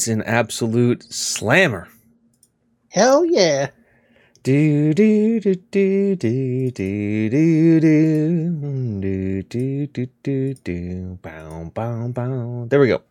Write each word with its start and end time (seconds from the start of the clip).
It's 0.00 0.08
an 0.08 0.22
absolute 0.22 1.02
slammer. 1.12 1.86
Hell 2.88 3.22
yeah. 3.26 3.68
Do 4.42 4.94
do 4.94 5.40
do 5.40 5.54
do 5.54 6.16
do 6.16 6.70
do 6.70 7.28
do 7.28 7.80
do 7.80 9.42
do 9.42 9.86
do 9.86 10.06
do 10.22 10.54
do 10.54 11.18
bow 11.20 11.70
bow 11.74 12.08
bow. 12.08 12.66
There 12.70 12.80
we 12.80 12.88
go. 12.88 13.02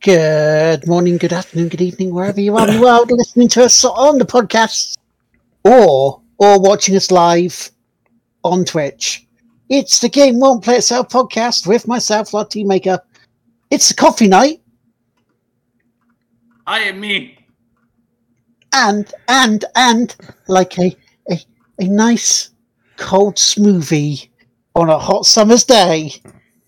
Good 0.00 0.86
morning, 0.86 1.16
good 1.16 1.32
afternoon, 1.32 1.70
good 1.70 1.80
evening, 1.80 2.14
wherever 2.14 2.40
you 2.40 2.56
are 2.56 2.68
in 2.68 2.76
the 2.76 2.80
world 2.80 3.10
listening 3.10 3.48
to 3.48 3.64
us 3.64 3.84
on 3.84 4.18
the 4.18 4.26
podcast 4.26 4.96
or 5.64 6.22
or 6.38 6.60
watching 6.60 6.94
us 6.94 7.10
live 7.10 7.72
on 8.44 8.64
Twitch. 8.64 9.26
It's 9.68 9.98
the 9.98 10.08
Game 10.08 10.38
Won't 10.38 10.62
Play 10.62 10.76
Itself 10.76 11.08
podcast 11.08 11.66
with 11.66 11.88
myself, 11.88 12.32
Team 12.48 12.68
Maker. 12.68 13.00
It's 13.72 13.88
the 13.88 13.94
coffee 13.94 14.28
night, 14.28 14.62
I 16.68 16.80
am 16.80 17.00
me. 17.00 17.34
and 18.74 19.10
and 19.26 19.64
and 19.74 20.14
like 20.48 20.78
a 20.78 20.94
a, 21.30 21.40
a 21.78 21.84
nice 21.84 22.50
cold 22.98 23.36
smoothie 23.36 24.28
on 24.74 24.90
a 24.90 24.98
hot 24.98 25.24
summer's 25.24 25.64
day. 25.64 26.12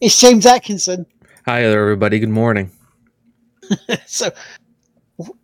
It's 0.01 0.19
James 0.19 0.47
Atkinson. 0.47 1.05
Hi 1.45 1.61
there, 1.61 1.83
everybody. 1.83 2.19
Good 2.19 2.31
morning. 2.31 2.71
so 4.07 4.31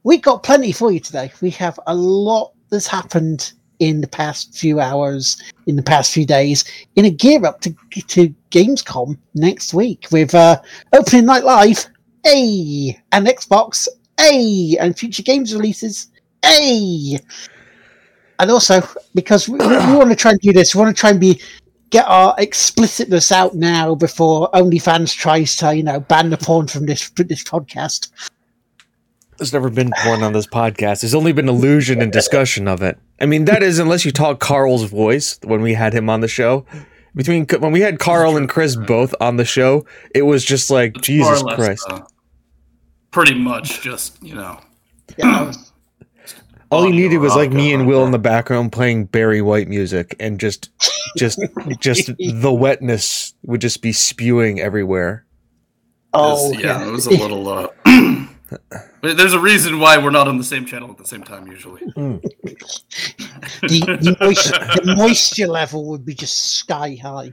we 0.04 0.16
got 0.16 0.42
plenty 0.42 0.72
for 0.72 0.90
you 0.90 1.00
today. 1.00 1.30
We 1.42 1.50
have 1.50 1.78
a 1.86 1.94
lot 1.94 2.54
that's 2.70 2.86
happened 2.86 3.52
in 3.78 4.00
the 4.00 4.08
past 4.08 4.56
few 4.56 4.80
hours, 4.80 5.36
in 5.66 5.76
the 5.76 5.82
past 5.82 6.14
few 6.14 6.24
days, 6.24 6.64
in 6.94 7.04
a 7.04 7.10
gear 7.10 7.44
up 7.44 7.60
to 7.60 7.74
to 8.08 8.34
Gamescom 8.52 9.18
next 9.34 9.74
week 9.74 10.06
with 10.10 10.34
uh, 10.34 10.58
opening 10.94 11.26
night 11.26 11.44
live, 11.44 11.86
a 12.26 12.98
and 13.12 13.26
Xbox, 13.26 13.86
a 14.30 14.76
and 14.78 14.98
future 14.98 15.22
games 15.22 15.54
releases, 15.54 16.08
a 16.44 17.18
and 18.38 18.50
also 18.50 18.82
because 19.14 19.48
we, 19.48 19.58
we 19.58 19.66
want 19.66 20.10
to 20.10 20.16
try 20.16 20.32
and 20.32 20.40
do 20.40 20.52
this, 20.52 20.74
we 20.74 20.80
want 20.80 20.94
to 20.96 21.00
try 21.00 21.10
and 21.10 21.20
be 21.20 21.40
get 21.90 22.06
our 22.08 22.34
explicitness 22.38 23.30
out 23.30 23.54
now 23.54 23.94
before 23.94 24.50
OnlyFans 24.52 25.14
tries 25.16 25.56
to 25.56 25.74
you 25.74 25.82
know 25.82 26.00
ban 26.00 26.30
the 26.30 26.36
porn 26.36 26.66
from 26.66 26.86
this 26.86 27.08
this 27.10 27.42
podcast. 27.44 28.10
There's 29.38 29.52
never 29.52 29.68
been 29.68 29.92
porn 29.98 30.22
on 30.22 30.32
this 30.32 30.46
podcast. 30.46 31.02
There's 31.02 31.14
only 31.14 31.32
been 31.32 31.48
illusion 31.48 32.00
and 32.00 32.10
discussion 32.10 32.66
of 32.66 32.82
it. 32.82 32.98
I 33.20 33.26
mean, 33.26 33.44
that 33.44 33.62
is 33.62 33.78
unless 33.78 34.04
you 34.06 34.10
talk 34.10 34.40
Carl's 34.40 34.84
voice 34.84 35.38
when 35.44 35.60
we 35.60 35.74
had 35.74 35.92
him 35.92 36.08
on 36.08 36.20
the 36.20 36.28
show. 36.28 36.64
Between 37.14 37.46
when 37.60 37.72
we 37.72 37.80
had 37.80 37.98
Carl 37.98 38.36
and 38.36 38.48
Chris 38.48 38.76
both 38.76 39.14
on 39.20 39.36
the 39.36 39.44
show, 39.44 39.86
it 40.14 40.22
was 40.22 40.44
just 40.44 40.70
like 40.70 40.96
It's 40.96 41.06
Jesus 41.06 41.42
more 41.42 41.54
or 41.54 41.56
less, 41.56 41.56
Christ. 41.56 41.86
uh, 41.88 42.00
pretty 43.16 43.32
much 43.32 43.80
just, 43.80 44.22
you 44.22 44.34
know. 44.34 44.60
Yeah, 45.16 45.50
All 46.70 46.84
you 46.84 46.92
needed 46.92 47.16
was 47.16 47.34
like 47.34 47.50
me 47.50 47.72
and 47.72 47.86
Will 47.86 48.04
in 48.04 48.10
the 48.10 48.18
background 48.18 48.72
playing 48.72 49.06
Barry 49.06 49.40
White 49.40 49.68
music, 49.68 50.14
and 50.20 50.38
just, 50.38 50.68
just, 51.16 51.40
just 51.80 52.08
the 52.18 52.52
wetness 52.52 53.32
would 53.42 53.62
just 53.62 53.80
be 53.80 53.92
spewing 53.92 54.60
everywhere. 54.60 55.24
oh 56.12 56.50
It's- 56.50 56.62
yeah, 56.62 56.86
it 56.86 56.90
was 56.90 57.06
a 57.06 57.10
little. 57.10 57.48
Uh, 57.48 57.68
there's 59.02 59.32
a 59.32 59.40
reason 59.40 59.80
why 59.80 59.96
we're 59.96 60.10
not 60.10 60.28
on 60.28 60.36
the 60.36 60.44
same 60.44 60.66
channel 60.66 60.90
at 60.90 60.98
the 60.98 61.06
same 61.06 61.22
time 61.22 61.46
usually. 61.46 61.80
the, 61.96 62.20
the, 63.62 64.16
moisture, 64.20 64.82
the 64.84 64.94
moisture 64.94 65.46
level 65.46 65.86
would 65.86 66.04
be 66.04 66.14
just 66.14 66.58
sky 66.58 66.98
high. 67.02 67.32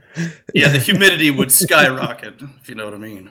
Yeah, 0.54 0.68
the 0.68 0.78
humidity 0.78 1.30
would 1.30 1.52
skyrocket, 1.52 2.40
if 2.62 2.70
you 2.70 2.74
know 2.74 2.86
what 2.86 2.94
I 2.94 2.98
mean. 2.98 3.30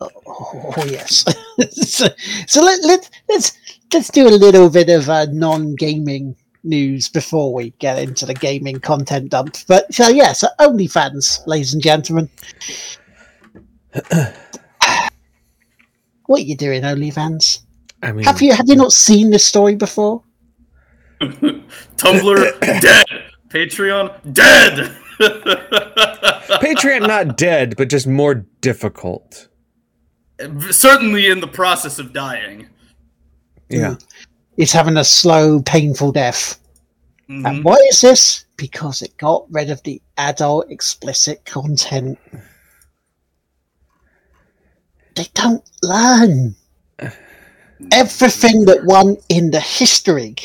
Oh 0.00 0.84
yes. 0.86 1.24
so 1.70 2.06
so 2.46 2.62
let, 2.62 2.84
let 2.84 3.10
let's 3.28 3.58
let's 3.92 4.10
do 4.10 4.28
a 4.28 4.30
little 4.30 4.70
bit 4.70 4.88
of 4.88 5.08
uh, 5.08 5.26
non-gaming 5.30 6.36
news 6.64 7.08
before 7.08 7.52
we 7.52 7.70
get 7.78 7.98
into 7.98 8.26
the 8.26 8.34
gaming 8.34 8.80
content 8.80 9.30
dump. 9.30 9.56
But 9.66 9.92
so 9.92 10.08
yeah, 10.08 10.32
so 10.32 10.48
OnlyFans, 10.60 11.46
ladies 11.46 11.74
and 11.74 11.82
gentlemen. 11.82 12.28
what 16.26 16.40
are 16.40 16.44
you 16.44 16.56
doing, 16.56 16.82
OnlyFans? 16.82 17.62
I 18.02 18.12
mean, 18.12 18.24
Have 18.24 18.40
you 18.40 18.52
have 18.52 18.68
you 18.68 18.76
not 18.76 18.92
seen 18.92 19.30
this 19.30 19.44
story 19.44 19.74
before? 19.74 20.22
Tumblr 21.20 22.60
dead. 22.80 23.06
Patreon 23.48 24.32
dead. 24.32 24.96
Patreon 25.18 27.08
not 27.08 27.36
dead, 27.36 27.76
but 27.76 27.90
just 27.90 28.06
more 28.06 28.46
difficult. 28.60 29.47
Certainly 30.70 31.30
in 31.30 31.40
the 31.40 31.48
process 31.48 31.98
of 31.98 32.12
dying. 32.12 32.68
Yeah. 33.68 33.96
It's 34.56 34.72
having 34.72 34.96
a 34.96 35.04
slow, 35.04 35.60
painful 35.62 36.12
death. 36.12 36.58
Mhm. 37.28 37.46
And 37.46 37.64
why 37.64 37.76
is 37.90 38.00
this? 38.00 38.44
Because 38.56 39.02
it 39.02 39.16
got 39.18 39.50
rid 39.50 39.70
of 39.70 39.82
the 39.82 40.00
adult 40.16 40.70
explicit 40.70 41.44
content. 41.44 42.18
They 45.14 45.26
don't 45.34 45.64
learn. 45.82 46.54
Everything 47.92 48.64
that 48.64 48.84
won 48.84 49.16
in 49.28 49.50
the 49.50 49.60
history 49.60 50.36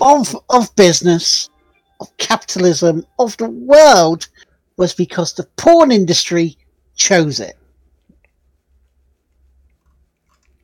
of 0.00 0.36
of 0.50 0.74
business, 0.74 1.48
of 2.00 2.16
capitalism, 2.16 3.06
of 3.18 3.36
the 3.36 3.50
world 3.50 4.28
was 4.76 4.94
because 4.94 5.32
the 5.32 5.44
porn 5.56 5.92
industry 5.92 6.56
chose 6.96 7.38
it. 7.38 7.56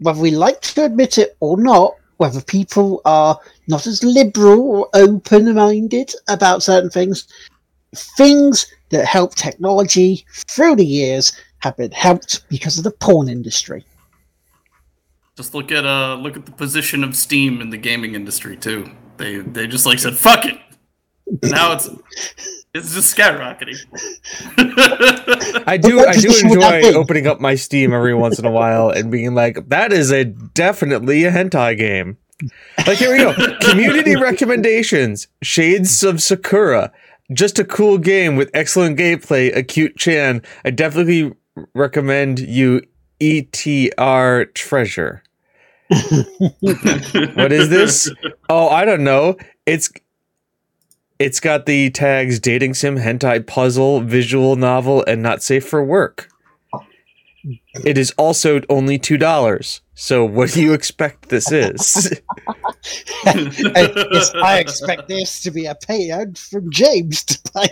Whether 0.01 0.21
we 0.21 0.31
like 0.31 0.61
to 0.61 0.85
admit 0.85 1.19
it 1.19 1.37
or 1.41 1.57
not, 1.57 1.95
whether 2.19 2.41
people 2.41 3.01
are 3.05 3.39
not 3.69 3.87
as 3.87 4.05
liberal 4.05 4.61
or 4.61 4.89
open 4.95 5.55
minded 5.55 6.13
about 6.29 6.63
certain 6.63 6.91
things. 6.91 7.27
Things 7.95 8.67
that 8.91 9.07
help 9.07 9.35
technology 9.35 10.25
through 10.51 10.77
the 10.77 10.85
years 10.85 11.33
have 11.61 11.77
been 11.77 11.91
helped 11.93 12.49
because 12.49 12.77
of 12.77 12.85
the 12.85 12.91
porn 12.91 13.29
industry. 13.29 13.85
Just 15.37 15.55
look 15.55 15.73
at 15.73 15.87
uh 15.87 16.17
look 16.17 16.37
at 16.37 16.45
the 16.45 16.53
position 16.53 17.03
of 17.03 17.17
Steam 17.17 17.61
in 17.61 17.71
the 17.71 17.79
gaming 17.79 18.15
industry 18.15 18.57
too. 18.57 18.91
They 19.17 19.37
they 19.37 19.67
just 19.67 19.87
like 19.87 19.99
said 19.99 20.17
fuck 20.17 20.45
it. 20.45 20.59
Now 21.43 21.73
it's 21.73 21.89
it's 22.75 22.95
just 22.95 23.17
skyrocketing. 23.17 23.79
I 25.67 25.77
do 25.77 26.05
I 26.05 26.13
do 26.13 26.29
position 26.29 26.51
would 26.51 26.61
that 26.61 26.83
enjoy 26.85 26.99
opening 26.99 27.27
up 27.27 27.41
my 27.41 27.55
Steam 27.55 27.93
every 27.93 28.15
once 28.15 28.39
in 28.39 28.45
a 28.45 28.51
while 28.51 28.91
and 28.91 29.11
being 29.11 29.35
like, 29.35 29.69
that 29.69 29.93
is 29.93 30.11
a 30.11 30.25
definitely 30.25 31.25
a 31.25 31.31
hentai 31.31 31.77
game. 31.77 32.19
Like 32.87 32.99
here 32.99 33.13
we 33.13 33.19
go. 33.19 33.35
Community 33.61 34.17
recommendations. 34.17 35.29
Shades 35.43 36.03
of 36.03 36.23
Sakura. 36.23 36.93
Just 37.33 37.59
a 37.59 37.65
cool 37.65 37.99
game 37.99 38.37
with 38.37 38.51
excellent 38.55 38.99
gameplay, 38.99 39.55
a 39.55 39.63
cute 39.63 39.97
Chan. 39.97 40.43
I 40.65 40.71
definitely 40.71 41.35
recommend 41.75 42.39
you 42.39 42.83
ETR 43.21 44.55
Treasure. 44.55 45.23
what 45.89 47.53
is 47.53 47.69
this? 47.69 48.11
Oh, 48.49 48.69
I 48.69 48.85
don't 48.85 49.05
know. 49.05 49.37
It's 49.67 49.91
it's 51.19 51.41
got 51.41 51.67
the 51.67 51.91
tags 51.91 52.39
dating 52.39 52.75
sim, 52.75 52.97
hentai 52.97 53.47
puzzle, 53.47 54.01
visual 54.01 54.57
novel, 54.57 55.05
and 55.07 55.23
not 55.23 55.43
safe 55.43 55.67
for 55.67 55.83
work. 55.83 56.29
It 57.85 57.97
is 57.97 58.13
also 58.13 58.61
only 58.69 58.99
two 58.99 59.17
dollars. 59.17 59.81
So 59.95 60.25
what 60.25 60.51
do 60.53 60.63
you 60.63 60.73
expect 60.73 61.29
this 61.29 61.51
is? 61.51 62.21
And 63.27 63.59
yes, 63.59 64.33
I 64.35 64.59
expect 64.59 65.09
this 65.09 65.43
to 65.43 65.51
be 65.51 65.67
a 65.67 65.75
payout 65.75 66.39
from 66.39 66.71
James 66.71 67.25
to 67.25 67.39
buy 67.53 67.69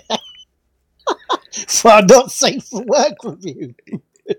for 1.69 1.92
a 1.92 2.02
not 2.02 2.31
safe 2.31 2.64
for 2.64 2.82
work 2.82 3.14
review. 3.25 3.75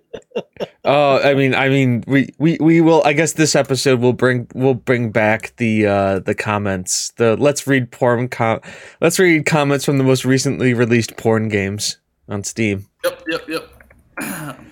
Oh, 0.89 1.19
I 1.21 1.33
mean, 1.33 1.53
I 1.53 1.67
mean, 1.67 2.05
we, 2.07 2.33
we, 2.37 2.57
we 2.61 2.79
will. 2.79 3.01
I 3.03 3.11
guess 3.11 3.33
this 3.33 3.55
episode 3.57 3.99
will 3.99 4.13
bring 4.13 4.47
will 4.55 4.73
bring 4.73 5.11
back 5.11 5.53
the 5.57 5.85
uh, 5.85 6.19
the 6.19 6.33
comments. 6.33 7.11
The 7.17 7.35
let's 7.35 7.67
read 7.67 7.91
porn 7.91 8.29
com- 8.29 8.61
let's 9.01 9.19
read 9.19 9.45
comments 9.45 9.83
from 9.83 9.97
the 9.97 10.05
most 10.05 10.23
recently 10.23 10.73
released 10.73 11.17
porn 11.17 11.49
games 11.49 11.97
on 12.29 12.45
Steam. 12.45 12.87
Yep, 13.03 13.23
yep, 13.27 13.49
yep. 13.49 13.69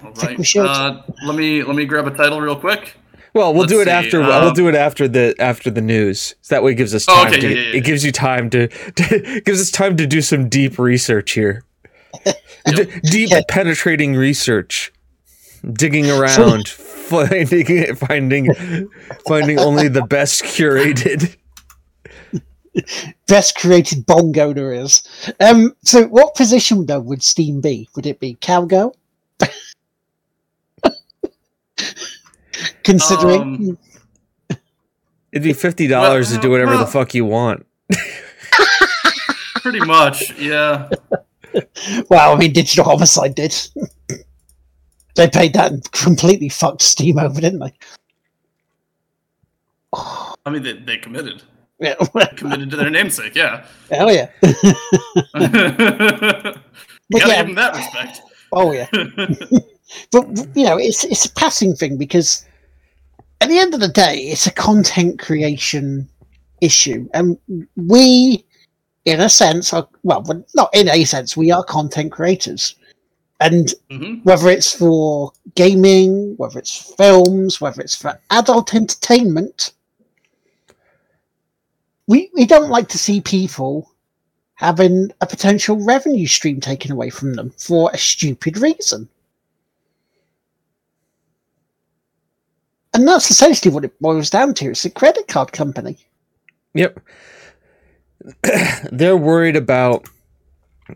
All 0.05 0.13
think 0.13 0.15
we 0.29 0.35
right. 0.37 0.45
should. 0.47 0.65
Uh, 0.65 1.01
let 1.25 1.35
me 1.35 1.63
let 1.63 1.75
me 1.75 1.83
grab 1.85 2.07
a 2.07 2.15
title 2.15 2.39
real 2.39 2.57
quick. 2.57 2.95
Well, 3.33 3.51
we'll 3.51 3.63
Let's 3.63 3.73
do 3.73 3.81
it 3.81 3.85
see, 3.85 3.91
after. 3.91 4.23
uh, 4.23 4.41
we'll 4.41 4.53
do 4.53 4.69
it 4.69 4.75
after 4.75 5.09
the 5.09 5.35
after 5.39 5.69
the 5.69 5.81
news. 5.81 6.35
So 6.41 6.55
that 6.55 6.63
way, 6.63 6.71
it 6.71 6.75
gives 6.75 6.95
us 6.95 7.05
Oh, 7.09 7.13
time. 7.13 7.27
okay, 7.27 7.41
to, 7.41 7.49
yeah, 7.49 7.55
yeah, 7.55 7.61
yeah. 7.71 7.77
It 7.77 7.83
gives 7.83 8.05
you 8.05 8.13
time 8.13 8.49
to, 8.51 8.67
to 8.91 9.41
gives 9.41 9.59
us 9.59 9.69
time 9.69 9.97
to 9.97 10.07
do 10.07 10.21
some 10.21 10.47
deep 10.47 10.79
research 10.79 11.31
here. 11.33 11.65
D- 12.65 12.85
deep 13.03 13.29
Yeah. 13.31 13.41
penetrating 13.49 14.15
research, 14.15 14.93
digging 15.73 16.09
around, 16.09 16.67
finding 16.69 17.95
finding 17.95 18.53
finding 19.27 19.59
only 19.59 19.87
the 19.87 20.03
best 20.03 20.43
curated. 20.43 21.35
Best 23.27 23.55
created 23.55 24.05
bongo 24.05 24.51
there 24.53 24.73
is. 24.73 25.01
Um, 25.39 25.75
so, 25.83 26.07
what 26.07 26.35
position 26.35 26.85
though 26.85 26.99
would 26.99 27.23
Steam 27.23 27.61
be? 27.61 27.87
Would 27.95 28.05
it 28.05 28.19
be 28.19 28.37
cowgirl? 28.41 28.95
considering. 32.83 33.77
Um, 34.49 34.57
It'd 35.31 35.43
be 35.43 35.53
fifty 35.53 35.87
dollars 35.87 36.31
Well, 36.31 36.37
to 36.37 36.47
do 36.47 36.51
whatever 36.51 36.77
the 36.77 36.85
fuck 36.87 37.13
you 37.13 37.25
want. 37.25 37.65
Pretty 39.61 39.81
much, 39.81 40.37
yeah. 40.39 40.89
well, 42.09 42.33
I 42.33 42.37
mean, 42.37 42.53
Digital 42.53 42.85
Homicide 42.85 43.35
did. 43.35 43.53
They 45.15 45.29
paid 45.29 45.53
that 45.53 45.71
and 45.71 45.91
completely 45.91 46.49
fucked 46.49 46.81
Steam 46.81 47.17
over, 47.19 47.39
didn't 47.41 47.59
they? 47.59 47.73
I 50.45 50.49
mean, 50.49 50.63
they, 50.63 50.73
they 50.73 50.97
committed. 50.97 51.41
Yeah. 51.79 51.95
Committed 52.35 52.69
to 52.71 52.77
their 52.77 52.89
namesake, 52.89 53.35
yeah. 53.35 53.65
Hell 53.91 54.11
yeah. 54.11 54.29
Gotta 57.11 57.27
yeah. 57.27 57.43
in 57.43 57.55
that 57.55 57.75
respect. 57.75 58.21
Oh 58.51 58.71
yeah. 58.71 58.87
but 60.11 60.25
you 60.55 60.65
know, 60.65 60.77
it's 60.77 61.03
it's 61.03 61.25
a 61.25 61.31
passing 61.33 61.75
thing 61.75 61.97
because 61.97 62.45
at 63.41 63.49
the 63.49 63.59
end 63.59 63.73
of 63.73 63.79
the 63.79 63.89
day, 63.89 64.17
it's 64.17 64.47
a 64.47 64.51
content 64.51 65.19
creation 65.19 66.07
issue, 66.61 67.07
and 67.13 67.37
we, 67.75 68.45
in 69.03 69.19
a 69.19 69.29
sense, 69.29 69.73
are 69.73 69.87
well, 70.03 70.23
not 70.55 70.73
in 70.73 70.89
a 70.89 71.03
sense, 71.03 71.35
we 71.35 71.51
are 71.51 71.63
content 71.63 72.11
creators, 72.11 72.75
and 73.39 73.73
hmm 73.89 74.15
whether 74.23 74.49
it's 74.49 74.73
for 74.75 75.31
gaming, 75.55 76.35
whether 76.37 76.57
it's 76.57 76.93
films, 76.95 77.61
whether 77.61 77.81
it's 77.81 77.95
for 77.95 78.19
adult 78.31 78.73
entertainment, 78.73 79.73
we 82.07 82.29
we 82.33 82.45
don't 82.45 82.69
like 82.69 82.87
to 82.89 82.97
see 82.97 83.21
people 83.21 83.91
having 84.55 85.11
a 85.21 85.27
potential 85.27 85.83
revenue 85.83 86.25
stream 86.27 86.59
taken 86.59 86.91
away 86.91 87.09
from 87.09 87.33
them 87.33 87.51
for 87.57 87.91
a 87.93 87.97
stupid 87.97 88.57
reason. 88.57 89.07
And 92.93 93.05
that's 93.05 93.29
essentially 93.29 93.73
what 93.73 93.83
it 93.83 93.99
boils 93.99 94.29
down 94.29 94.53
to. 94.55 94.69
It's 94.69 94.85
a 94.85 94.89
credit 94.89 95.27
card 95.27 95.51
company. 95.51 95.97
Yep. 96.73 96.99
They're 98.91 99.17
worried 99.17 99.57
about 99.57 100.07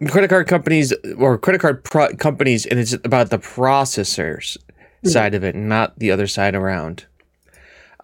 credit 0.08 0.30
card 0.30 0.48
companies 0.48 0.94
or 1.18 1.38
credit 1.38 1.62
card 1.62 1.84
pro- 1.84 2.16
companies, 2.16 2.66
and 2.66 2.80
it's 2.80 2.94
about 2.94 3.30
the 3.30 3.40
processors 3.40 4.58
side 5.06 5.34
of 5.34 5.44
it, 5.44 5.56
not 5.56 5.98
the 6.00 6.12
other 6.12 6.28
side 6.28 6.56
around. 6.56 7.06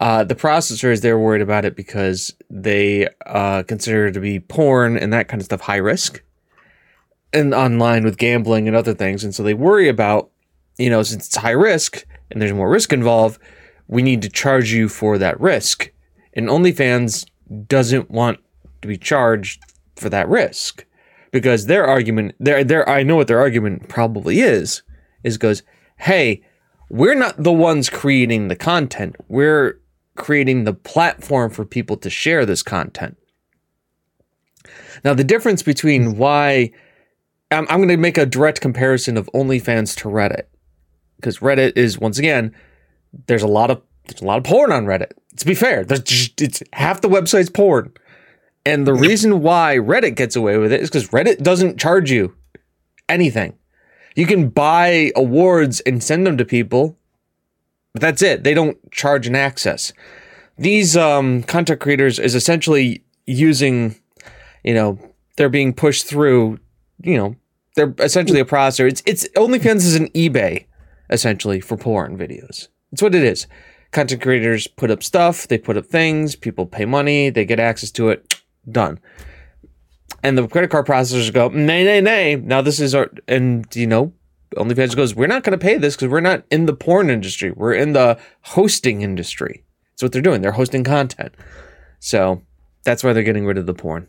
Uh, 0.00 0.24
the 0.24 0.34
processors, 0.34 1.00
they're 1.00 1.18
worried 1.18 1.40
about 1.42 1.64
it 1.64 1.74
because 1.74 2.34
they 2.50 3.08
uh, 3.26 3.62
consider 3.62 4.06
it 4.06 4.12
to 4.12 4.20
be 4.20 4.40
porn 4.40 4.96
and 4.96 5.12
that 5.12 5.28
kind 5.28 5.40
of 5.40 5.46
stuff 5.46 5.60
high 5.60 5.76
risk 5.76 6.22
and 7.32 7.54
online 7.54 8.04
with 8.04 8.18
gambling 8.18 8.66
and 8.66 8.76
other 8.76 8.94
things. 8.94 9.24
And 9.24 9.34
so 9.34 9.42
they 9.42 9.54
worry 9.54 9.88
about, 9.88 10.30
you 10.78 10.90
know, 10.90 11.02
since 11.02 11.26
it's 11.26 11.36
high 11.36 11.50
risk 11.50 12.06
and 12.30 12.40
there's 12.40 12.52
more 12.52 12.68
risk 12.68 12.92
involved, 12.92 13.40
we 13.88 14.02
need 14.02 14.22
to 14.22 14.28
charge 14.28 14.72
you 14.72 14.88
for 14.88 15.16
that 15.18 15.38
risk. 15.40 15.90
And 16.34 16.48
OnlyFans 16.48 17.26
doesn't 17.66 18.10
want 18.10 18.38
to 18.82 18.88
be 18.88 18.98
charged 18.98 19.62
for 19.96 20.10
that 20.10 20.28
risk 20.28 20.85
because 21.36 21.66
their 21.66 21.86
argument, 21.86 22.34
their 22.40 22.64
their 22.64 22.88
I 22.88 23.02
know 23.02 23.16
what 23.16 23.28
their 23.28 23.38
argument 23.38 23.88
probably 23.88 24.40
is, 24.40 24.82
is 25.22 25.36
goes, 25.36 25.62
hey, 25.98 26.42
we're 26.88 27.14
not 27.14 27.42
the 27.42 27.52
ones 27.52 27.90
creating 27.90 28.48
the 28.48 28.56
content. 28.56 29.16
We're 29.28 29.78
creating 30.16 30.64
the 30.64 30.72
platform 30.72 31.50
for 31.50 31.66
people 31.66 31.98
to 31.98 32.08
share 32.08 32.46
this 32.46 32.62
content. 32.62 33.18
Now, 35.04 35.12
the 35.12 35.24
difference 35.24 35.62
between 35.62 36.16
why 36.16 36.72
I'm, 37.50 37.66
I'm 37.68 37.78
going 37.78 37.88
to 37.88 37.98
make 37.98 38.16
a 38.16 38.24
direct 38.24 38.62
comparison 38.62 39.18
of 39.18 39.28
OnlyFans 39.34 39.94
to 39.98 40.08
Reddit 40.08 40.44
because 41.16 41.40
Reddit 41.40 41.76
is 41.76 41.98
once 41.98 42.18
again 42.18 42.54
there's 43.26 43.42
a 43.42 43.48
lot 43.48 43.70
of 43.70 43.82
there's 44.06 44.22
a 44.22 44.24
lot 44.24 44.38
of 44.38 44.44
porn 44.44 44.72
on 44.72 44.86
Reddit. 44.86 45.12
To 45.36 45.44
be 45.44 45.54
fair, 45.54 45.84
there's 45.84 46.00
just, 46.00 46.40
it's 46.40 46.62
half 46.72 47.02
the 47.02 47.08
website's 47.08 47.50
porn, 47.50 47.92
and 48.66 48.86
the 48.86 48.94
reason 48.94 49.42
why 49.42 49.76
Reddit 49.76 50.16
gets 50.16 50.34
away 50.34 50.58
with 50.58 50.72
it 50.72 50.80
is 50.80 50.90
because 50.90 51.08
Reddit 51.10 51.42
doesn't 51.42 51.78
charge 51.78 52.10
you 52.10 52.34
anything. 53.08 53.56
You 54.16 54.26
can 54.26 54.48
buy 54.48 55.12
awards 55.14 55.78
and 55.80 56.02
send 56.02 56.26
them 56.26 56.36
to 56.36 56.44
people, 56.44 56.98
but 57.92 58.02
that's 58.02 58.22
it. 58.22 58.42
They 58.42 58.54
don't 58.54 58.76
charge 58.90 59.28
an 59.28 59.36
access. 59.36 59.92
These 60.58 60.96
um, 60.96 61.44
content 61.44 61.80
creators 61.80 62.18
is 62.18 62.34
essentially 62.34 63.04
using, 63.24 63.94
you 64.64 64.74
know, 64.74 64.98
they're 65.36 65.48
being 65.48 65.72
pushed 65.72 66.06
through, 66.06 66.58
you 67.02 67.16
know, 67.16 67.36
they're 67.76 67.94
essentially 67.98 68.40
a 68.40 68.44
processor. 68.44 68.88
It's 68.88 69.02
it's 69.06 69.28
OnlyFans 69.36 69.84
is 69.84 69.94
an 69.94 70.08
eBay 70.08 70.64
essentially 71.08 71.60
for 71.60 71.76
porn 71.76 72.18
videos. 72.18 72.66
It's 72.90 73.02
what 73.02 73.14
it 73.14 73.22
is. 73.22 73.46
Content 73.92 74.22
creators 74.22 74.66
put 74.66 74.90
up 74.90 75.04
stuff, 75.04 75.46
they 75.46 75.58
put 75.58 75.76
up 75.76 75.86
things, 75.86 76.34
people 76.34 76.66
pay 76.66 76.84
money, 76.84 77.30
they 77.30 77.44
get 77.44 77.60
access 77.60 77.90
to 77.92 78.08
it, 78.08 78.42
done. 78.70 78.98
And 80.22 80.36
the 80.36 80.46
credit 80.48 80.70
card 80.70 80.86
processors 80.86 81.32
go, 81.32 81.48
nay, 81.48 81.84
nay, 81.84 82.00
nay. 82.00 82.36
Now 82.36 82.62
this 82.62 82.80
is 82.80 82.94
our, 82.94 83.10
and 83.28 83.66
you 83.74 83.86
know, 83.86 84.12
OnlyFans 84.56 84.96
goes, 84.96 85.14
we're 85.14 85.26
not 85.26 85.44
going 85.44 85.58
to 85.58 85.62
pay 85.62 85.76
this 85.76 85.96
because 85.96 86.08
we're 86.08 86.20
not 86.20 86.44
in 86.50 86.66
the 86.66 86.72
porn 86.72 87.10
industry. 87.10 87.50
We're 87.50 87.74
in 87.74 87.92
the 87.92 88.18
hosting 88.42 89.02
industry. 89.02 89.64
That's 89.92 90.02
what 90.02 90.12
they're 90.12 90.22
doing. 90.22 90.40
They're 90.40 90.52
hosting 90.52 90.84
content. 90.84 91.34
So 91.98 92.42
that's 92.84 93.02
why 93.02 93.12
they're 93.12 93.22
getting 93.22 93.46
rid 93.46 93.58
of 93.58 93.66
the 93.66 93.74
porn. 93.74 94.06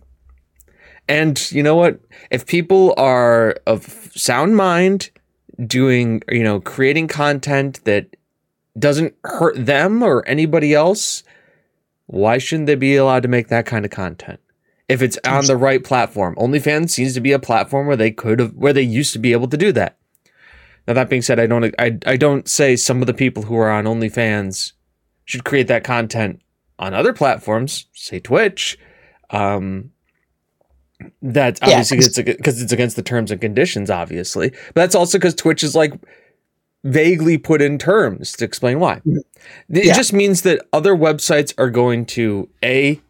And 1.08 1.52
you 1.52 1.64
know 1.64 1.76
what? 1.76 2.00
If 2.32 2.46
people 2.46 2.94
are 2.98 3.56
of 3.66 4.12
sound 4.14 4.56
mind, 4.56 5.10
doing, 5.66 6.22
you 6.30 6.44
know, 6.44 6.60
creating 6.60 7.08
content 7.08 7.84
that 7.86 8.16
doesn't 8.78 9.16
hurt 9.24 9.66
them 9.66 10.04
or 10.04 10.28
anybody 10.28 10.74
else, 10.74 11.24
why 12.06 12.38
shouldn't 12.38 12.68
they 12.68 12.76
be 12.76 12.96
allowed 12.96 13.24
to 13.24 13.30
make 13.30 13.48
that 13.48 13.66
kind 13.66 13.86
of 13.86 13.92
content? 13.92 14.40
If 14.90 15.02
it's 15.02 15.18
on 15.26 15.46
the 15.46 15.58
right 15.58 15.84
platform. 15.84 16.36
OnlyFans 16.36 16.92
seems 16.92 17.14
to 17.16 17.22
be 17.22 17.34
a 17.34 17.40
platform 17.40 17.88
where 17.88 17.98
they 17.98 18.12
could 18.12 18.40
have 18.40 18.54
where 18.54 18.74
they 18.74 18.82
used 18.82 19.14
to 19.14 19.20
be 19.20 19.34
able 19.34 19.48
to 19.50 19.58
do 19.58 19.72
that. 19.74 19.98
Now 20.88 20.94
that 20.94 21.10
being 21.10 21.22
said, 21.22 21.40
I 21.40 21.48
don't 21.48 21.76
I, 21.78 21.98
I 22.06 22.16
don't 22.16 22.48
say 22.48 22.76
some 22.78 23.02
of 23.02 23.08
the 23.08 23.14
people 23.14 23.44
who 23.44 23.58
are 23.58 23.70
on 23.70 23.84
OnlyFans 23.86 24.72
should 25.26 25.44
create 25.44 25.68
that 25.68 25.84
content 25.84 26.42
on 26.80 26.94
other 26.94 27.12
platforms, 27.12 27.88
say 27.94 28.20
Twitch. 28.20 28.78
Um 29.30 29.92
that's 31.22 31.60
Yeah, 31.62 31.68
obviously 31.68 31.98
it's 31.98 32.18
because 32.18 32.62
it's 32.62 32.72
against 32.72 32.96
the 32.96 33.04
terms 33.04 33.30
and 33.30 33.42
conditions, 33.42 33.90
obviously. 33.90 34.50
But 34.50 34.76
that's 34.76 34.96
also 34.96 35.18
because 35.18 35.36
Twitch 35.36 35.64
is 35.64 35.76
like 35.76 35.94
vaguely 36.86 37.38
put 37.38 37.62
in 37.62 37.78
terms 37.78 38.32
to 38.34 38.46
explain 38.46 38.80
why. 38.80 39.02
It 39.06 39.26
Yeah. 39.86 39.94
just 39.94 40.14
means 40.14 40.44
that 40.44 40.66
other 40.72 40.96
websites 40.96 41.54
are 41.58 41.70
going 41.70 42.06
to 42.08 42.50
a 42.64 43.02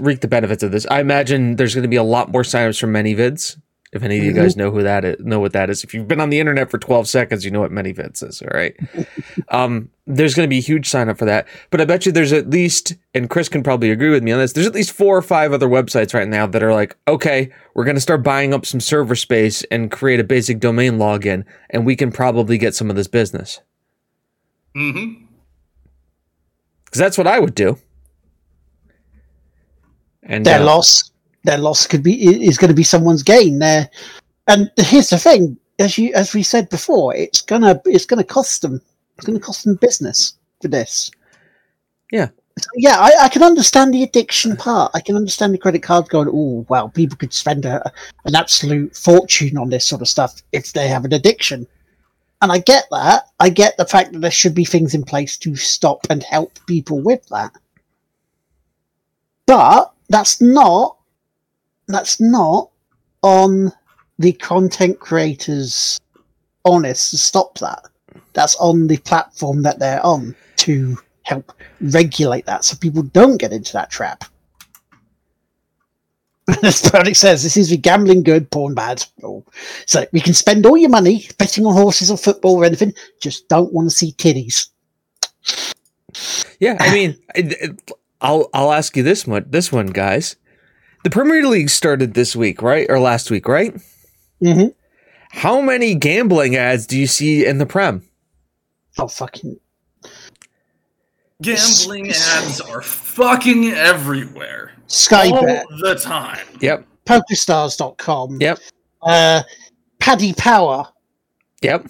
reap 0.00 0.20
the 0.20 0.28
benefits 0.28 0.62
of 0.62 0.72
this. 0.72 0.86
I 0.90 1.00
imagine 1.00 1.56
there's 1.56 1.74
going 1.74 1.82
to 1.82 1.88
be 1.88 1.96
a 1.96 2.02
lot 2.02 2.30
more 2.30 2.42
signups 2.42 2.80
from 2.80 2.92
ManyVids. 2.92 3.58
If 3.92 4.02
any 4.02 4.18
of 4.18 4.24
you 4.24 4.32
guys 4.32 4.56
know 4.56 4.70
who 4.70 4.82
that 4.82 5.04
is, 5.04 5.24
know 5.24 5.38
what 5.38 5.52
that 5.52 5.70
is. 5.70 5.82
If 5.82 5.94
you've 5.94 6.08
been 6.08 6.20
on 6.20 6.28
the 6.28 6.40
internet 6.40 6.70
for 6.70 6.76
12 6.76 7.08
seconds, 7.08 7.44
you 7.44 7.50
know 7.50 7.60
what 7.60 7.70
ManyVids 7.70 8.22
is. 8.28 8.42
All 8.42 8.48
right. 8.52 8.76
um, 9.48 9.90
there's 10.06 10.34
going 10.34 10.46
to 10.46 10.50
be 10.50 10.58
a 10.58 10.62
huge 10.62 10.88
sign 10.88 11.08
up 11.08 11.16
for 11.16 11.24
that. 11.24 11.46
But 11.70 11.80
I 11.80 11.84
bet 11.86 12.04
you 12.04 12.12
there's 12.12 12.32
at 12.32 12.50
least, 12.50 12.94
and 13.14 13.30
Chris 13.30 13.48
can 13.48 13.62
probably 13.62 13.90
agree 13.90 14.10
with 14.10 14.22
me 14.22 14.32
on 14.32 14.38
this. 14.38 14.52
There's 14.52 14.66
at 14.66 14.74
least 14.74 14.92
four 14.92 15.16
or 15.16 15.22
five 15.22 15.52
other 15.52 15.68
websites 15.68 16.12
right 16.12 16.28
now 16.28 16.46
that 16.48 16.62
are 16.62 16.74
like, 16.74 16.96
okay, 17.08 17.50
we're 17.74 17.84
going 17.84 17.96
to 17.96 18.00
start 18.00 18.22
buying 18.22 18.52
up 18.52 18.66
some 18.66 18.80
server 18.80 19.14
space 19.16 19.62
and 19.70 19.90
create 19.90 20.20
a 20.20 20.24
basic 20.24 20.58
domain 20.58 20.94
login, 20.98 21.44
and 21.70 21.86
we 21.86 21.96
can 21.96 22.12
probably 22.12 22.58
get 22.58 22.74
some 22.74 22.90
of 22.90 22.96
this 22.96 23.08
business. 23.08 23.60
hmm 24.74 25.14
Because 26.84 26.98
that's 26.98 27.16
what 27.16 27.28
I 27.28 27.38
would 27.38 27.54
do. 27.54 27.78
And 30.26 30.44
Their 30.44 30.60
uh, 30.60 30.64
loss, 30.64 31.10
their 31.44 31.58
loss 31.58 31.86
could 31.86 32.02
be 32.02 32.44
is 32.44 32.58
going 32.58 32.68
to 32.68 32.74
be 32.74 32.82
someone's 32.82 33.22
gain. 33.22 33.58
There, 33.58 33.88
and 34.48 34.70
here's 34.76 35.10
the 35.10 35.18
thing: 35.18 35.56
as 35.78 35.96
you 35.98 36.12
as 36.14 36.34
we 36.34 36.42
said 36.42 36.68
before, 36.68 37.14
it's 37.14 37.40
gonna 37.40 37.80
it's 37.84 38.06
gonna 38.06 38.24
cost 38.24 38.62
them. 38.62 38.80
It's 39.16 39.26
gonna 39.26 39.40
cost 39.40 39.64
them 39.64 39.76
business 39.76 40.34
for 40.60 40.68
this. 40.68 41.10
Yeah. 42.10 42.28
So, 42.58 42.70
yeah, 42.76 42.96
I, 42.98 43.24
I 43.24 43.28
can 43.28 43.42
understand 43.42 43.92
the 43.92 44.02
addiction 44.02 44.56
part. 44.56 44.90
I 44.94 45.00
can 45.00 45.14
understand 45.14 45.52
the 45.52 45.58
credit 45.58 45.82
card 45.82 46.08
going. 46.08 46.28
Oh, 46.32 46.64
well, 46.70 46.88
people 46.88 47.18
could 47.18 47.34
spend 47.34 47.66
a, 47.66 47.92
an 48.24 48.34
absolute 48.34 48.96
fortune 48.96 49.58
on 49.58 49.68
this 49.68 49.84
sort 49.84 50.00
of 50.00 50.08
stuff 50.08 50.42
if 50.52 50.72
they 50.72 50.88
have 50.88 51.04
an 51.04 51.12
addiction. 51.12 51.66
And 52.40 52.50
I 52.50 52.58
get 52.58 52.86
that. 52.90 53.24
I 53.40 53.50
get 53.50 53.76
the 53.76 53.84
fact 53.84 54.12
that 54.12 54.20
there 54.20 54.30
should 54.30 54.54
be 54.54 54.64
things 54.64 54.94
in 54.94 55.04
place 55.04 55.36
to 55.38 55.54
stop 55.54 56.06
and 56.08 56.22
help 56.22 56.58
people 56.66 57.02
with 57.02 57.26
that. 57.28 57.52
But 59.46 59.92
that's 60.08 60.40
not 60.40 60.98
that's 61.88 62.20
not 62.20 62.70
on 63.22 63.72
the 64.18 64.32
content 64.32 64.98
creators 64.98 66.00
honest 66.64 67.10
to 67.10 67.18
stop 67.18 67.58
that. 67.58 67.84
That's 68.32 68.56
on 68.56 68.86
the 68.86 68.98
platform 68.98 69.62
that 69.62 69.78
they're 69.78 70.04
on 70.04 70.34
to 70.56 70.98
help 71.22 71.52
regulate 71.80 72.46
that 72.46 72.64
so 72.64 72.76
people 72.76 73.02
don't 73.02 73.36
get 73.36 73.52
into 73.52 73.72
that 73.74 73.90
trap. 73.90 74.24
As 76.62 76.88
Product 76.88 77.16
says, 77.16 77.42
this 77.42 77.56
is 77.56 77.70
the 77.70 77.76
gambling 77.76 78.22
good, 78.22 78.50
porn 78.50 78.74
bad. 78.74 79.04
Oh. 79.24 79.44
So 79.86 80.06
you 80.12 80.20
can 80.20 80.34
spend 80.34 80.64
all 80.64 80.76
your 80.76 80.90
money 80.90 81.28
betting 81.38 81.66
on 81.66 81.74
horses 81.74 82.10
or 82.10 82.16
football 82.16 82.56
or 82.56 82.64
anything, 82.64 82.94
just 83.20 83.48
don't 83.48 83.72
want 83.72 83.90
to 83.90 83.94
see 83.94 84.12
titties. 84.12 84.68
Yeah, 86.60 86.76
I 86.78 86.92
mean, 86.92 87.18
I'll 88.20 88.48
I'll 88.54 88.72
ask 88.72 88.96
you 88.96 89.02
this 89.02 89.26
one, 89.26 89.44
this 89.48 89.70
one, 89.70 89.88
guys. 89.88 90.36
The 91.04 91.10
Premier 91.10 91.46
League 91.46 91.70
started 91.70 92.14
this 92.14 92.34
week, 92.34 92.62
right, 92.62 92.86
or 92.88 92.98
last 92.98 93.30
week, 93.30 93.46
right? 93.46 93.74
Mm-hmm. 94.42 94.68
How 95.30 95.60
many 95.60 95.94
gambling 95.94 96.56
ads 96.56 96.86
do 96.86 96.98
you 96.98 97.06
see 97.06 97.44
in 97.44 97.58
the 97.58 97.66
Prem? 97.66 98.02
Oh, 98.98 99.06
fucking. 99.08 99.58
Gambling 101.42 102.10
ads 102.10 102.60
are 102.62 102.80
fucking 102.82 103.66
everywhere. 103.70 104.72
Sky 104.86 105.28
all 105.30 105.44
Bet, 105.44 105.66
the 105.80 105.94
time. 105.96 106.46
Yep, 106.60 106.86
PokerStars.com, 107.04 108.40
yep, 108.40 108.58
uh, 109.02 109.42
Paddy 109.98 110.32
Power. 110.34 110.88
yep. 111.62 111.86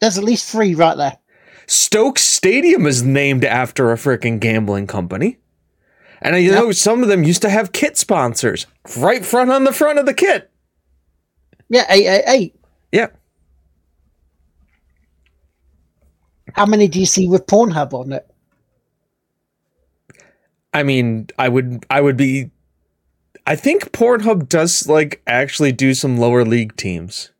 There's 0.00 0.18
at 0.18 0.24
least 0.24 0.50
three 0.50 0.74
right 0.74 0.96
there. 0.96 1.16
Stoke 1.68 2.18
Stadium 2.18 2.86
is 2.86 3.04
named 3.04 3.44
after 3.44 3.92
a 3.92 3.96
freaking 3.96 4.40
gambling 4.40 4.88
company. 4.88 5.38
And 6.22 6.40
you 6.42 6.52
know, 6.52 6.70
some 6.70 7.02
of 7.02 7.08
them 7.08 7.24
used 7.24 7.42
to 7.42 7.50
have 7.50 7.72
kit 7.72 7.98
sponsors 7.98 8.66
right 8.96 9.24
front 9.24 9.50
on 9.50 9.64
the 9.64 9.72
front 9.72 9.98
of 9.98 10.06
the 10.06 10.14
kit. 10.14 10.50
Yeah, 11.68 11.84
888. 11.88 12.54
Yeah. 12.92 13.06
How 16.54 16.66
many 16.66 16.86
do 16.86 17.00
you 17.00 17.06
see 17.06 17.26
with 17.28 17.46
Pornhub 17.46 17.92
on 17.92 18.12
it? 18.12 18.28
I 20.72 20.82
mean, 20.84 21.28
I 21.38 21.48
would 21.48 21.84
I 21.90 22.00
would 22.00 22.16
be 22.16 22.50
I 23.46 23.56
think 23.56 23.90
Pornhub 23.90 24.48
does 24.48 24.86
like 24.88 25.22
actually 25.26 25.72
do 25.72 25.92
some 25.94 26.18
lower 26.18 26.44
league 26.44 26.76
teams. 26.76 27.30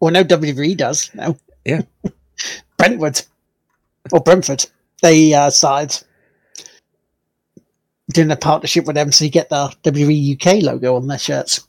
Well, 0.00 0.12
no, 0.12 0.24
WWE 0.24 0.76
does. 0.76 1.10
No. 1.14 1.36
Yeah. 1.64 1.82
Brentwood. 2.78 3.22
Or 4.12 4.20
Brentford. 4.20 4.66
They 5.02 5.34
uh, 5.34 5.50
started 5.50 6.02
doing 8.12 8.30
a 8.30 8.36
partnership 8.36 8.84
with 8.86 8.94
them 8.94 9.12
so 9.12 9.24
you 9.24 9.30
get 9.30 9.48
the 9.48 9.74
WWE 9.82 10.34
UK 10.34 10.62
logo 10.62 10.96
on 10.96 11.06
their 11.06 11.18
shirts 11.18 11.66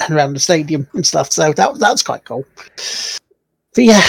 and 0.00 0.14
around 0.14 0.34
the 0.34 0.40
stadium 0.40 0.86
and 0.94 1.06
stuff. 1.06 1.32
So 1.32 1.52
that 1.52 1.78
that's 1.78 2.02
quite 2.02 2.24
cool. 2.24 2.44
But 3.74 3.84
yeah, 3.84 4.02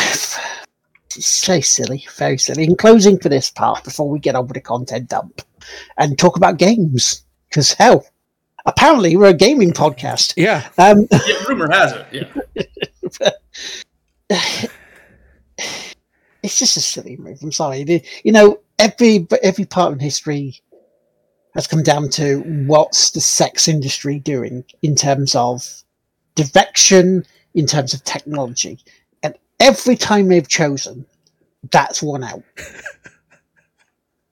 it's 1.16 1.46
very 1.46 1.62
silly, 1.62 2.06
very 2.18 2.38
silly. 2.38 2.66
In 2.66 2.76
closing 2.76 3.18
for 3.18 3.30
this 3.30 3.50
part, 3.50 3.84
before 3.84 4.10
we 4.10 4.20
get 4.20 4.36
on 4.36 4.48
with 4.48 4.56
the 4.56 4.62
content 4.62 5.10
dump 5.10 5.42
and 5.98 6.18
talk 6.18 6.38
about 6.38 6.58
games, 6.58 7.24
because 7.50 7.74
hell, 7.74 8.06
apparently 8.66 9.16
we're 9.16 9.30
a 9.30 9.34
gaming 9.34 9.72
podcast. 9.72 10.34
Yeah. 10.36 10.68
Um, 10.78 11.08
Yeah, 11.28 11.44
rumor 11.48 11.72
has 11.72 11.94
it. 11.94 12.30
Yeah. 13.20 13.30
it's 16.44 16.60
just 16.60 16.78
a 16.78 16.82
silly 16.82 17.18
move. 17.18 17.40
I'm 17.42 17.52
sorry. 17.52 18.04
You 18.24 18.32
know, 18.32 18.60
every 18.80 19.28
every 19.42 19.66
part 19.66 19.94
in 19.94 20.00
history 20.00 20.62
has 21.56 21.68
come 21.68 21.82
down 21.84 22.10
to 22.10 22.40
what's 22.68 23.12
the 23.12 23.22
sex 23.22 23.68
industry 23.68 24.20
doing 24.20 24.64
in 24.82 24.96
terms 24.96 25.34
of 25.36 25.64
direction, 26.36 27.26
in 27.54 27.66
terms 27.66 27.94
of 27.94 28.04
technology, 28.04 28.78
and 29.24 29.34
every 29.60 29.96
time 29.96 30.28
they've 30.28 30.48
chosen, 30.48 31.06
that's 31.72 32.04
one 32.04 32.24
out. 32.24 32.44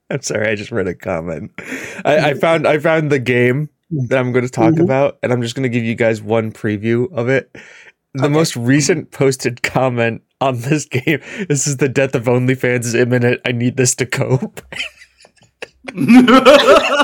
I'm 0.09 0.21
sorry, 0.21 0.47
I 0.49 0.55
just 0.55 0.71
read 0.71 0.87
a 0.87 0.93
comment. 0.93 1.51
I, 2.05 2.31
I 2.31 2.33
found 2.35 2.67
I 2.67 2.77
found 2.77 3.11
the 3.11 3.19
game 3.19 3.69
that 4.09 4.19
I'm 4.19 4.31
going 4.31 4.45
to 4.45 4.51
talk 4.51 4.73
Mhm. 4.75 4.81
about, 4.83 5.17
and 5.23 5.31
I'm 5.31 5.41
just 5.41 5.55
going 5.55 5.63
to 5.63 5.69
give 5.69 5.83
you 5.83 5.95
guys 5.95 6.21
one 6.21 6.51
preview 6.51 7.11
of 7.13 7.29
it. 7.29 7.49
The 8.13 8.25
Okay. 8.25 8.33
most 8.33 8.55
recent 8.55 9.09
posted 9.11 9.63
comment 9.63 10.21
on 10.41 10.59
this 10.61 10.85
game. 10.85 11.19
This 11.47 11.65
is 11.65 11.77
the 11.77 11.89
death 11.89 12.13
of 12.15 12.25
OnlyFans 12.25 12.81
is 12.85 12.93
imminent. 12.95 13.41
I 13.45 13.53
need 13.53 13.77
this 13.77 13.95
to 13.95 14.05
cope. 14.05 14.61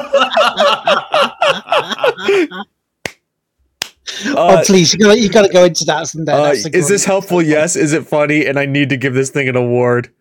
oh, 4.26 4.48
Uh, 4.48 4.64
please, 4.66 4.94
you 4.94 5.00
gotta, 5.00 5.20
you 5.20 5.30
gotta 5.30 5.50
go 5.50 5.64
into 5.66 5.86
that. 5.86 6.14
And 6.14 6.28
uh, 6.28 6.54
is 6.74 6.88
this 6.88 7.06
helpful? 7.06 7.42
Yes. 7.42 7.76
Is 7.76 7.94
it 7.94 8.06
funny? 8.08 8.46
And 8.46 8.60
I 8.60 8.66
need 8.66 8.90
to 8.90 8.98
give 8.98 9.14
this 9.14 9.30
thing 9.30 9.48
an 9.48 9.56
award. 9.56 10.12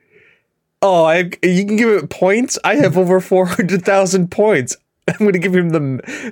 Oh, 0.80 1.04
I 1.04 1.30
you 1.42 1.64
can 1.64 1.76
give 1.76 1.88
it 1.88 2.08
points. 2.11 2.58
I 2.64 2.76
have 2.76 2.97
over 2.97 3.20
four 3.20 3.47
hundred 3.47 3.85
thousand 3.85 4.30
points. 4.30 4.76
I'm 5.08 5.16
going 5.18 5.32
to 5.32 5.38
give 5.38 5.54
him 5.54 5.70
the 5.70 5.80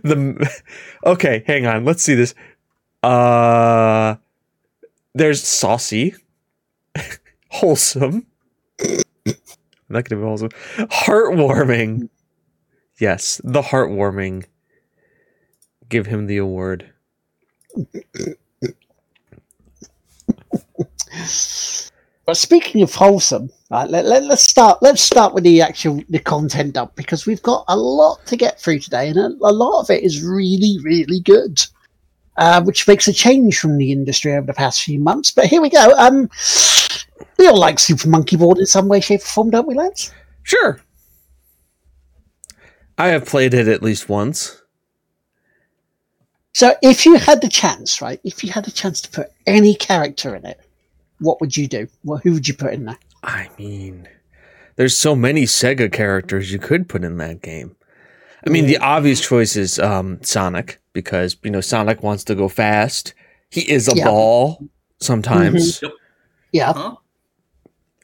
the. 0.05 0.62
Okay, 1.05 1.43
hang 1.47 1.67
on. 1.67 1.85
Let's 1.85 2.03
see 2.03 2.15
this. 2.15 2.35
Uh, 3.03 4.17
there's 5.15 5.43
saucy, 5.43 6.15
wholesome. 7.49 8.26
I'm 8.81 8.95
not 9.88 10.05
gonna 10.09 10.21
be 10.21 10.26
wholesome. 10.26 10.50
Heartwarming. 10.76 12.09
Yes, 12.99 13.41
the 13.45 13.62
heartwarming. 13.62 14.47
Give 15.88 16.07
him 16.07 16.26
the 16.26 16.38
award. 16.38 16.93
But 22.26 22.37
speaking 22.37 22.83
of 22.83 22.93
wholesome, 22.93 23.50
right, 23.71 23.88
let, 23.88 24.05
let, 24.05 24.25
us 24.25 24.43
start. 24.43 24.83
Let's 24.83 25.00
start 25.00 25.33
with 25.33 25.45
the 25.45 25.62
actual 25.62 26.03
the 26.09 26.19
content 26.19 26.76
up 26.76 26.97
because 26.97 27.25
we've 27.25 27.43
got 27.43 27.65
a 27.69 27.76
lot 27.76 28.26
to 28.26 28.37
get 28.37 28.61
through 28.61 28.81
today, 28.81 29.09
and 29.09 29.17
a, 29.17 29.29
a 29.43 29.53
lot 29.53 29.81
of 29.81 29.91
it 29.91 30.03
is 30.03 30.25
really, 30.25 30.79
really 30.83 31.21
good, 31.21 31.65
uh, 32.37 32.61
which 32.65 32.88
makes 32.88 33.07
a 33.07 33.12
change 33.12 33.61
from 33.61 33.79
the 33.79 33.93
industry 33.93 34.35
over 34.35 34.47
the 34.47 34.55
past 34.55 34.83
few 34.83 34.99
months. 34.99 35.31
But 35.31 35.47
here 35.47 35.62
we 35.62 35.71
go. 35.71 35.95
Um, 35.97 36.29
we 37.38 37.47
all 37.47 37.59
like 37.59 37.79
Super 37.79 38.09
Monkey 38.09 38.37
Ball 38.37 38.59
in 38.59 38.67
some 38.67 38.88
way, 38.88 38.99
shape, 38.99 39.21
or 39.21 39.25
form, 39.25 39.50
don't 39.50 39.69
we, 39.69 39.75
lads? 39.75 40.12
Sure. 40.43 40.81
I 42.99 43.09
have 43.09 43.26
played 43.26 43.55
it 43.55 43.69
at 43.69 43.83
least 43.83 44.09
once. 44.09 44.62
So, 46.53 46.75
if 46.83 47.05
you 47.05 47.17
had 47.17 47.43
the 47.43 47.49
chance, 47.49 48.00
right, 48.00 48.19
if 48.25 48.43
you 48.43 48.50
had 48.50 48.65
the 48.65 48.71
chance 48.71 49.03
to 49.03 49.11
put 49.11 49.31
any 49.47 49.75
character 49.75 50.35
in 50.35 50.47
it, 50.47 50.59
what 51.21 51.41
would 51.41 51.55
you 51.57 51.67
do? 51.67 51.87
Well, 52.03 52.19
who 52.19 52.33
would 52.33 52.49
you 52.49 52.55
put 52.55 52.73
in 52.73 52.87
there? 52.87 52.99
I 53.23 53.50
mean, 53.59 54.09
there's 54.76 54.97
so 54.97 55.15
many 55.15 55.43
Sega 55.43 55.93
characters 55.93 56.50
you 56.53 56.59
could 56.59 56.88
put 56.88 57.05
in 57.05 57.19
that 57.19 57.43
game. 57.43 57.76
I 58.47 58.50
mean, 58.50 58.67
the 58.67 58.79
obvious 58.79 59.21
choice 59.21 59.57
is 59.57 59.79
um, 59.79 60.23
Sonic 60.23 60.79
because 60.93 61.37
you 61.43 61.50
know 61.50 61.61
Sonic 61.61 62.03
wants 62.03 62.25
to 62.25 62.35
go 62.35 62.49
fast. 62.49 63.12
He 63.50 63.62
is 63.71 63.88
a 63.88 63.97
Yeah. 63.97 64.05
ball 64.05 64.69
sometimes. 65.00 65.83
Yeah. 66.53 66.73
Huh? 66.73 66.97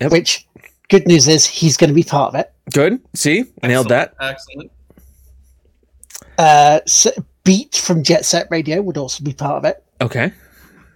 Yep. 0.01 0.13
Which, 0.13 0.47
good 0.89 1.07
news 1.07 1.29
is, 1.29 1.47
he's 1.47 1.77
going 1.77 1.89
to 1.89 1.95
be 1.95 2.03
part 2.03 2.35
of 2.35 2.41
it. 2.41 2.53
Good. 2.73 3.01
See, 3.15 3.45
I 3.63 3.69
nailed 3.69 3.89
that. 3.91 4.15
Excellent. 4.21 4.71
Uh, 6.39 6.81
Beat 7.45 7.75
from 7.75 8.03
Jet 8.03 8.25
Set 8.25 8.47
Radio 8.51 8.81
would 8.83 8.97
also 8.97 9.25
be 9.25 9.33
part 9.33 9.57
of 9.57 9.65
it. 9.65 9.85
Okay. 10.01 10.33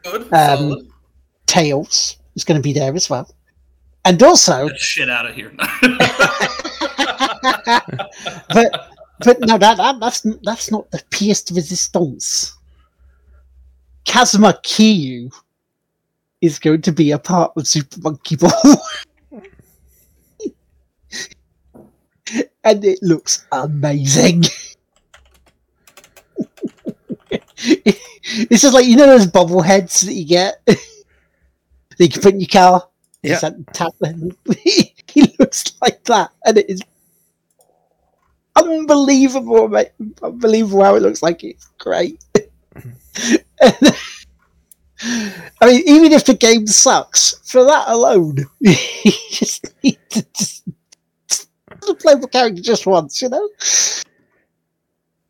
Good. 0.04 0.32
Um, 0.32 0.88
Tails 1.46 2.16
is 2.34 2.44
going 2.44 2.58
to 2.58 2.62
be 2.62 2.72
there 2.72 2.94
as 2.94 3.10
well. 3.10 3.28
And 4.04 4.22
also, 4.22 4.68
Get 4.68 4.78
shit 4.78 5.10
out 5.10 5.26
of 5.26 5.34
here. 5.34 5.52
but 8.48 8.92
but 9.24 9.40
no, 9.40 9.58
that, 9.58 9.76
that 9.78 9.98
that's 9.98 10.24
that's 10.42 10.70
not 10.70 10.88
the 10.92 10.98
pièce 11.10 11.44
de 11.44 11.54
resistance. 11.54 12.56
Kazuma 14.04 14.60
Kiryu 14.62 15.32
is 16.40 16.60
going 16.60 16.82
to 16.82 16.92
be 16.92 17.10
a 17.10 17.18
part 17.18 17.52
of 17.56 17.66
Super 17.66 18.00
Monkey 18.00 18.36
Ball, 18.36 18.76
and 22.62 22.84
it 22.84 23.00
looks 23.02 23.44
amazing. 23.50 24.44
this 28.48 28.64
is 28.64 28.72
like 28.72 28.86
you 28.86 28.96
know 28.96 29.06
those 29.06 29.26
bobbleheads 29.26 30.04
that 30.04 30.14
you 30.14 30.26
get 30.26 30.60
that 30.66 30.78
you 31.98 32.08
can 32.08 32.22
put 32.22 32.34
in 32.34 32.40
your 32.40 32.48
car. 32.48 32.88
Yeah. 33.22 33.40
just 33.40 33.54
tap 33.72 33.92
them. 34.00 34.36
he 34.64 35.34
looks 35.38 35.72
like 35.82 36.04
that, 36.04 36.30
and 36.44 36.58
it 36.58 36.70
is 36.70 36.82
unbelievable, 38.54 39.68
mate. 39.68 39.92
Unbelievable 40.22 40.84
how 40.84 40.94
it 40.94 41.02
looks 41.02 41.22
like 41.22 41.44
it's 41.44 41.66
great. 41.78 42.22
I 45.60 45.66
mean, 45.66 45.82
even 45.86 46.12
if 46.12 46.24
the 46.24 46.34
game 46.34 46.66
sucks, 46.66 47.38
for 47.44 47.64
that 47.64 47.88
alone, 47.88 48.36
you 48.60 49.12
just 49.30 49.66
need 49.82 49.98
to 50.10 50.26
just, 50.34 50.68
just 51.28 51.98
play 51.98 52.14
the 52.14 52.28
character 52.28 52.62
just 52.62 52.86
once, 52.86 53.20
you 53.20 53.28
know? 53.28 53.48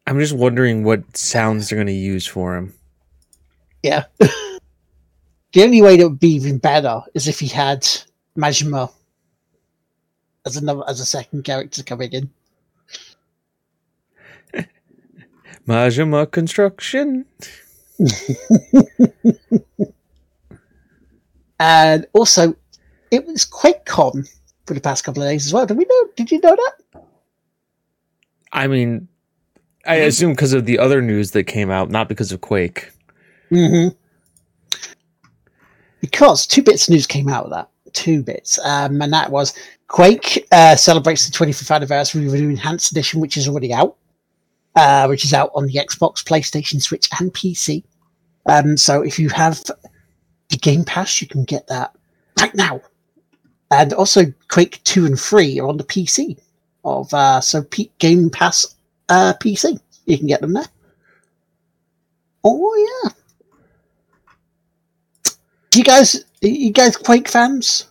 I'm 0.07 0.21
just 0.21 0.35
wondering 0.35 0.85
what 0.85 1.17
sounds 1.17 1.69
they're 1.69 1.77
going 1.77 1.89
to 1.89 1.93
use 1.93 2.27
for 2.27 2.57
him. 2.57 2.75
Yeah. 3.87 4.05
the 4.19 5.63
only 5.63 5.81
way 5.81 5.97
that 5.97 6.09
would 6.09 6.19
be 6.19 6.35
even 6.35 6.59
better 6.59 7.03
is 7.15 7.29
if 7.29 7.39
he 7.39 7.47
had 7.47 7.87
Majima 8.37 8.93
as 10.45 10.57
another 10.57 10.83
as 10.89 10.99
a 10.99 11.07
second 11.07 11.45
character 11.45 11.85
coming 11.85 12.11
in. 12.13 12.29
Majima 15.69 16.29
Construction. 16.29 17.27
and 21.61 22.07
also, 22.13 22.57
it 23.13 23.25
was 23.25 23.47
QuakeCon 23.47 24.29
for 24.67 24.75
the 24.75 24.81
past 24.81 25.05
couple 25.05 25.23
of 25.23 25.29
days 25.29 25.47
as 25.47 25.53
well. 25.53 25.65
Did 25.65 25.77
we 25.77 25.85
know? 25.85 26.09
Did 26.17 26.33
you 26.33 26.41
know 26.41 26.57
that? 26.57 27.05
I 28.51 28.67
mean, 28.67 29.07
I 29.87 29.95
assume 29.97 30.33
because 30.33 30.55
of 30.55 30.67
the 30.67 30.81
other 30.81 31.01
news 31.01 31.31
that 31.31 31.45
came 31.45 31.71
out, 31.71 31.89
not 31.89 32.09
because 32.09 32.33
of 32.33 32.41
Quake. 32.41 32.91
Mm-hmm. 33.51 33.95
Because 36.01 36.47
two 36.47 36.63
bits 36.63 36.89
of 36.89 36.93
news 36.93 37.07
came 37.07 37.29
out 37.29 37.45
of 37.45 37.51
that. 37.51 37.69
Two 37.93 38.23
bits, 38.23 38.59
um, 38.65 39.01
and 39.01 39.13
that 39.13 39.31
was 39.31 39.55
Quake 39.89 40.47
uh, 40.53 40.77
celebrates 40.77 41.27
the 41.27 41.37
25th 41.37 41.75
anniversary 41.75 42.25
with 42.25 42.35
an 42.35 42.51
enhanced 42.51 42.91
edition, 42.91 43.21
which 43.21 43.37
is 43.37 43.49
already 43.49 43.73
out, 43.73 43.97
uh, 44.75 45.07
which 45.07 45.25
is 45.25 45.33
out 45.33 45.51
on 45.55 45.67
the 45.67 45.73
Xbox, 45.75 46.23
PlayStation, 46.23 46.83
Switch, 46.83 47.09
and 47.19 47.33
PC. 47.33 47.85
Um, 48.47 48.77
so 48.77 49.03
if 49.03 49.19
you 49.19 49.29
have 49.31 49.63
the 50.51 50.57
Game 50.57 50.85
Pass, 50.85 51.23
you 51.23 51.29
can 51.29 51.45
get 51.45 51.67
that 51.69 51.97
right 52.39 52.55
now. 52.55 52.83
And 53.71 53.93
also, 53.93 54.25
Quake 54.49 54.83
2 54.85 55.07
and 55.07 55.19
3 55.19 55.61
are 55.61 55.69
on 55.69 55.77
the 55.77 55.85
PC 55.85 56.39
of 56.85 57.13
uh, 57.13 57.41
so 57.41 57.63
P- 57.63 57.91
Game 57.99 58.31
Pass 58.31 58.77
uh, 59.09 59.35
PC. 59.41 59.81
You 60.07 60.19
can 60.19 60.27
get 60.27 60.41
them 60.41 60.53
there. 60.53 60.69
Oh 62.45 63.03
yeah. 63.05 63.11
You 65.75 65.85
guys, 65.85 66.25
you 66.41 66.71
guys 66.73 66.97
Quake 66.97 67.29
fans? 67.29 67.89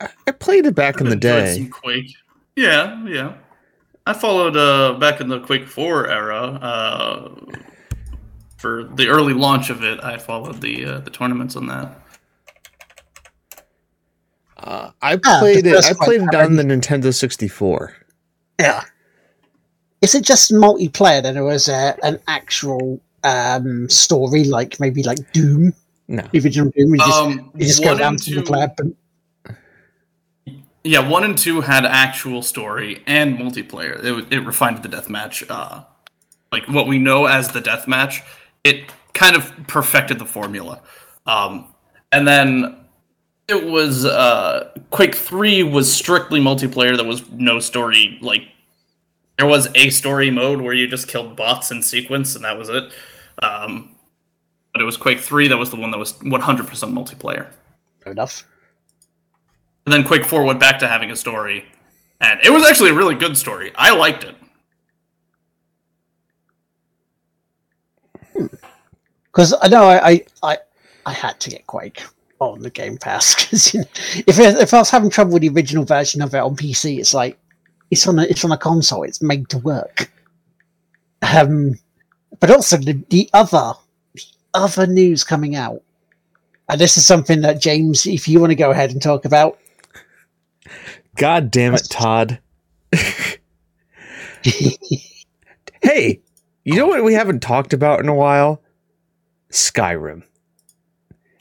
I 0.00 0.30
played 0.32 0.66
it 0.66 0.74
back 0.74 1.00
in 1.00 1.06
I've 1.06 1.10
the 1.12 1.16
day. 1.16 1.54
some 1.56 1.70
Quake. 1.70 2.14
Yeah, 2.56 3.02
yeah. 3.06 3.34
I 4.06 4.12
followed 4.12 4.56
uh, 4.56 4.98
back 4.98 5.20
in 5.20 5.28
the 5.28 5.40
Quake 5.40 5.66
4 5.66 6.08
era. 6.08 6.42
Uh, 6.42 7.34
for 8.58 8.84
the 8.84 9.08
early 9.08 9.32
launch 9.32 9.70
of 9.70 9.82
it, 9.82 10.02
I 10.02 10.16
followed 10.18 10.60
the 10.60 10.84
uh, 10.84 10.98
the 11.00 11.10
tournaments 11.10 11.56
on 11.56 11.66
that. 11.66 12.00
Uh, 14.58 14.90
I 15.02 15.18
Ah, 15.24 15.38
played 15.40 15.64
the 15.64 15.76
it. 15.78 15.84
I 15.84 15.92
played 16.04 16.22
it 16.22 16.34
on 16.34 16.56
the 16.56 16.62
Nintendo 16.62 17.14
64. 17.14 17.94
Yeah. 18.58 18.82
Is 20.02 20.14
it 20.14 20.24
just 20.24 20.50
multiplayer 20.52 21.22
then, 21.22 21.36
or 21.38 21.52
is 21.52 21.66
there 21.66 21.96
an 22.02 22.18
actual 22.28 23.00
um, 23.24 23.88
story, 23.88 24.44
like 24.44 24.78
maybe 24.80 25.02
like 25.02 25.18
Doom, 25.32 25.74
No, 26.08 26.22
the 26.32 26.38
original 26.40 26.70
Doom? 26.76 26.94
You 26.94 26.98
just, 26.98 27.12
Um, 27.12 27.50
you 27.54 27.66
just 27.66 27.82
go 27.82 27.96
down 27.96 28.16
to 28.16 28.34
the 28.36 28.40
two- 28.40 28.46
player, 28.46 28.70
but 28.76 28.86
Yeah, 30.84 31.00
one 31.08 31.24
and 31.24 31.36
two 31.36 31.62
had 31.62 31.84
actual 31.84 32.42
story 32.42 33.02
and 33.06 33.36
multiplayer. 33.38 34.02
It, 34.04 34.32
it 34.32 34.46
refined 34.46 34.82
the 34.84 34.88
deathmatch. 34.88 35.44
Uh, 35.50 35.82
like 36.52 36.68
what 36.68 36.86
we 36.86 36.98
know 36.98 37.26
as 37.26 37.48
the 37.48 37.60
deathmatch, 37.60 38.20
it 38.62 38.84
kind 39.12 39.34
of 39.34 39.52
perfected 39.66 40.20
the 40.20 40.24
formula. 40.26 40.80
Um, 41.26 41.66
and 42.12 42.26
then 42.28 42.76
it 43.48 43.66
was 43.66 44.04
uh, 44.04 44.70
Quake 44.90 45.16
Three 45.16 45.64
was 45.64 45.92
strictly 45.92 46.38
multiplayer. 46.40 46.96
There 46.96 47.04
was 47.04 47.28
no 47.32 47.58
story. 47.58 48.18
Like 48.20 48.42
there 49.38 49.46
was 49.48 49.68
a 49.74 49.90
story 49.90 50.30
mode 50.30 50.60
where 50.60 50.72
you 50.72 50.86
just 50.86 51.08
killed 51.08 51.34
bots 51.34 51.72
in 51.72 51.82
sequence, 51.82 52.36
and 52.36 52.44
that 52.44 52.56
was 52.56 52.68
it. 52.68 52.92
Um, 53.42 53.95
but 54.76 54.82
it 54.82 54.84
was 54.84 54.98
Quake 54.98 55.20
Three 55.20 55.48
that 55.48 55.56
was 55.56 55.70
the 55.70 55.76
one 55.76 55.90
that 55.90 55.96
was 55.96 56.12
100% 56.18 56.38
multiplayer. 56.92 57.46
fair 58.00 58.12
enough. 58.12 58.44
And 59.86 59.92
then 59.94 60.04
Quake 60.04 60.26
4 60.26 60.44
went 60.44 60.60
back 60.60 60.78
to 60.80 60.86
having 60.86 61.10
a 61.10 61.16
story. 61.16 61.64
And 62.20 62.38
it 62.44 62.50
was 62.50 62.62
actually 62.68 62.90
a 62.90 62.94
really 62.94 63.14
good 63.14 63.38
story. 63.38 63.72
I 63.74 63.94
liked 63.94 64.22
it. 64.24 64.34
Because 69.32 69.54
I 69.62 69.68
know 69.68 69.84
I, 69.84 70.10
I, 70.10 70.24
I, 70.42 70.58
I 71.06 71.12
had 71.14 71.40
to 71.40 71.48
get 71.50 71.66
Quake 71.66 72.02
on 72.40 72.60
the 72.60 72.68
Game 72.68 72.98
Pass 72.98 73.34
because 73.44 73.72
you 73.72 73.80
know, 73.80 73.86
if 74.26 74.38
I- 74.38 74.60
if 74.60 74.74
I 74.74 74.78
was 74.78 74.90
having 74.90 75.08
trouble 75.08 75.32
with 75.32 75.40
the 75.40 75.48
original 75.48 75.84
version 75.86 76.20
of 76.20 76.34
it 76.34 76.38
on 76.38 76.54
PC, 76.54 76.98
it's 76.98 77.14
like 77.14 77.38
it's 77.90 78.06
on 78.06 78.18
a 78.18 78.24
it's 78.24 78.44
on 78.44 78.52
a 78.52 78.58
console. 78.58 79.04
It's 79.04 79.22
made 79.22 79.48
to 79.48 79.58
work. 79.58 80.10
Um, 81.22 81.78
but 82.40 82.50
also 82.50 82.76
the, 82.76 82.92
the 83.08 83.30
other 83.32 83.72
the 83.72 83.85
other 84.56 84.86
news 84.86 85.24
coming 85.24 85.54
out, 85.56 85.82
and 86.68 86.80
this 86.80 86.96
is 86.96 87.06
something 87.06 87.40
that 87.42 87.60
James, 87.60 88.06
if 88.06 88.26
you 88.28 88.40
want 88.40 88.50
to 88.50 88.56
go 88.56 88.70
ahead 88.70 88.90
and 88.90 89.00
talk 89.00 89.24
about, 89.24 89.58
God 91.16 91.50
damn 91.50 91.74
it, 91.74 91.86
Todd. 91.90 92.38
Hey, 95.82 96.20
you 96.64 96.74
know 96.74 96.88
what 96.88 97.04
we 97.04 97.14
haven't 97.14 97.40
talked 97.40 97.72
about 97.72 98.00
in 98.00 98.08
a 98.08 98.14
while? 98.14 98.60
Skyrim. 99.52 100.22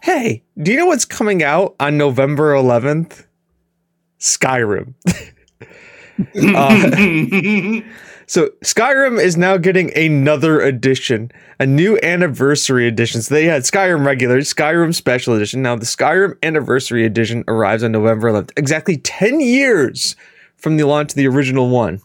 Hey, 0.04 0.44
do 0.62 0.72
you 0.72 0.78
know 0.78 0.86
what's 0.86 1.06
coming 1.06 1.42
out 1.42 1.76
on 1.80 1.98
November 1.98 2.54
11th? 2.54 3.26
Skyrim. 4.20 4.94
Uh, 6.56 7.82
So 8.28 8.50
Skyrim 8.64 9.22
is 9.22 9.38
now 9.38 9.58
getting 9.58 9.96
another 9.96 10.60
edition, 10.60 11.32
a 11.60 11.66
new 11.66 12.00
anniversary 12.02 12.88
edition. 12.88 13.22
So 13.22 13.36
they 13.36 13.46
had 13.46 13.64
Skyrim 13.64 14.04
regular, 14.06 14.40
Skyrim 14.40 14.96
special 14.96 15.36
edition. 15.36 15.62
Now 15.62 15.76
the 15.76 15.86
Skyrim 15.86 16.38
anniversary 16.42 17.06
edition 17.06 17.44
arrives 17.48 17.84
on 17.84 17.92
November 17.92 18.32
11th, 18.32 18.52
exactly 18.58 18.98
10 18.98 19.42
years 19.42 20.16
from 20.58 20.78
the 20.78 20.86
launch 20.86 21.12
of 21.12 21.16
the 21.16 21.28
original 21.28 21.70
one. 21.70 22.02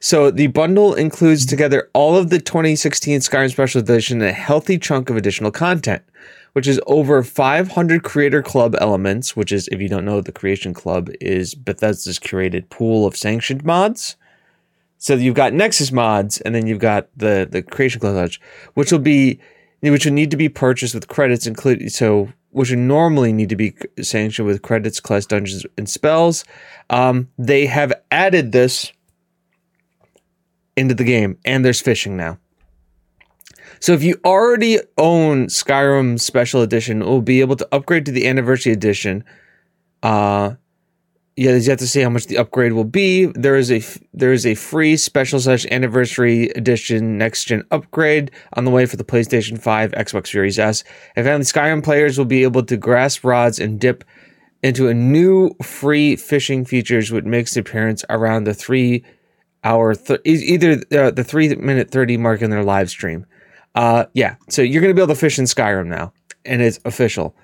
So 0.00 0.30
the 0.30 0.48
bundle 0.48 0.94
includes 0.94 1.46
together 1.46 1.90
all 1.92 2.16
of 2.16 2.30
the 2.30 2.40
2016 2.40 3.20
Skyrim 3.20 3.50
special 3.50 3.82
edition 3.82 4.22
and 4.22 4.30
a 4.30 4.32
healthy 4.32 4.78
chunk 4.78 5.10
of 5.10 5.16
additional 5.16 5.50
content, 5.50 6.02
which 6.54 6.66
is 6.66 6.80
over 6.86 7.22
500 7.22 8.02
creator 8.02 8.42
club 8.42 8.74
elements, 8.80 9.36
which 9.36 9.52
is 9.52 9.68
if 9.68 9.80
you 9.80 9.88
don't 9.88 10.06
know, 10.06 10.22
the 10.22 10.32
creation 10.32 10.72
club 10.72 11.10
is 11.20 11.54
Bethesda's 11.54 12.18
curated 12.18 12.70
pool 12.70 13.06
of 13.06 13.14
sanctioned 13.14 13.62
mods. 13.64 14.16
So 15.02 15.14
you've 15.14 15.34
got 15.34 15.52
Nexus 15.52 15.90
mods, 15.90 16.40
and 16.42 16.54
then 16.54 16.68
you've 16.68 16.78
got 16.78 17.08
the 17.16 17.48
the 17.50 17.60
Creation 17.60 18.00
Lodge, 18.04 18.40
which 18.74 18.92
will 18.92 19.00
be 19.00 19.40
which 19.80 20.06
will 20.06 20.12
need 20.12 20.30
to 20.30 20.36
be 20.36 20.48
purchased 20.48 20.94
with 20.94 21.08
credits 21.08 21.44
included. 21.44 21.90
So 21.92 22.32
which 22.50 22.70
would 22.70 22.78
normally 22.78 23.32
need 23.32 23.48
to 23.48 23.56
be 23.56 23.74
sanctioned 24.00 24.46
with 24.46 24.62
credits, 24.62 25.00
class 25.00 25.26
dungeons, 25.26 25.66
and 25.76 25.88
spells. 25.88 26.44
Um, 26.88 27.28
they 27.36 27.66
have 27.66 27.92
added 28.12 28.52
this 28.52 28.92
into 30.76 30.94
the 30.94 31.02
game, 31.02 31.36
and 31.44 31.64
there's 31.64 31.80
fishing 31.80 32.16
now. 32.16 32.38
So 33.80 33.94
if 33.94 34.04
you 34.04 34.20
already 34.24 34.78
own 34.98 35.48
Skyrim 35.48 36.20
Special 36.20 36.62
Edition, 36.62 37.00
we'll 37.00 37.22
be 37.22 37.40
able 37.40 37.56
to 37.56 37.68
upgrade 37.72 38.06
to 38.06 38.12
the 38.12 38.28
Anniversary 38.28 38.72
Edition. 38.72 39.24
Uh, 40.00 40.54
yeah, 41.36 41.52
have 41.52 41.78
to 41.78 41.86
see 41.86 42.02
how 42.02 42.10
much 42.10 42.26
the 42.26 42.36
upgrade 42.36 42.72
will 42.72 42.84
be. 42.84 43.26
There 43.26 43.56
is 43.56 43.70
a 43.70 43.82
there 44.12 44.32
is 44.32 44.44
a 44.44 44.54
free 44.54 44.96
special 44.98 45.40
slash 45.40 45.64
anniversary 45.70 46.50
edition 46.50 47.16
next 47.16 47.44
gen 47.44 47.64
upgrade 47.70 48.30
on 48.52 48.66
the 48.66 48.70
way 48.70 48.84
for 48.84 48.96
the 48.96 49.04
PlayStation 49.04 49.58
5, 49.60 49.92
Xbox 49.92 50.28
Series 50.28 50.58
S. 50.58 50.84
And 51.16 51.24
finally, 51.24 51.44
Skyrim 51.44 51.82
players 51.82 52.18
will 52.18 52.26
be 52.26 52.42
able 52.42 52.62
to 52.64 52.76
grasp 52.76 53.24
rods 53.24 53.58
and 53.58 53.80
dip 53.80 54.04
into 54.62 54.88
a 54.88 54.94
new 54.94 55.54
free 55.62 56.16
fishing 56.16 56.66
features, 56.66 57.10
which 57.10 57.24
makes 57.24 57.56
appearance 57.56 58.04
around 58.10 58.44
the 58.44 58.54
three 58.54 59.02
hour, 59.64 59.94
th- 59.94 60.20
either 60.24 60.82
uh, 60.92 61.10
the 61.12 61.24
three 61.24 61.54
minute 61.54 61.90
thirty 61.90 62.18
mark 62.18 62.42
in 62.42 62.50
their 62.50 62.64
live 62.64 62.90
stream. 62.90 63.24
Uh, 63.74 64.04
yeah, 64.12 64.36
so 64.50 64.60
you're 64.60 64.82
gonna 64.82 64.92
be 64.92 65.00
able 65.00 65.14
to 65.14 65.18
fish 65.18 65.38
in 65.38 65.46
Skyrim 65.46 65.86
now, 65.86 66.12
and 66.44 66.60
it's 66.60 66.78
official. 66.84 67.34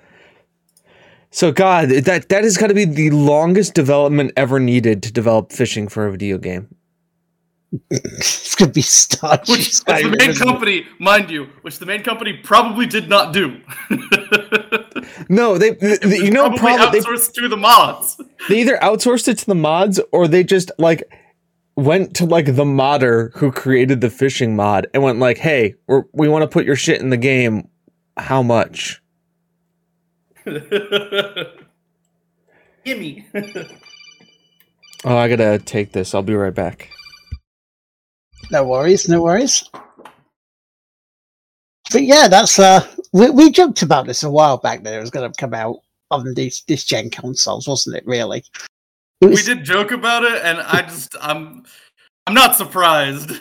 So 1.31 1.51
God, 1.51 1.89
that 1.89 2.29
that 2.29 2.43
is 2.43 2.57
got 2.57 2.67
to 2.67 2.73
be 2.73 2.85
the 2.85 3.11
longest 3.11 3.73
development 3.75 4.31
ever 4.35 4.59
needed 4.59 5.03
to 5.03 5.13
develop 5.13 5.51
fishing 5.51 5.87
for 5.87 6.07
a 6.07 6.11
video 6.11 6.37
game. 6.37 6.67
it's 7.91 8.55
gonna 8.55 8.71
be 8.71 8.81
stuck. 8.81 9.47
Which, 9.47 9.59
which 9.59 9.83
the 9.85 10.15
main 10.17 10.33
company, 10.33 10.87
mind 10.97 11.29
you, 11.29 11.45
which 11.61 11.77
the 11.77 11.85
main 11.85 12.01
company 12.01 12.33
probably 12.43 12.85
did 12.87 13.09
not 13.09 13.33
do. 13.33 13.59
No, 15.29 15.57
they, 15.57 15.71
they- 15.71 15.97
they- 15.97 16.17
you 16.17 16.31
know, 16.31 16.49
probably 16.49 16.75
probably 16.77 16.99
they, 16.99 17.05
outsourced 17.05 17.33
to 17.33 17.47
the 17.47 17.57
mods. 17.57 18.19
they 18.47 18.61
either 18.61 18.77
outsourced 18.77 19.27
it 19.27 19.37
to 19.39 19.45
the 19.45 19.55
mods 19.55 19.99
or 20.11 20.27
they 20.27 20.43
just 20.43 20.71
like 20.77 21.03
went 21.75 22.15
to 22.15 22.25
like 22.25 22.55
the 22.55 22.65
modder 22.65 23.31
who 23.35 23.51
created 23.51 24.01
the 24.01 24.09
fishing 24.09 24.55
mod 24.55 24.87
and 24.93 25.01
went 25.03 25.19
like, 25.19 25.37
"Hey, 25.37 25.75
we're, 25.87 26.03
we 26.13 26.27
want 26.27 26.43
to 26.43 26.47
put 26.47 26.65
your 26.65 26.75
shit 26.75 27.01
in 27.01 27.09
the 27.11 27.17
game. 27.17 27.67
How 28.17 28.41
much?" 28.43 29.01
Gimme. 32.85 33.25
Oh, 35.05 35.17
I 35.17 35.29
gotta 35.29 35.59
take 35.59 35.91
this. 35.91 36.13
I'll 36.13 36.21
be 36.21 36.33
right 36.33 36.53
back. 36.53 36.89
No 38.51 38.65
worries, 38.65 39.07
no 39.07 39.21
worries. 39.21 39.69
But 41.91 42.03
yeah, 42.03 42.27
that's 42.27 42.59
uh, 42.59 42.85
we, 43.13 43.29
we 43.29 43.51
joked 43.51 43.81
about 43.81 44.07
this 44.07 44.23
a 44.23 44.29
while 44.29 44.57
back 44.57 44.83
that 44.83 44.93
it 44.93 44.99
was 44.99 45.09
going 45.09 45.31
to 45.31 45.39
come 45.39 45.53
out 45.53 45.77
on 46.11 46.33
these 46.33 46.63
this 46.67 46.83
gen 46.83 47.09
consoles, 47.09 47.67
wasn't 47.67 47.95
it? 47.95 48.05
Really, 48.05 48.43
it 49.21 49.29
we 49.29 49.41
did 49.41 49.63
joke 49.63 49.91
about 49.91 50.23
it, 50.23 50.41
and 50.43 50.59
I 50.59 50.81
just 50.81 51.15
I'm 51.21 51.63
I'm 52.27 52.33
not 52.33 52.55
surprised. 52.55 53.39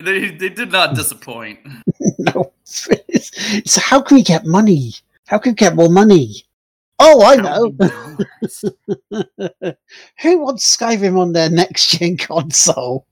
They 0.00 0.30
they 0.30 0.48
did 0.48 0.72
not 0.72 0.94
disappoint. 0.94 1.60
no. 2.18 2.52
so 2.64 3.80
how 3.80 4.00
can 4.00 4.16
we 4.16 4.22
get 4.22 4.46
money? 4.46 4.94
How 5.26 5.38
can 5.38 5.52
we 5.52 5.56
get 5.56 5.74
more 5.74 5.88
money? 5.88 6.44
Oh, 6.98 7.24
I 7.24 7.36
know. 7.36 7.72
Who 10.22 10.38
wants 10.38 10.76
Skyrim 10.76 11.18
on 11.18 11.32
their 11.32 11.50
next 11.50 11.98
gen 11.98 12.16
console? 12.18 13.06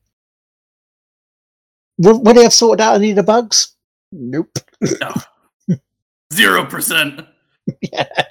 Would, 1.99 2.27
would 2.27 2.37
they 2.37 2.45
have 2.45 2.55
sorted 2.55 2.81
out 2.81 2.97
any 2.97 3.11
of 3.11 3.17
the 3.17 3.23
bugs? 3.23 3.77
Nope. 4.13 4.59
No. 5.01 5.13
Zero 6.33 6.65
percent. 6.65 7.21
yeah, 7.93 8.25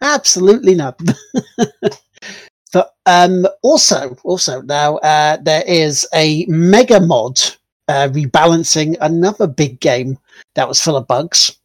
absolutely 0.00 0.74
not. 0.74 1.00
but 2.72 2.94
um, 3.06 3.46
also, 3.62 4.16
also 4.24 4.62
now 4.62 4.96
uh, 4.98 5.36
there 5.42 5.64
is 5.66 6.06
a 6.14 6.46
mega 6.46 7.00
mod 7.00 7.40
uh, 7.88 8.08
rebalancing 8.08 8.96
another 9.00 9.46
big 9.46 9.80
game 9.80 10.18
that 10.54 10.68
was 10.68 10.80
full 10.80 10.96
of 10.96 11.08
bugs. 11.08 11.58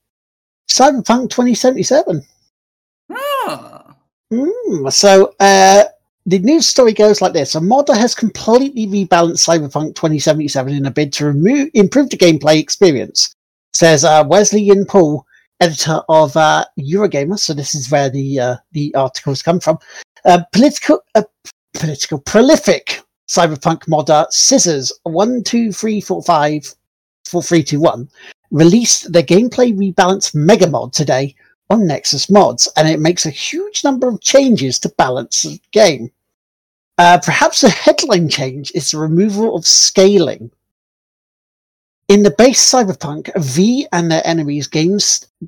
Cyberpunk 0.70 1.30
2077. 1.30 2.24
Ah. 3.12 3.96
Mm, 4.32 4.94
so 4.94 5.34
uh, 5.40 5.84
the 6.26 6.40
news 6.40 6.68
story 6.70 6.94
goes 6.94 7.22
like 7.22 7.34
this: 7.34 7.56
A 7.56 7.62
modder 7.62 7.96
has 7.96 8.14
completely 8.14 8.88
rebalanced 8.88 9.48
Cyberpunk 9.48 9.96
2077 9.96 10.74
in 10.74 10.86
a 10.86 10.92
bid 10.92 11.12
to 11.14 11.26
remove, 11.26 11.70
improve 11.74 12.10
the 12.10 12.18
gameplay 12.18 12.60
experience. 12.60 13.34
Says 13.74 14.04
uh, 14.04 14.24
Wesley 14.28 14.62
Yin-Poole, 14.62 15.26
editor 15.60 16.02
of 16.10 16.36
uh, 16.38 16.66
Eurogamer. 16.80 17.38
So 17.38 17.54
this 17.54 17.76
is 17.76 17.90
where 17.90 18.10
the 18.10 18.40
uh, 18.40 18.56
the 18.72 18.94
articles 18.96 19.42
come 19.42 19.60
from. 19.60 19.80
Uh, 20.26 20.42
political, 20.52 21.00
uh, 21.16 21.24
political, 21.74 22.20
prolific 22.20 23.02
cyberpunk 23.28 23.88
modder 23.88 24.26
Scissors 24.30 24.92
one 25.04 25.44
two 25.44 25.72
three 25.72 26.02
four 26.02 26.22
five 26.24 26.74
four 27.26 27.44
three 27.44 27.64
two 27.64 27.80
one 27.80 28.10
released 28.52 29.12
the 29.12 29.24
gameplay 29.24 29.76
rebalance 29.76 30.34
mega 30.34 30.68
mod 30.68 30.94
today 30.94 31.36
on 31.70 31.86
Nexus 31.86 32.30
Mods, 32.30 32.68
and 32.76 32.88
it 32.88 33.00
makes 33.00 33.26
a 33.26 33.32
huge 33.32 33.84
number 33.84 34.08
of 34.08 34.22
changes 34.22 34.80
to 34.80 34.90
balance 34.90 35.44
the 35.44 35.60
game. 35.72 36.12
Uh, 36.98 37.20
perhaps 37.24 37.62
the 37.62 37.70
headline 37.70 38.28
change 38.28 38.72
is 38.74 38.92
the 38.92 38.98
removal 38.98 39.56
of 39.56 39.66
scaling. 39.66 40.52
In 42.08 42.24
the 42.24 42.32
base 42.32 42.60
Cyberpunk, 42.60 43.30
V 43.38 43.88
and 43.92 44.12
their 44.12 44.26
enemies 44.26 44.68
gain, 44.68 44.98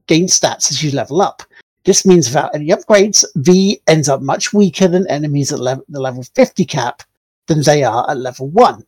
gain 0.05 0.27
stats 0.27 0.69
as 0.69 0.83
you 0.83 0.91
level 0.91 1.21
up. 1.21 1.41
This 1.83 2.05
means 2.05 2.27
without 2.27 2.53
any 2.53 2.67
upgrades, 2.67 3.25
V 3.35 3.81
ends 3.87 4.07
up 4.07 4.21
much 4.21 4.53
weaker 4.53 4.87
than 4.87 5.07
enemies 5.07 5.51
at 5.51 5.59
le- 5.59 5.81
the 5.89 5.99
level 5.99 6.21
50 6.21 6.63
cap 6.65 7.01
than 7.47 7.63
they 7.63 7.83
are 7.83 8.07
at 8.09 8.17
level 8.17 8.47
1. 8.49 8.85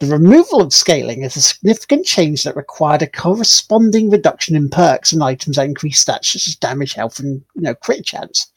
The 0.00 0.06
removal 0.06 0.60
of 0.60 0.72
scaling 0.72 1.22
is 1.22 1.36
a 1.36 1.40
significant 1.40 2.04
change 2.04 2.42
that 2.42 2.56
required 2.56 3.02
a 3.02 3.06
corresponding 3.06 4.10
reduction 4.10 4.56
in 4.56 4.68
perks 4.68 5.12
and 5.12 5.22
items 5.22 5.56
that 5.56 5.66
increase 5.66 6.04
stats 6.04 6.26
such 6.26 6.46
as 6.46 6.56
damage, 6.56 6.94
health, 6.94 7.20
and 7.20 7.42
you 7.54 7.62
know 7.62 7.74
crit 7.74 8.04
chance. 8.04 8.50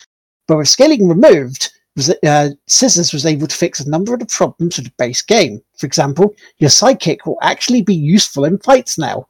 But 0.48 0.58
with 0.58 0.68
scaling 0.68 1.08
removed, 1.08 1.72
uh, 2.26 2.50
Scissors 2.68 3.14
was 3.14 3.26
able 3.26 3.48
to 3.48 3.56
fix 3.56 3.80
a 3.80 3.90
number 3.90 4.14
of 4.14 4.20
the 4.20 4.26
problems 4.26 4.78
with 4.78 4.88
the 4.88 4.94
base 4.98 5.22
game. 5.22 5.62
For 5.78 5.86
example, 5.86 6.36
your 6.58 6.70
sidekick 6.70 7.26
will 7.26 7.40
actually 7.42 7.82
be 7.82 7.96
useful 7.96 8.46
in 8.46 8.58
fights 8.60 8.98
now. 8.98 9.28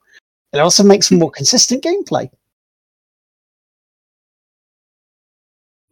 It 0.53 0.59
also 0.59 0.83
makes 0.83 1.09
for 1.09 1.15
more 1.15 1.31
consistent 1.31 1.83
gameplay. 1.83 2.29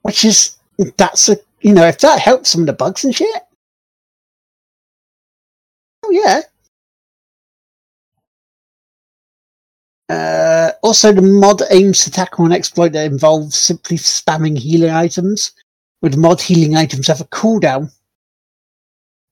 Which 0.02 0.24
is 0.24 0.58
that's 0.98 1.30
a 1.30 1.38
you 1.62 1.74
know 1.74 1.86
if 1.86 2.00
that 2.00 2.20
helps 2.20 2.50
some 2.50 2.62
of 2.62 2.68
the 2.68 2.74
bugs 2.74 3.04
and 3.04 3.16
shit, 3.16 3.44
yeah. 6.12 6.42
Uh, 10.10 10.72
also, 10.84 11.12
the 11.12 11.22
mod 11.22 11.62
aims 11.72 12.04
to 12.04 12.12
tackle 12.12 12.46
an 12.46 12.52
exploit 12.52 12.92
that 12.94 13.06
involves 13.06 13.56
simply 13.56 13.98
spamming 13.98 14.58
healing 14.58 14.92
items. 14.92 15.52
With 16.02 16.18
mod 16.18 16.40
healing 16.42 16.76
items 16.76 17.08
have 17.08 17.22
a 17.22 17.26
cooldown, 17.26 17.92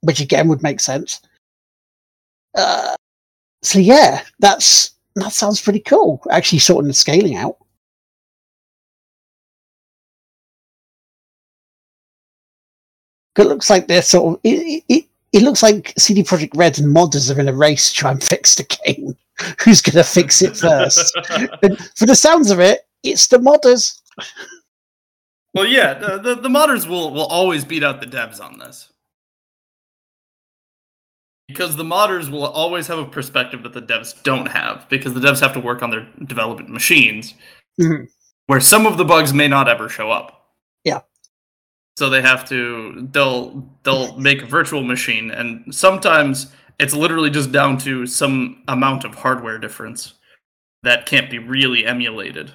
which 0.02 0.20
again 0.20 0.48
would 0.48 0.64
make 0.64 0.80
sense. 0.80 1.22
Uh, 2.56 2.96
so 3.62 3.80
yeah, 3.80 4.24
that's 4.40 4.92
that 5.16 5.34
sounds 5.34 5.62
pretty 5.62 5.80
cool. 5.80 6.22
Actually, 6.32 6.60
sorting 6.60 6.88
the 6.88 6.94
scaling 6.94 7.36
out. 7.36 7.58
It 13.38 13.44
looks 13.44 13.70
like 13.70 13.88
they're 13.88 14.02
sort 14.02 14.36
of 14.36 14.40
it, 14.44 14.84
it, 14.90 15.06
it 15.34 15.41
looks 15.41 15.63
like 15.63 15.93
CD 15.98 16.24
Projekt 16.24 16.56
Red 16.56 16.78
and 16.80 16.96
modders 16.96 17.36
are 17.36 17.39
in 17.39 17.50
a 17.50 17.54
race 17.54 17.89
to 17.89 17.96
try 17.96 18.12
and 18.12 18.24
fix 18.24 18.56
the 18.56 18.78
game. 18.86 19.17
Who's 19.63 19.82
going 19.82 19.96
to 19.96 20.04
fix 20.04 20.41
it 20.41 20.56
first? 20.56 21.13
for 21.96 22.06
the 22.06 22.15
sounds 22.15 22.52
of 22.52 22.60
it, 22.60 22.88
it's 23.02 23.28
the 23.28 23.38
modders. 23.38 24.00
Well, 25.56 25.65
yeah, 25.65 25.96
the, 25.96 26.19
the, 26.19 26.36
the 26.36 26.50
modders 26.50 26.88
will, 26.88 27.12
will 27.12 27.26
always 27.26 27.65
beat 27.65 27.84
out 27.84 28.00
the 28.00 28.08
devs 28.08 28.39
on 28.39 28.60
this. 28.60 28.89
Because 31.48 31.76
the 31.76 31.84
modders 31.84 32.30
will 32.30 32.46
always 32.46 32.88
have 32.88 33.00
a 33.00 33.06
perspective 33.06 33.63
that 33.63 33.74
the 33.74 33.82
devs 33.82 34.22
don't 34.24 34.48
have, 34.48 34.88
because 34.89 35.13
the 35.13 35.19
devs 35.19 35.41
have 35.41 35.54
to 35.54 35.60
work 35.60 35.82
on 35.84 35.89
their 35.89 36.08
development 36.26 36.69
machines, 36.69 37.34
mm-hmm. 37.80 38.06
where 38.48 38.62
some 38.62 38.86
of 38.86 38.98
the 38.98 39.06
bugs 39.06 39.34
may 39.34 39.48
not 39.48 39.67
ever 39.67 39.89
show 39.89 40.10
up. 40.10 40.52
Yeah 40.84 41.02
so 41.97 42.10
they 42.10 42.21
have 42.21 42.47
to 42.49 43.08
they'll 43.12 43.67
they'll 43.84 44.17
make 44.17 44.41
a 44.41 44.45
virtual 44.45 44.84
machine 44.84 45.32
and 45.32 45.73
sometimes 45.73 46.51
it's 46.79 46.93
literally 46.93 47.29
just 47.29 47.51
down 47.51 47.77
to 47.77 48.06
some 48.06 48.63
amount 48.67 49.03
of 49.03 49.15
hardware 49.15 49.58
difference 49.60 50.15
that 50.84 51.06
can't 51.06 51.29
be 51.29 51.39
really 51.39 51.86
emulated. 51.86 52.51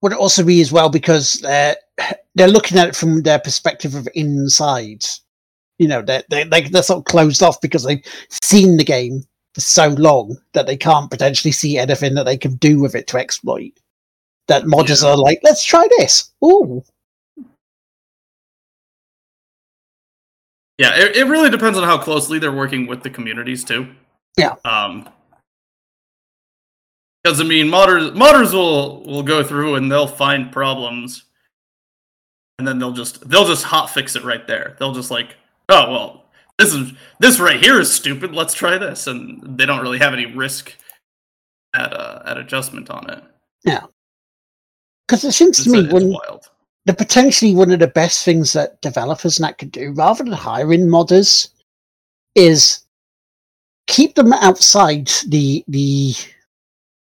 Would 0.00 0.12
it 0.12 0.18
also 0.18 0.44
be 0.44 0.60
as 0.60 0.72
well 0.72 0.88
because 0.88 1.42
uh, 1.44 1.74
they're 1.96 2.12
they're 2.34 2.48
looking 2.48 2.78
at 2.78 2.88
it 2.88 2.96
from 2.96 3.22
their 3.22 3.38
perspective 3.38 3.94
of 3.94 4.08
inside. 4.14 5.04
You 5.78 5.88
know 5.88 6.02
they're, 6.02 6.24
they're, 6.28 6.44
they're 6.44 6.82
sort 6.82 6.98
of 6.98 7.04
closed 7.04 7.42
off 7.42 7.60
because 7.60 7.84
they've 7.84 8.04
seen 8.42 8.76
the 8.76 8.84
game 8.84 9.22
for 9.54 9.60
so 9.60 9.88
long 9.88 10.36
that 10.54 10.66
they 10.66 10.76
can't 10.76 11.10
potentially 11.10 11.52
see 11.52 11.78
anything 11.78 12.14
that 12.14 12.24
they 12.24 12.36
can 12.36 12.56
do 12.56 12.80
with 12.80 12.94
it 12.94 13.06
to 13.08 13.18
exploit. 13.18 13.72
That 14.48 14.64
modders 14.64 15.02
yeah. 15.02 15.10
are 15.10 15.16
like 15.16 15.40
let's 15.42 15.64
try 15.64 15.86
this. 15.98 16.32
Ooh, 16.44 16.82
Yeah, 20.82 20.96
it, 20.96 21.14
it 21.14 21.24
really 21.26 21.48
depends 21.48 21.78
on 21.78 21.84
how 21.84 21.96
closely 21.96 22.40
they're 22.40 22.50
working 22.50 22.88
with 22.88 23.04
the 23.04 23.10
communities 23.10 23.62
too. 23.62 23.86
Yeah. 24.36 24.56
Um, 24.64 25.08
because 27.22 27.40
I 27.40 27.44
mean, 27.44 27.66
modders 27.66 28.12
modders 28.16 28.52
will 28.52 29.04
will 29.04 29.22
go 29.22 29.44
through 29.44 29.76
and 29.76 29.92
they'll 29.92 30.08
find 30.08 30.50
problems, 30.50 31.22
and 32.58 32.66
then 32.66 32.80
they'll 32.80 32.90
just 32.90 33.28
they'll 33.30 33.46
just 33.46 33.62
hot 33.62 33.90
fix 33.90 34.16
it 34.16 34.24
right 34.24 34.44
there. 34.48 34.74
They'll 34.80 34.92
just 34.92 35.12
like, 35.12 35.36
oh 35.68 35.88
well, 35.88 36.24
this 36.58 36.74
is 36.74 36.90
this 37.20 37.38
right 37.38 37.60
here 37.60 37.78
is 37.78 37.92
stupid. 37.92 38.34
Let's 38.34 38.52
try 38.52 38.76
this, 38.76 39.06
and 39.06 39.56
they 39.56 39.66
don't 39.66 39.82
really 39.82 39.98
have 40.00 40.12
any 40.12 40.26
risk 40.26 40.76
at 41.76 41.92
uh, 41.92 42.24
at 42.26 42.38
adjustment 42.38 42.90
on 42.90 43.08
it. 43.08 43.22
Yeah, 43.62 43.86
because 45.06 45.22
it 45.22 45.30
seems 45.30 45.60
It's, 45.60 45.64
to 45.64 45.70
me 45.70 45.84
it's 45.84 45.92
when 45.92 46.08
wild. 46.08 46.50
The 46.84 46.94
potentially 46.94 47.54
one 47.54 47.70
of 47.70 47.78
the 47.78 47.86
best 47.86 48.24
things 48.24 48.52
that 48.52 48.80
developers 48.80 49.38
and 49.38 49.44
that 49.46 49.58
could 49.58 49.70
do 49.72 49.92
rather 49.92 50.24
than 50.24 50.32
hiring 50.32 50.86
modders 50.86 51.48
is 52.34 52.80
keep 53.86 54.14
them 54.14 54.32
outside 54.32 55.08
the 55.28 55.64
the 55.68 56.14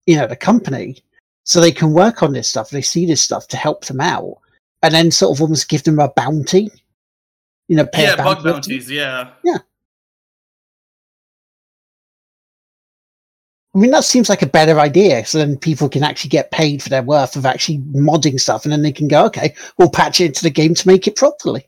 you 0.06 0.16
know 0.16 0.28
the 0.28 0.36
company 0.36 0.98
so 1.44 1.60
they 1.60 1.72
can 1.72 1.92
work 1.94 2.22
on 2.24 2.34
this 2.34 2.48
stuff 2.50 2.70
they 2.70 2.82
see 2.82 3.06
this 3.06 3.22
stuff 3.22 3.48
to 3.48 3.58
help 3.58 3.86
them 3.86 4.00
out 4.00 4.38
and 4.84 4.94
then 4.94 5.10
sort 5.12 5.36
of 5.36 5.42
almost 5.42 5.70
give 5.70 5.84
them 5.84 6.00
a 6.00 6.10
bounty 6.10 6.70
you 7.68 7.76
know 7.76 7.88
Yeah, 7.94 8.16
bug 8.16 8.44
bounty. 8.44 8.52
bounties. 8.52 8.90
Yeah, 8.92 9.32
I 13.76 13.80
mean, 13.80 13.92
that 13.92 14.06
seems 14.06 14.30
like 14.30 14.42
a 14.42 14.48
better 14.48 14.80
idea. 14.80 15.26
So 15.26 15.38
then 15.38 15.58
people 15.58 15.90
can 15.90 16.04
actually 16.04 16.30
get 16.30 16.52
paid 16.52 16.82
for 16.82 16.90
their 16.90 17.04
worth 17.04 17.36
of 17.36 17.46
actually 17.46 17.80
modding 17.80 18.40
stuff, 18.40 18.66
and 18.66 18.72
then 18.72 18.82
they 18.82 18.92
can 18.92 19.08
go, 19.08 19.26
okay, 19.26 19.54
we'll 19.78 19.90
patch 19.90 20.20
it 20.20 20.26
into 20.26 20.44
the 20.44 20.50
game 20.50 20.74
to 20.74 20.88
make 20.88 21.08
it 21.08 21.16
properly. 21.16 21.68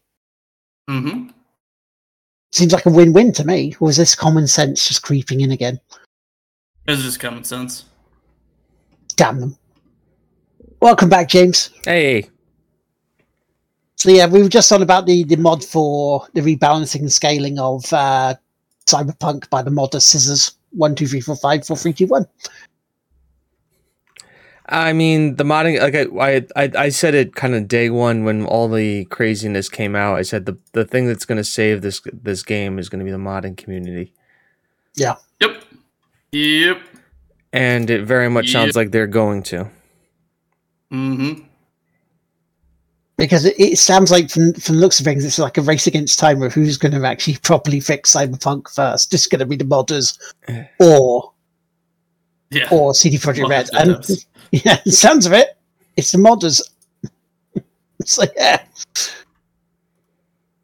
Mm-hmm. 0.90 1.30
Seems 2.52 2.74
like 2.74 2.86
a 2.86 2.90
win-win 2.90 3.32
to 3.34 3.46
me. 3.46 3.76
Or 3.80 3.90
is 3.90 3.98
this 3.98 4.16
common 4.16 4.48
sense 4.48 4.88
just 4.88 5.04
creeping 5.04 5.42
in 5.42 5.52
again? 5.52 5.80
it's 6.88 7.04
just 7.04 7.20
common 7.20 7.44
sense. 7.44 7.86
Damn 9.16 9.40
them. 9.40 9.58
Welcome 10.82 11.10
back, 11.10 11.30
James. 11.30 11.70
Hey, 11.84 12.28
So 13.96 14.10
yeah, 14.10 14.26
we 14.26 14.42
were 14.42 14.50
just 14.50 14.72
on 14.72 14.82
about 14.82 15.06
the, 15.06 15.26
the 15.26 15.36
mod 15.36 15.64
for 15.64 16.26
the 16.34 16.42
rebalancing 16.42 17.02
and 17.02 17.12
scaling 17.12 17.60
of 17.60 17.92
uh, 17.94 18.34
Cyberpunk 18.88 19.50
by 19.50 19.62
the 19.62 19.70
modder 19.70 20.00
Scissors. 20.00 20.58
One, 20.72 20.96
two, 20.96 21.08
three, 21.08 21.22
four, 21.22 21.36
five, 21.36 21.66
four, 21.66 21.78
three, 21.78 21.94
two, 21.94 22.08
one. 22.08 22.26
I 24.72 24.94
mean 24.94 25.36
the 25.36 25.44
modding. 25.44 25.82
Like 25.82 25.96
I, 26.56 26.64
I, 26.64 26.86
I 26.86 26.90
said 26.90 27.16
it 27.16 27.34
kind 27.36 27.56
of 27.56 27.68
day 27.68 27.90
one 27.90 28.24
when 28.24 28.46
all 28.46 28.70
the 28.70 29.06
craziness 29.06 29.68
came 29.68 29.96
out. 29.96 30.16
I 30.18 30.22
said 30.22 30.46
the 30.46 30.60
the 30.74 30.86
thing 30.86 31.08
that's 31.08 31.26
going 31.26 31.38
to 31.38 31.44
save 31.44 31.82
this 31.82 32.02
this 32.14 32.44
game 32.44 32.78
is 32.78 32.88
going 32.88 33.00
to 33.00 33.06
be 33.06 33.12
the 33.12 33.18
modding 33.18 33.58
community. 33.58 34.14
Yeah. 34.96 35.16
Yep. 35.42 35.64
Yep. 36.32 36.82
and 37.52 37.90
it 37.90 38.06
very 38.06 38.30
much 38.30 38.52
sounds 38.52 38.76
like 38.76 38.92
they're 38.92 39.08
going 39.08 39.42
to. 39.44 39.70
Mm-hmm. 40.92 41.46
Because 43.20 43.46
it, 43.46 43.60
it 43.60 43.78
sounds 43.78 44.10
like 44.10 44.30
from 44.30 44.54
from 44.54 44.76
the 44.76 44.82
looks 44.82 45.00
of 45.00 45.04
things, 45.06 45.24
it's 45.26 45.38
like 45.38 45.58
a 45.58 45.62
race 45.62 45.86
against 45.86 46.18
time 46.18 46.42
of 46.42 46.54
who's 46.54 46.78
going 46.78 46.94
to 46.94 47.06
actually 47.06 47.38
properly 47.44 47.80
fix 47.80 48.16
Cyberpunk 48.16 48.74
first. 48.74 49.12
Just 49.12 49.30
going 49.30 49.40
to 49.40 49.46
be 49.46 49.58
the 49.58 49.66
modders, 49.66 50.18
or 50.80 51.34
Yeah. 52.50 52.68
or 52.72 52.94
CD 52.96 53.18
Projekt 53.18 53.46
Modders, 53.46 53.50
Red. 53.50 53.88
And 53.88 54.26
yeah, 54.66 54.80
it 54.86 54.94
sounds 54.94 55.26
of 55.26 55.34
it, 55.34 55.58
it's 55.98 56.12
the 56.12 56.18
modders. 56.18 56.62
it's 58.00 58.18
like 58.18 58.32
yeah, 58.36 58.64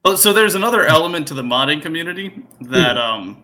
Oh, 0.05 0.15
so 0.15 0.31
there's 0.33 0.55
another 0.55 0.85
element 0.85 1.27
to 1.29 1.33
the 1.33 1.41
modding 1.41 1.81
community 1.81 2.43
that 2.61 2.95
um, 2.95 3.43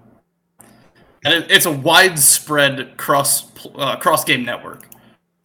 and 1.26 1.34
it, 1.34 1.52
it's 1.52 1.65
a 1.65 1.71
widespread 1.71 2.95
cross 2.97 3.52
uh, 3.76 3.97
cross 3.97 4.24
game 4.24 4.45
network. 4.45 4.88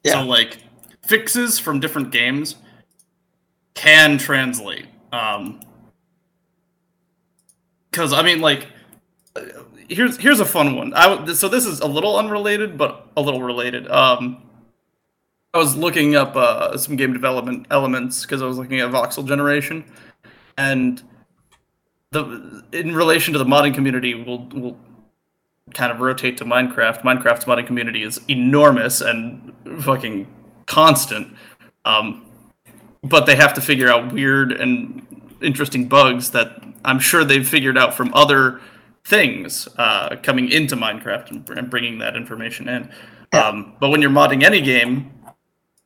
Yeah. 0.04 0.12
So 0.12 0.22
like 0.22 0.58
fixes 1.02 1.58
from 1.58 1.80
different 1.80 2.12
games 2.12 2.56
can 3.76 4.18
translate. 4.18 4.86
Um, 5.12 5.60
because 7.92 8.12
I 8.12 8.22
mean, 8.22 8.40
like, 8.40 8.66
here's 9.88 10.18
here's 10.18 10.40
a 10.40 10.44
fun 10.44 10.76
one. 10.76 10.92
I 10.94 11.32
so 11.32 11.48
this 11.48 11.64
is 11.64 11.80
a 11.80 11.86
little 11.86 12.18
unrelated, 12.18 12.76
but 12.76 13.08
a 13.16 13.22
little 13.22 13.42
related. 13.42 13.88
Um, 13.88 14.42
I 15.54 15.58
was 15.58 15.76
looking 15.76 16.14
up 16.14 16.36
uh, 16.36 16.76
some 16.76 16.96
game 16.96 17.14
development 17.14 17.66
elements 17.70 18.22
because 18.22 18.42
I 18.42 18.46
was 18.46 18.58
looking 18.58 18.80
at 18.80 18.90
voxel 18.90 19.26
generation, 19.26 19.84
and 20.58 21.02
the 22.10 22.62
in 22.72 22.94
relation 22.94 23.32
to 23.32 23.38
the 23.38 23.46
modding 23.46 23.74
community, 23.74 24.14
we'll 24.14 24.46
we'll 24.52 24.76
kind 25.72 25.90
of 25.90 26.00
rotate 26.00 26.36
to 26.38 26.44
Minecraft. 26.44 27.00
Minecraft's 27.00 27.46
modding 27.46 27.66
community 27.66 28.02
is 28.02 28.20
enormous 28.28 29.00
and 29.00 29.54
fucking 29.80 30.26
constant. 30.66 31.34
Um, 31.86 32.25
but 33.02 33.26
they 33.26 33.36
have 33.36 33.54
to 33.54 33.60
figure 33.60 33.88
out 33.88 34.12
weird 34.12 34.52
and 34.52 35.06
interesting 35.42 35.88
bugs 35.88 36.30
that 36.30 36.62
I'm 36.84 36.98
sure 36.98 37.24
they've 37.24 37.46
figured 37.46 37.76
out 37.76 37.94
from 37.94 38.12
other 38.14 38.60
things 39.04 39.68
uh, 39.78 40.16
coming 40.22 40.50
into 40.50 40.76
Minecraft 40.76 41.30
and, 41.30 41.50
and 41.50 41.70
bringing 41.70 41.98
that 41.98 42.16
information 42.16 42.68
in. 42.68 42.90
Um, 43.32 43.74
but 43.80 43.90
when 43.90 44.02
you're 44.02 44.10
modding 44.10 44.42
any 44.42 44.60
game, 44.60 45.12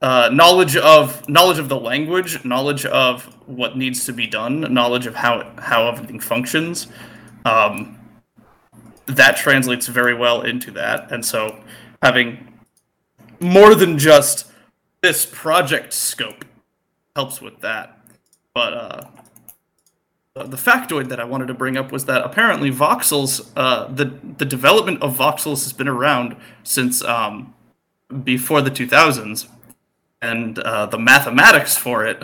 uh, 0.03 0.31
knowledge 0.33 0.77
of 0.77 1.29
knowledge 1.29 1.59
of 1.59 1.69
the 1.69 1.79
language, 1.79 2.43
knowledge 2.45 2.87
of 2.87 3.25
what 3.47 3.77
needs 3.77 4.07
to 4.07 4.13
be 4.13 4.27
done, 4.27 4.61
knowledge 4.73 5.07
of 5.07 5.15
how 5.15 5.53
how 5.59 5.89
everything 5.89 6.21
functions, 6.21 6.87
um, 7.45 7.99
that 9.07 9.37
translates 9.37 9.87
very 9.89 10.15
well 10.15 10.43
into 10.43 10.71
that. 10.71 11.13
And 11.13 11.25
so 11.25 11.63
having 12.03 12.61
more 13.41 13.75
than 13.75 13.99
just 13.99 14.51
this 15.03 15.27
project 15.27 15.93
scope 15.93 16.45
helps 17.21 17.43
with 17.43 17.61
that. 17.61 17.99
But 18.55 18.73
uh, 18.73 19.03
the- 20.35 20.57
factoid 20.57 21.11
that 21.11 21.21
I 21.21 21.25
wanted 21.25 21.49
to 21.49 21.55
bring 21.55 21.77
up 21.77 21.93
was 21.93 22.07
that 22.07 22.23
apparently 22.25 22.71
voxels, 22.71 23.33
uh, 23.57 23.89
the 23.89 24.07
the 24.39 24.47
development 24.47 25.03
of 25.03 25.19
voxels 25.19 25.63
has 25.65 25.75
been 25.75 25.89
around 25.89 26.37
since 26.63 27.05
um, 27.05 27.55
before 28.25 28.63
the 28.63 28.71
2000s, 28.71 29.49
and 30.23 30.59
uh, 30.61 30.87
the 30.87 30.99
mathematics 30.99 31.77
for 31.77 32.07
it 32.07 32.23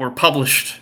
were 0.00 0.10
published 0.10 0.80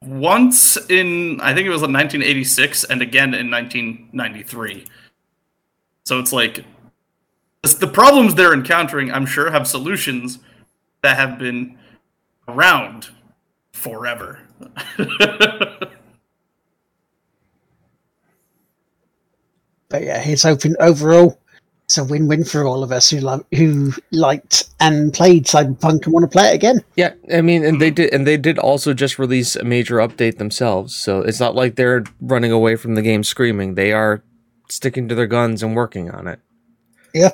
once 0.00 0.78
in 0.88 1.38
I 1.40 1.54
think 1.54 1.66
it 1.66 1.74
was 1.76 1.82
in 1.82 1.92
1986 1.92 2.84
and 2.84 3.02
again 3.02 3.34
in 3.34 3.50
1993. 3.50 4.86
So 6.06 6.18
it's 6.18 6.32
like 6.32 6.64
the 7.62 7.86
problems 7.86 8.34
they're 8.34 8.54
encountering, 8.54 9.12
I'm 9.12 9.26
sure, 9.26 9.50
have 9.50 9.68
solutions 9.68 10.38
that 11.02 11.16
have 11.16 11.38
been 11.38 11.78
around 12.48 13.10
forever. 13.72 14.40
but 19.88 20.02
yeah, 20.02 20.22
it's 20.24 20.44
open 20.44 20.74
overall. 20.80 21.38
It's 21.84 21.98
a 21.98 22.04
win-win 22.04 22.44
for 22.44 22.64
all 22.64 22.82
of 22.82 22.90
us 22.92 23.10
who 23.10 23.20
lo- 23.20 23.44
who 23.54 23.92
liked 24.12 24.70
and 24.80 25.12
played 25.12 25.44
Cyberpunk 25.44 26.04
and 26.04 26.12
want 26.14 26.24
to 26.24 26.28
play 26.28 26.50
it 26.50 26.54
again. 26.54 26.80
Yeah, 26.96 27.12
I 27.32 27.42
mean, 27.42 27.62
and 27.64 27.80
they 27.82 27.90
did, 27.90 28.14
and 28.14 28.26
they 28.26 28.38
did 28.38 28.58
also 28.58 28.94
just 28.94 29.18
release 29.18 29.56
a 29.56 29.64
major 29.64 29.96
update 29.96 30.38
themselves. 30.38 30.94
So 30.94 31.20
it's 31.20 31.40
not 31.40 31.54
like 31.54 31.76
they're 31.76 32.04
running 32.20 32.50
away 32.52 32.76
from 32.76 32.94
the 32.94 33.02
game 33.02 33.22
screaming. 33.24 33.74
They 33.74 33.92
are 33.92 34.22
sticking 34.70 35.06
to 35.08 35.14
their 35.14 35.26
guns 35.26 35.62
and 35.62 35.76
working 35.76 36.10
on 36.10 36.26
it. 36.28 36.40
Yeah. 37.12 37.32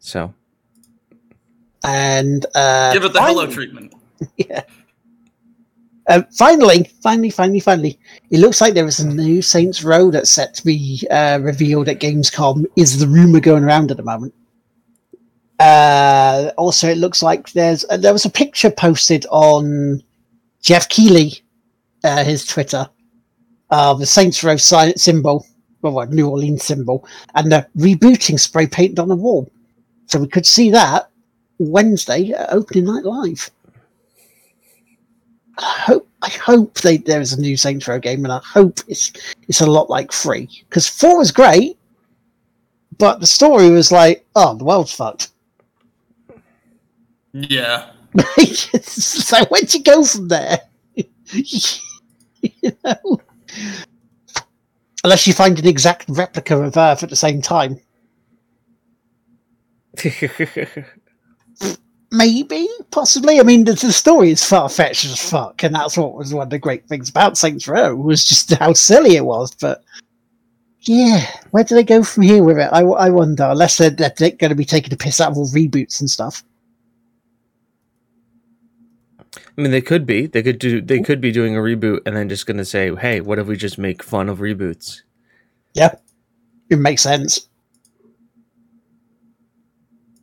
So 0.00 0.34
And 1.82 2.44
uh, 2.54 2.92
Give 2.92 3.04
it 3.04 3.14
the 3.14 3.20
hello 3.22 3.36
finally- 3.42 3.54
treatment. 3.54 3.93
Uh, 6.06 6.22
finally, 6.36 6.90
finally, 7.02 7.30
finally, 7.30 7.60
finally, 7.60 7.98
it 8.30 8.38
looks 8.38 8.60
like 8.60 8.74
there 8.74 8.86
is 8.86 9.00
a 9.00 9.08
new 9.08 9.40
Saints 9.40 9.82
Row 9.82 10.10
that's 10.10 10.30
set 10.30 10.52
to 10.54 10.64
be 10.64 11.06
uh, 11.10 11.38
revealed 11.40 11.88
at 11.88 11.98
Gamescom. 11.98 12.66
Is 12.76 12.98
the 12.98 13.08
rumor 13.08 13.40
going 13.40 13.64
around 13.64 13.90
at 13.90 13.96
the 13.96 14.02
moment? 14.02 14.34
Uh, 15.58 16.50
also, 16.58 16.90
it 16.90 16.98
looks 16.98 17.22
like 17.22 17.50
there's 17.52 17.86
uh, 17.88 17.96
there 17.96 18.12
was 18.12 18.26
a 18.26 18.30
picture 18.30 18.70
posted 18.70 19.24
on 19.30 20.02
Geoff 20.60 20.88
Keighley, 20.90 21.42
uh, 22.02 22.22
his 22.22 22.44
Twitter, 22.44 22.88
of 23.70 23.98
the 23.98 24.06
Saints 24.06 24.44
Row 24.44 24.56
symbol, 24.56 25.46
well, 25.80 26.06
New 26.06 26.28
Orleans 26.28 26.64
symbol, 26.64 27.06
and 27.34 27.50
the 27.50 27.66
rebooting 27.78 28.38
spray 28.38 28.66
painted 28.66 28.98
on 28.98 29.08
the 29.08 29.16
wall. 29.16 29.50
So 30.06 30.18
we 30.18 30.28
could 30.28 30.46
see 30.46 30.70
that 30.70 31.08
Wednesday 31.58 32.30
at 32.32 32.52
Opening 32.52 32.84
Night 32.84 33.04
Live. 33.04 33.50
I 35.58 35.78
hope 35.78 36.08
I 36.22 36.30
hope 36.30 36.80
they, 36.80 36.96
there 36.96 37.20
is 37.20 37.32
a 37.32 37.40
new 37.40 37.56
Saints 37.56 37.86
Row 37.86 37.98
game, 37.98 38.24
and 38.24 38.32
I 38.32 38.40
hope 38.44 38.80
it's 38.88 39.12
it's 39.48 39.60
a 39.60 39.66
lot 39.66 39.90
like 39.90 40.12
three 40.12 40.48
because 40.68 40.88
four 40.88 41.18
was 41.18 41.30
great, 41.30 41.76
but 42.98 43.20
the 43.20 43.26
story 43.26 43.70
was 43.70 43.92
like, 43.92 44.24
oh, 44.34 44.56
the 44.56 44.64
world's 44.64 44.92
fucked. 44.92 45.30
Yeah. 47.32 47.90
so 48.82 49.44
where'd 49.46 49.74
you 49.74 49.82
go 49.82 50.04
from 50.04 50.28
there? 50.28 50.60
you 50.94 52.72
know, 52.84 53.20
unless 55.02 55.26
you 55.26 55.32
find 55.32 55.58
an 55.58 55.66
exact 55.66 56.04
replica 56.08 56.56
of 56.56 56.76
Earth 56.76 57.02
at 57.02 57.10
the 57.10 57.16
same 57.16 57.42
time, 57.42 57.80
maybe, 62.14 62.68
possibly. 62.90 63.40
I 63.40 63.42
mean, 63.42 63.64
the, 63.64 63.74
the 63.74 63.92
story 63.92 64.30
is 64.30 64.44
far 64.44 64.68
fetched 64.68 65.04
as 65.04 65.30
fuck, 65.30 65.62
and 65.62 65.74
that's 65.74 65.96
what 65.96 66.14
was 66.14 66.32
one 66.32 66.46
of 66.46 66.50
the 66.50 66.58
great 66.58 66.86
things 66.86 67.08
about 67.08 67.36
Saints 67.36 67.68
Row 67.68 67.94
was 67.94 68.24
just 68.24 68.52
how 68.54 68.72
silly 68.72 69.16
it 69.16 69.24
was. 69.24 69.54
But 69.54 69.84
yeah, 70.80 71.26
where 71.50 71.64
do 71.64 71.74
they 71.74 71.84
go 71.84 72.02
from 72.02 72.22
here 72.22 72.42
with 72.42 72.58
it? 72.58 72.70
I, 72.72 72.80
I 72.80 73.10
wonder. 73.10 73.44
Unless 73.44 73.78
they're, 73.78 73.90
they're 73.90 74.10
going 74.10 74.50
to 74.50 74.54
be 74.54 74.64
taking 74.64 74.90
the 74.90 74.96
piss 74.96 75.20
out 75.20 75.32
of 75.32 75.38
all 75.38 75.48
reboots 75.48 76.00
and 76.00 76.10
stuff. 76.10 76.42
I 79.36 79.60
mean, 79.60 79.70
they 79.70 79.80
could 79.80 80.06
be. 80.06 80.26
They 80.26 80.42
could 80.42 80.58
do. 80.58 80.80
They 80.80 81.00
could 81.00 81.20
be 81.20 81.30
doing 81.30 81.56
a 81.56 81.60
reboot 81.60 82.00
and 82.06 82.16
then 82.16 82.28
just 82.28 82.46
gonna 82.46 82.64
say, 82.64 82.92
"Hey, 82.94 83.20
what 83.20 83.38
if 83.38 83.46
we 83.46 83.56
just 83.56 83.78
make 83.78 84.02
fun 84.02 84.28
of 84.28 84.38
reboots?" 84.38 85.02
Yeah, 85.74 85.94
it 86.70 86.78
makes 86.78 87.02
sense. 87.02 87.48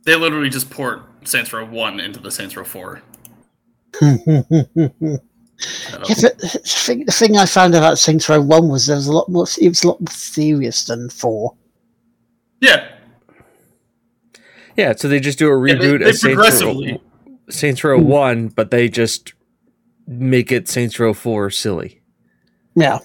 They 0.04 0.16
literally 0.16 0.50
just 0.50 0.68
port 0.68 1.02
Saints 1.24 1.52
Row 1.52 1.64
1 1.66 2.00
into 2.00 2.20
the 2.20 2.30
Saints 2.30 2.56
Row 2.56 2.64
4. 2.64 3.02
Yeah, 6.08 6.14
the 6.14 6.60
thing, 6.64 7.04
the 7.04 7.12
thing 7.12 7.36
I 7.36 7.46
found 7.46 7.76
about 7.76 7.96
Saints 7.96 8.28
Row 8.28 8.40
One 8.40 8.68
was 8.68 8.86
there 8.86 8.96
was 8.96 9.06
a 9.06 9.12
lot 9.12 9.28
more. 9.28 9.46
It 9.60 9.68
was 9.68 9.84
a 9.84 9.88
lot 9.88 10.00
more 10.00 10.10
serious 10.10 10.84
than 10.86 11.08
four. 11.08 11.54
Yeah. 12.60 12.88
Yeah, 14.76 14.94
so 14.96 15.06
they 15.06 15.20
just 15.20 15.38
do 15.38 15.48
a 15.52 15.66
Yeah, 15.68 15.74
they- 15.76 15.84
reboot 15.86 15.98
they 16.02 16.10
of 16.10 16.16
Saints 16.16 16.62
Row, 16.64 16.98
Saints 17.48 17.84
Row 17.84 17.98
One, 18.00 18.48
but 18.48 18.72
they 18.72 18.88
just 18.88 19.34
make 20.08 20.50
it 20.50 20.68
Saints 20.68 20.98
Row 20.98 21.14
Four 21.14 21.50
silly. 21.50 22.00
Yeah, 22.74 22.98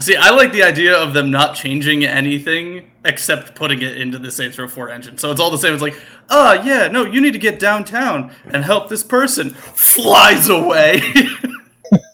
See, 0.00 0.16
I 0.16 0.30
like 0.30 0.52
the 0.52 0.64
idea 0.64 0.96
of 0.98 1.14
them 1.14 1.30
not 1.30 1.54
changing 1.54 2.04
anything 2.04 2.90
except 3.04 3.54
putting 3.54 3.80
it 3.82 3.96
into 3.96 4.18
the 4.18 4.32
Saints 4.32 4.58
Row 4.58 4.66
4 4.66 4.90
engine. 4.90 5.16
So 5.16 5.30
it's 5.30 5.40
all 5.40 5.50
the 5.52 5.56
same. 5.58 5.72
It's 5.74 5.80
like, 5.82 5.94
oh, 6.32 6.54
yeah, 6.64 6.88
no, 6.88 7.04
you 7.04 7.20
need 7.20 7.34
to 7.34 7.38
get 7.38 7.60
downtown 7.60 8.32
and 8.46 8.64
help 8.64 8.88
this 8.88 9.04
person. 9.04 9.50
Flies 9.50 10.48
away. 10.48 11.02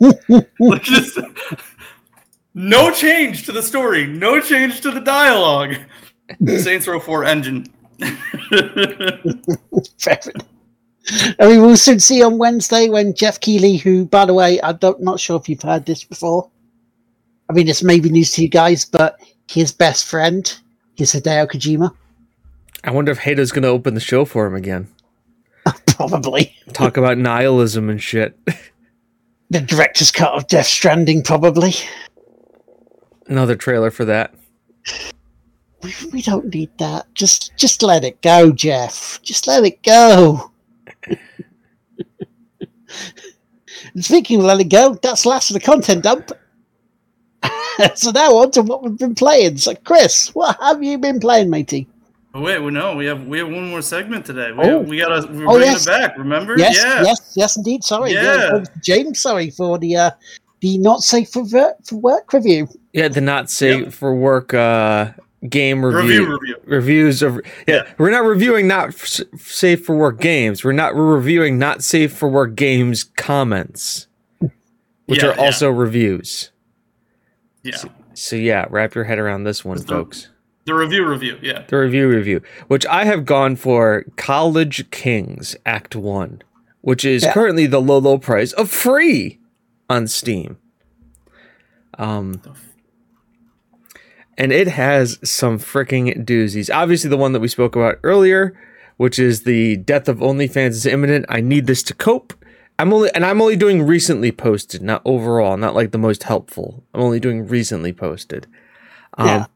just, 0.83 1.18
no 2.54 2.90
change 2.90 3.46
to 3.46 3.52
the 3.52 3.62
story, 3.62 4.07
no 4.07 4.40
change 4.40 4.81
to 4.83 4.90
the 4.90 5.00
dialogue. 5.00 5.76
Saints 6.44 6.87
Row 6.87 7.00
4 7.00 7.24
engine. 7.24 7.72
I 11.40 11.46
mean, 11.46 11.62
we'll 11.62 11.76
soon 11.76 12.00
see 12.00 12.22
on 12.22 12.37
Wednesday 12.37 12.88
when 12.88 13.14
Geoff 13.14 13.40
Keighley, 13.40 13.76
who, 13.76 14.04
by 14.04 14.26
the 14.26 14.35
way, 14.35 14.61
I 14.61 14.72
don't 14.72 15.00
not 15.00 15.20
sure 15.20 15.37
if 15.37 15.48
you've 15.48 15.62
heard 15.62 15.87
this 15.87 16.04
before. 16.04 16.50
I 17.48 17.54
mean, 17.54 17.68
it's 17.68 17.83
maybe 17.83 18.11
news 18.11 18.33
to 18.33 18.42
you 18.42 18.48
guys, 18.48 18.85
but 18.85 19.18
his 19.48 19.72
best 19.72 20.04
friend 20.07 20.52
is 20.98 21.14
Hideo 21.14 21.46
Kojima. 21.48 21.94
I 22.84 22.90
wonder 22.90 23.12
if 23.12 23.18
Hideo's 23.18 23.52
going 23.52 23.62
to 23.62 23.68
open 23.68 23.94
the 23.94 24.00
show 24.00 24.24
for 24.24 24.46
him 24.46 24.54
again. 24.54 24.88
Probably. 25.86 26.54
Talk 26.72 26.96
about 26.96 27.18
nihilism 27.18 27.90
and 27.90 28.02
shit. 28.02 28.38
The 29.50 29.60
director's 29.60 30.10
cut 30.10 30.34
of 30.34 30.46
Death 30.46 30.66
Stranding, 30.66 31.22
probably. 31.22 31.72
Another 33.28 33.56
trailer 33.56 33.90
for 33.90 34.04
that. 34.04 34.34
We, 35.82 35.94
we 36.12 36.22
don't 36.22 36.52
need 36.52 36.70
that. 36.78 37.06
Just 37.14 37.56
just 37.56 37.82
let 37.82 38.04
it 38.04 38.20
go, 38.20 38.52
Geoff. 38.52 39.22
Just 39.22 39.46
let 39.46 39.64
it 39.64 39.82
go. 39.82 40.50
and 41.06 41.18
speaking 44.04 44.40
of 44.40 44.44
let 44.44 44.60
it 44.60 44.64
go, 44.64 44.98
that's 45.02 45.22
the 45.22 45.30
last 45.30 45.48
of 45.48 45.54
the 45.54 45.60
content 45.60 46.02
dump. 46.02 46.30
so 47.94 48.10
now 48.10 48.36
on 48.36 48.50
to 48.50 48.60
what 48.60 48.82
we've 48.82 48.98
been 48.98 49.14
playing. 49.14 49.56
So 49.56 49.74
Chris, 49.76 50.34
what 50.34 50.58
have 50.60 50.82
you 50.82 50.98
been 50.98 51.20
playing, 51.20 51.48
matey? 51.48 51.88
Oh, 52.34 52.42
wait, 52.42 52.58
well, 52.58 52.70
no, 52.70 52.94
we 52.94 53.06
have 53.06 53.26
we 53.26 53.38
have 53.38 53.48
one 53.48 53.70
more 53.70 53.80
segment 53.82 54.26
today. 54.26 54.52
We, 54.52 54.64
Oh. 54.64 54.78
we 54.80 54.98
gotta 54.98 55.26
we're 55.32 55.44
Oh, 55.48 55.52
bringing 55.54 55.72
yes. 55.72 55.86
it 55.86 55.90
back. 55.90 56.18
Remember? 56.18 56.56
Yes, 56.58 56.76
yeah. 56.76 57.02
yes, 57.02 57.32
yes, 57.34 57.56
indeed. 57.56 57.82
Sorry, 57.84 58.12
Yeah. 58.12 58.50
over 58.52 58.64
to 58.64 58.70
James. 58.82 59.20
Sorry 59.20 59.50
for 59.50 59.78
the 59.78 59.96
uh, 59.96 60.10
the 60.60 60.76
not 60.78 61.02
safe 61.02 61.30
for 61.30 61.44
ver- 61.46 61.74
for 61.84 61.96
work 61.96 62.32
review. 62.32 62.68
Yeah, 62.92 63.08
the 63.08 63.20
not 63.22 63.50
safe 63.50 63.84
Yep. 63.84 63.92
for 63.94 64.14
work 64.14 64.52
uh, 64.52 65.12
game 65.48 65.82
review. 65.84 66.00
Review 66.26 66.32
review. 66.38 66.56
Reviews 66.66 67.22
of 67.22 67.40
yeah, 67.66 67.76
Yeah. 67.76 67.82
we're 67.96 68.10
not 68.10 68.24
reviewing 68.24 68.68
not 68.68 68.88
f- 68.88 69.20
safe 69.38 69.84
for 69.86 69.96
work 69.96 70.20
games. 70.20 70.62
We're 70.64 70.72
not 70.72 70.94
we're 70.94 71.14
reviewing 71.14 71.58
not 71.58 71.82
safe 71.82 72.12
for 72.12 72.28
work 72.28 72.54
games 72.56 73.04
comments, 73.04 74.06
which 75.06 75.22
Yeah, 75.22 75.30
are 75.30 75.34
yeah. 75.34 75.40
also 75.44 75.70
reviews. 75.70 76.50
Yeah. 77.62 77.76
So 78.14 78.36
yeah, 78.36 78.66
wrap 78.68 78.94
your 78.94 79.04
head 79.04 79.18
around 79.18 79.44
this 79.44 79.64
one, 79.64 79.76
It's 79.78 79.86
the- 79.86 79.94
folks. 79.94 80.28
The 80.68 80.74
review 80.74 81.07
review. 81.09 81.38
Yeah. 81.40 81.62
The 81.66 81.78
review 81.78 82.07
review, 82.09 82.42
which 82.66 82.85
I 82.87 83.07
have 83.07 83.24
gone 83.24 83.57
for 83.57 84.04
College 84.16 84.90
Kings 84.90 85.57
Act 85.64 85.96
1, 85.96 86.42
which 86.83 87.07
is 87.07 87.22
Yeah. 87.22 87.33
currently 87.33 87.66
the 87.66 87.81
low 87.81 87.96
low 87.96 88.18
price 88.18 88.52
of 88.52 88.68
free 88.70 89.38
on 89.88 90.07
Steam. 90.09 90.59
Um 91.98 92.42
and 94.37 94.52
it 94.52 94.68
has 94.68 95.18
some 95.24 95.59
freaking 95.59 96.24
doozies. 96.26 96.68
Obviously 96.72 97.09
the 97.09 97.16
one 97.16 97.33
that 97.33 97.40
we 97.40 97.48
spoke 97.48 97.74
about 97.74 97.96
earlier, 98.02 98.52
which 98.98 99.18
is 99.18 99.44
the 99.44 99.76
death 99.78 100.07
of 100.07 100.18
OnlyFans 100.18 100.68
is 100.70 100.85
imminent. 100.87 101.24
I 101.31 101.40
need 101.40 101.66
this 101.66 101.83
to 101.85 101.94
cope. 101.94 102.35
I'm 102.78 102.92
only 102.92 103.11
and 103.14 103.24
I'm 103.24 103.40
only 103.40 103.57
doing 103.57 103.83
recently 103.87 104.33
posted, 104.33 104.83
not 104.83 105.00
overall, 105.07 105.57
not 105.57 105.74
like 105.74 105.92
the 105.92 105.98
most 105.98 106.24
helpful. 106.24 106.85
I'm 106.92 107.00
only 107.00 107.20
doing 107.20 107.46
recently 107.46 107.94
posted. 107.94 108.46
Um, 109.16 109.26
Yeah. 109.26 109.46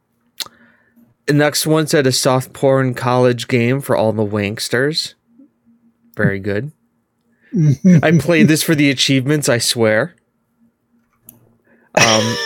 The 1.27 1.35
next 1.35 1.67
one 1.67 1.87
said 1.87 2.07
a 2.07 2.13
soft 2.13 2.53
porn 2.53 2.95
college 2.95 3.49
game 3.49 3.81
for 3.81 3.97
all 3.97 4.13
the 4.13 4.27
wanksters. 4.27 5.15
Very 6.17 6.39
good. 6.39 6.73
I 8.03 8.13
played 8.19 8.49
this 8.49 8.63
for 8.63 8.75
the 8.75 8.91
achievements, 8.91 9.49
I 9.49 9.59
swear. 9.59 10.17
Um, 11.95 12.37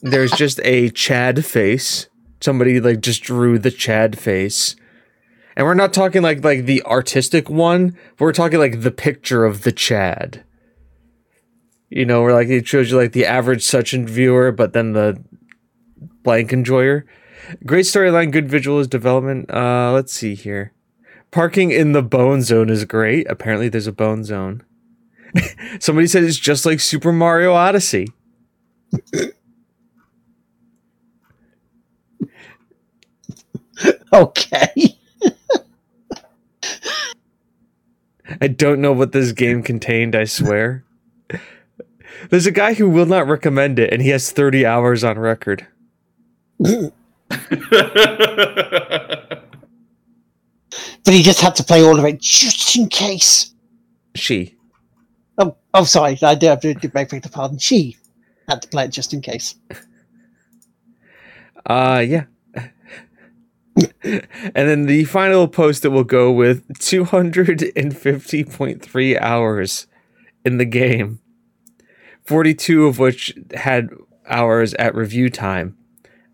there's 0.00 0.32
just 0.32 0.60
a 0.64 0.90
Chad 0.90 1.44
face. 1.44 2.08
Somebody 2.40 2.80
like 2.80 3.00
just 3.00 3.22
drew 3.22 3.58
the 3.58 3.70
Chad 3.70 4.18
face. 4.18 4.76
And 5.56 5.66
we're 5.66 5.74
not 5.74 5.92
talking 5.92 6.22
like 6.22 6.44
like 6.44 6.66
the 6.66 6.82
artistic 6.84 7.48
one, 7.48 7.96
we're 8.18 8.32
talking 8.32 8.58
like 8.58 8.82
the 8.82 8.90
picture 8.90 9.44
of 9.44 9.62
the 9.62 9.72
Chad. 9.72 10.44
You 11.88 12.04
know, 12.04 12.22
where 12.22 12.34
like 12.34 12.48
it 12.48 12.66
shows 12.66 12.90
you 12.90 12.96
like 12.96 13.12
the 13.12 13.26
average 13.26 13.64
such 13.64 13.92
and 13.92 14.08
viewer, 14.08 14.52
but 14.52 14.72
then 14.72 14.92
the 14.92 15.22
blank 16.22 16.52
enjoyer. 16.52 17.06
Great 17.64 17.86
storyline, 17.86 18.30
good 18.30 18.48
visuals, 18.48 18.88
development. 18.88 19.50
Uh, 19.52 19.92
let's 19.92 20.12
see 20.12 20.34
here. 20.34 20.72
Parking 21.30 21.70
in 21.70 21.92
the 21.92 22.02
bone 22.02 22.42
zone 22.42 22.70
is 22.70 22.84
great. 22.84 23.26
Apparently, 23.30 23.68
there's 23.68 23.86
a 23.86 23.92
bone 23.92 24.24
zone. 24.24 24.62
Somebody 25.78 26.06
said 26.06 26.24
it's 26.24 26.38
just 26.38 26.64
like 26.64 26.80
Super 26.80 27.12
Mario 27.12 27.54
Odyssey. 27.54 28.08
Okay. 34.12 34.96
I 38.40 38.48
don't 38.48 38.80
know 38.80 38.92
what 38.92 39.12
this 39.12 39.32
game 39.32 39.62
contained, 39.62 40.14
I 40.14 40.24
swear. 40.24 40.84
There's 42.30 42.46
a 42.46 42.50
guy 42.50 42.74
who 42.74 42.90
will 42.90 43.06
not 43.06 43.28
recommend 43.28 43.78
it, 43.78 43.92
and 43.92 44.02
he 44.02 44.08
has 44.10 44.30
30 44.32 44.66
hours 44.66 45.04
on 45.04 45.18
record. 45.18 45.66
But 51.08 51.14
he 51.14 51.22
just 51.22 51.40
had 51.40 51.56
to 51.56 51.64
play 51.64 51.82
all 51.82 51.98
of 51.98 52.04
it 52.04 52.20
just 52.20 52.76
in 52.76 52.86
case. 52.86 53.54
She. 54.14 54.58
Oh, 55.38 55.56
oh, 55.72 55.84
sorry. 55.84 56.18
I 56.20 56.34
do 56.34 56.48
have 56.48 56.60
to 56.60 56.74
do 56.74 56.88
beg 56.90 57.08
the 57.08 57.30
pardon. 57.30 57.56
She 57.56 57.96
had 58.46 58.60
to 58.60 58.68
play 58.68 58.84
it 58.84 58.90
just 58.90 59.14
in 59.14 59.22
case. 59.22 59.54
Uh, 61.66 62.04
yeah. 62.06 62.26
and 64.02 64.28
then 64.54 64.84
the 64.86 65.02
final 65.04 65.48
post 65.48 65.82
that 65.82 65.90
will 65.90 66.04
go 66.04 66.30
with 66.30 66.68
250.3 66.68 69.20
hours 69.20 69.86
in 70.44 70.58
the 70.58 70.64
game, 70.64 71.18
42 72.24 72.86
of 72.86 72.98
which 72.98 73.34
had 73.54 73.88
hours 74.28 74.74
at 74.74 74.94
review 74.94 75.30
time 75.30 75.77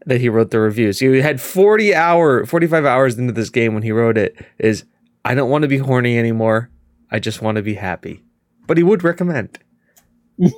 that 0.07 0.21
he 0.21 0.29
wrote 0.29 0.51
the 0.51 0.61
reviews. 0.61 0.99
He 1.01 1.21
had 1.21 1.40
40 1.40 1.95
hour, 1.95 2.45
45 2.47 2.85
hours 2.85 3.19
into 3.19 3.33
this 3.33 3.51
game 3.51 3.75
when 3.75 3.83
he 3.83 3.93
wrote 3.93 4.19
it. 4.19 4.37
Is 4.59 4.85
I 5.25 5.35
don't 5.35 5.51
want 5.51 5.62
to 5.62 5.69
be 5.69 5.79
horny 5.79 6.19
anymore. 6.19 6.71
I 7.11 7.19
just 7.19 7.43
want 7.43 7.57
to 7.57 7.62
be 7.62 7.75
happy. 7.75 8.25
But 8.67 8.77
he 8.79 8.83
would 8.83 9.05
recommend. 9.05 9.59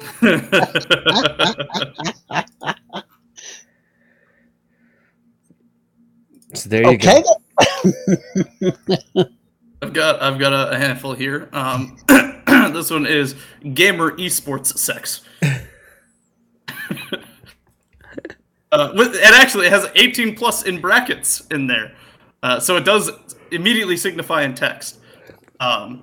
So 6.55 6.69
there 6.71 6.85
you 6.85 6.97
Okay. 6.97 7.23
go. 7.23 7.23
I've 9.83 9.93
got 9.93 10.23
I've 10.23 10.39
got 10.39 10.53
a, 10.53 10.71
a 10.73 10.79
handful 10.79 11.15
here. 11.15 11.49
Um, 11.53 11.99
this 12.09 12.91
one 12.91 13.07
is 13.07 13.35
gamer 13.75 14.12
esports 14.12 14.77
sex. 14.79 15.23
uh, 18.73 18.93
with, 18.95 19.14
and 19.14 19.35
actually, 19.35 19.67
it 19.67 19.73
has 19.73 19.89
18 19.95 20.37
plus 20.37 20.62
in 20.64 20.81
brackets 20.81 21.47
in 21.51 21.67
there, 21.67 21.95
uh, 22.43 22.61
so 22.61 22.77
it 22.77 22.85
does 22.85 23.11
immediately 23.51 23.97
signify 23.97 24.43
in 24.43 24.55
text. 24.55 24.99
Um, 25.61 26.03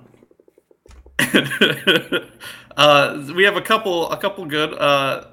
uh, 2.76 3.32
we 3.34 3.44
have 3.44 3.56
a 3.56 3.60
couple 3.60 4.10
a 4.10 4.16
couple 4.16 4.44
good 4.46 4.74
uh, 4.74 5.26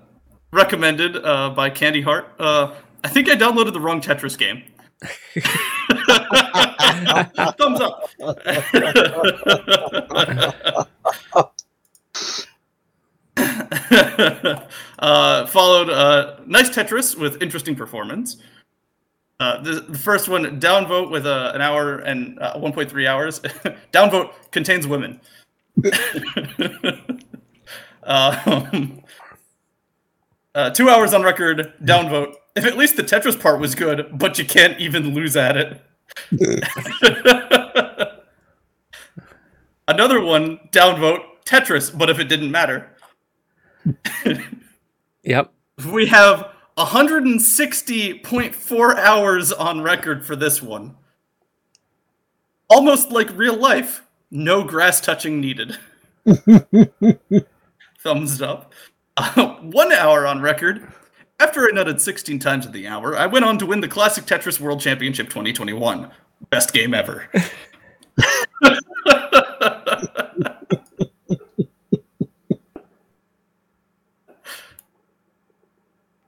recommended 0.51 1.17
uh, 1.17 1.49
by 1.51 1.69
Candy 1.69 2.01
Heart. 2.01 2.33
Uh, 2.39 2.73
I 3.03 3.07
think 3.07 3.29
I 3.29 3.35
downloaded 3.35 3.73
the 3.73 3.79
wrong 3.79 4.01
Tetris 4.01 4.37
game. 4.37 4.63
Thumbs 7.57 7.81
up. 7.81 8.07
uh, 14.99 15.45
followed 15.47 15.89
uh, 15.89 16.37
nice 16.45 16.69
Tetris 16.69 17.17
with 17.17 17.41
interesting 17.41 17.75
performance. 17.75 18.37
Uh, 19.39 19.61
the, 19.61 19.81
the 19.81 19.97
first 19.97 20.29
one, 20.29 20.59
downvote 20.61 21.09
with 21.09 21.25
uh, 21.25 21.51
an 21.55 21.61
hour 21.61 21.97
and 21.99 22.39
uh, 22.39 22.53
1.3 22.55 23.07
hours. 23.07 23.39
downvote 23.91 24.33
contains 24.51 24.85
women. 24.87 25.19
um, 28.03 29.01
uh, 30.53 30.69
two 30.69 30.89
hours 30.89 31.13
on 31.13 31.23
record, 31.23 31.73
downvote. 31.83 32.35
If 32.55 32.65
at 32.65 32.77
least 32.77 32.97
the 32.97 33.03
Tetris 33.03 33.39
part 33.39 33.59
was 33.59 33.73
good, 33.75 34.17
but 34.17 34.37
you 34.37 34.45
can't 34.45 34.79
even 34.79 35.13
lose 35.13 35.35
at 35.35 35.57
it. 35.57 35.81
Another 39.87 40.21
one, 40.21 40.59
downvote, 40.71 41.23
Tetris, 41.45 41.97
but 41.97 42.09
if 42.09 42.19
it 42.19 42.25
didn't 42.25 42.51
matter. 42.51 42.91
Yep. 45.23 45.51
We 45.91 46.07
have 46.07 46.51
160.4 46.77 48.95
hours 48.97 49.51
on 49.51 49.81
record 49.81 50.25
for 50.25 50.35
this 50.35 50.61
one. 50.61 50.95
Almost 52.69 53.11
like 53.11 53.35
real 53.37 53.57
life. 53.57 54.03
No 54.31 54.63
grass 54.63 55.01
touching 55.01 55.41
needed. 55.41 55.77
Thumbs 57.99 58.41
up. 58.41 58.73
Uh, 59.17 59.55
one 59.57 59.91
hour 59.91 60.25
on 60.25 60.41
record. 60.41 60.87
After 61.39 61.65
I 61.65 61.71
nutted 61.71 61.99
16 61.99 62.39
times 62.39 62.65
in 62.65 62.71
the 62.71 62.87
hour, 62.87 63.17
I 63.17 63.27
went 63.27 63.45
on 63.45 63.57
to 63.59 63.65
win 63.65 63.81
the 63.81 63.87
Classic 63.87 64.25
Tetris 64.25 64.59
World 64.59 64.79
Championship 64.79 65.27
2021. 65.27 66.09
Best 66.49 66.73
game 66.73 66.93
ever. 66.93 67.29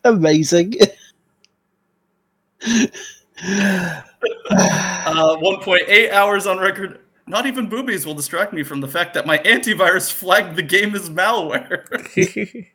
Amazing. 0.04 0.76
Uh, 3.44 4.02
1.8 5.38 6.12
hours 6.12 6.46
on 6.48 6.60
record. 6.60 7.00
Not 7.28 7.46
even 7.46 7.70
boobies 7.70 8.06
will 8.06 8.14
distract 8.14 8.54
me 8.54 8.64
from 8.64 8.82
the 8.82 8.88
fact 8.88 9.14
that 9.14 9.26
my 9.26 9.38
antivirus 9.40 10.12
flagged 10.12 10.56
the 10.56 10.64
game 10.64 10.96
as 10.96 11.10
malware. 11.10 11.86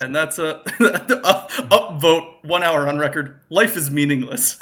and 0.00 0.14
that's 0.14 0.38
a 0.38 0.56
up, 1.24 1.50
upvote 1.50 2.44
one 2.44 2.62
hour 2.62 2.86
on 2.88 2.98
record. 2.98 3.40
Life 3.48 3.76
is 3.76 3.90
meaningless. 3.90 4.58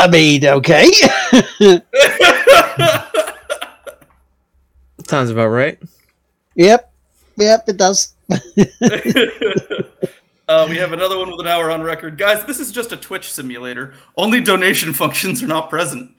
I 0.00 0.08
mean, 0.08 0.44
okay. 0.46 0.90
Sounds 5.06 5.28
about 5.28 5.48
right. 5.48 5.78
yep. 6.54 6.90
Yep, 7.36 7.64
it 7.68 7.76
does. 7.76 8.14
Uh, 10.48 10.66
we 10.68 10.76
have 10.76 10.92
another 10.92 11.16
one 11.16 11.30
with 11.30 11.38
an 11.38 11.46
hour 11.46 11.70
on 11.70 11.80
record. 11.80 12.18
Guys, 12.18 12.44
this 12.44 12.58
is 12.58 12.72
just 12.72 12.90
a 12.90 12.96
Twitch 12.96 13.32
simulator. 13.32 13.94
Only 14.16 14.40
donation 14.40 14.92
functions 14.92 15.44
are 15.44 15.46
not 15.46 15.70
present. 15.70 16.10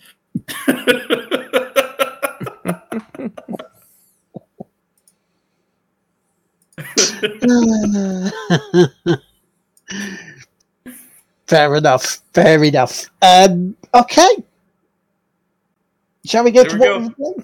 Fair 11.52 11.76
enough. 11.76 12.20
Fair 12.34 12.64
enough. 12.64 13.10
Um, 13.22 13.76
okay. 13.94 14.30
Shall 16.24 16.46
we 16.46 16.52
get 16.52 16.70
There 16.70 16.80
to 16.80 16.94
we 16.94 17.10
what 17.10 17.18
go. 17.18 17.44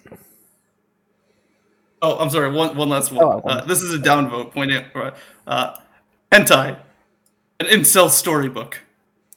Oh, 2.01 2.17
I'm 2.17 2.29
sorry. 2.29 2.49
One, 2.49 2.77
one 2.77 2.87
last 2.87 3.11
one. 3.11 3.25
Oh, 3.25 3.41
uh, 3.45 3.65
this 3.65 3.81
is 3.81 3.93
a 3.93 3.97
downvote. 3.97 4.53
Point 4.53 4.71
out. 4.71 5.17
Uh, 5.45 5.75
hentai, 6.31 6.79
an 7.59 7.65
incel 7.65 8.09
storybook. 8.09 8.79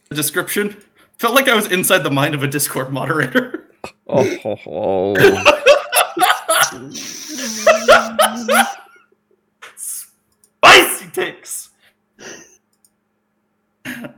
The 0.09 0.15
description 0.15 0.77
felt 1.19 1.35
like 1.35 1.49
I 1.49 1.57
was 1.57 1.67
inside 1.73 2.05
the 2.05 2.11
mind 2.13 2.37
of 2.37 2.45
a 2.45 2.47
Discord 2.47 2.93
moderator. 2.93 3.67
Oh, 4.07 5.15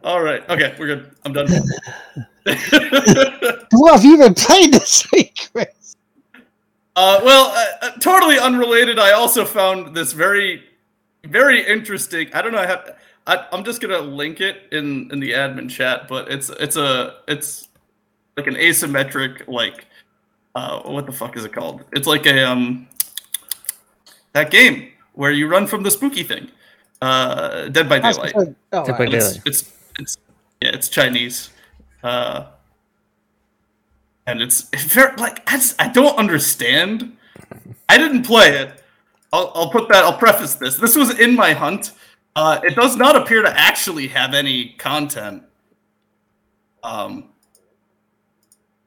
All 0.04 0.22
right. 0.22 0.48
Okay, 0.48 0.74
we're 0.78 0.86
good. 0.86 1.10
I'm 1.24 1.32
done. 1.32 1.48
What 3.72 3.94
have 3.94 4.04
you 4.04 4.18
been 4.18 4.34
playing 4.34 4.72
this 4.72 5.10
week, 5.12 5.48
Chris? 5.52 5.96
Uh, 6.94 7.20
well, 7.24 7.46
uh, 7.46 7.86
uh, 7.86 7.90
totally 8.00 8.38
unrelated. 8.38 8.98
I 8.98 9.12
also 9.12 9.44
found 9.44 9.96
this 9.96 10.12
very, 10.12 10.64
very 11.24 11.66
interesting. 11.66 12.28
I 12.34 12.42
don't 12.42 12.52
know. 12.52 12.58
I 12.58 12.66
have. 12.66 12.96
I, 13.26 13.46
I'm 13.52 13.64
just 13.64 13.80
gonna 13.80 14.00
link 14.00 14.40
it 14.40 14.64
in 14.72 15.10
in 15.12 15.20
the 15.20 15.30
admin 15.32 15.70
chat, 15.70 16.08
but 16.08 16.30
it's 16.30 16.50
it's 16.50 16.76
a 16.76 17.14
it's 17.28 17.68
like 18.36 18.46
an 18.46 18.56
asymmetric 18.56 19.46
like 19.46 19.86
uh 20.54 20.82
what 20.82 21.06
the 21.06 21.12
fuck 21.12 21.36
is 21.36 21.44
it 21.44 21.52
called? 21.52 21.84
It's 21.92 22.06
like 22.06 22.26
a 22.26 22.44
um 22.44 22.88
that 24.32 24.50
game 24.50 24.88
where 25.14 25.30
you 25.30 25.46
run 25.48 25.66
from 25.66 25.82
the 25.82 25.90
spooky 25.90 26.24
thing. 26.24 26.48
Uh, 27.00 27.68
Dead 27.68 27.88
by 27.88 27.98
That's 28.00 28.16
Daylight. 28.16 28.56
Oh, 28.72 28.84
Dead 28.84 28.92
by 28.92 28.92
right. 28.92 29.00
And 29.00 29.14
it's, 29.14 29.28
Daylight. 29.28 29.42
it's 29.46 29.72
it's 29.98 30.18
yeah, 30.60 30.70
it's 30.74 30.88
Chinese. 30.88 31.50
Uh, 32.02 32.46
and 34.26 34.40
it's 34.40 34.62
very 34.92 35.16
like 35.16 35.42
I 35.46 35.56
just 35.56 35.80
I 35.80 35.88
don't 35.88 36.16
understand. 36.18 37.16
I 37.88 37.98
didn't 37.98 38.24
play 38.24 38.56
it. 38.56 38.82
I'll, 39.32 39.50
I'll 39.54 39.70
put 39.70 39.88
that. 39.88 40.04
I'll 40.04 40.18
preface 40.18 40.54
this. 40.54 40.76
This 40.76 40.96
was 40.96 41.18
in 41.18 41.34
my 41.34 41.52
hunt. 41.52 41.92
Uh, 42.34 42.60
it 42.62 42.74
does 42.74 42.96
not 42.96 43.16
appear 43.16 43.42
to 43.42 43.58
actually 43.58 44.08
have 44.08 44.34
any 44.34 44.70
content. 44.78 45.42
Um, 46.82 47.28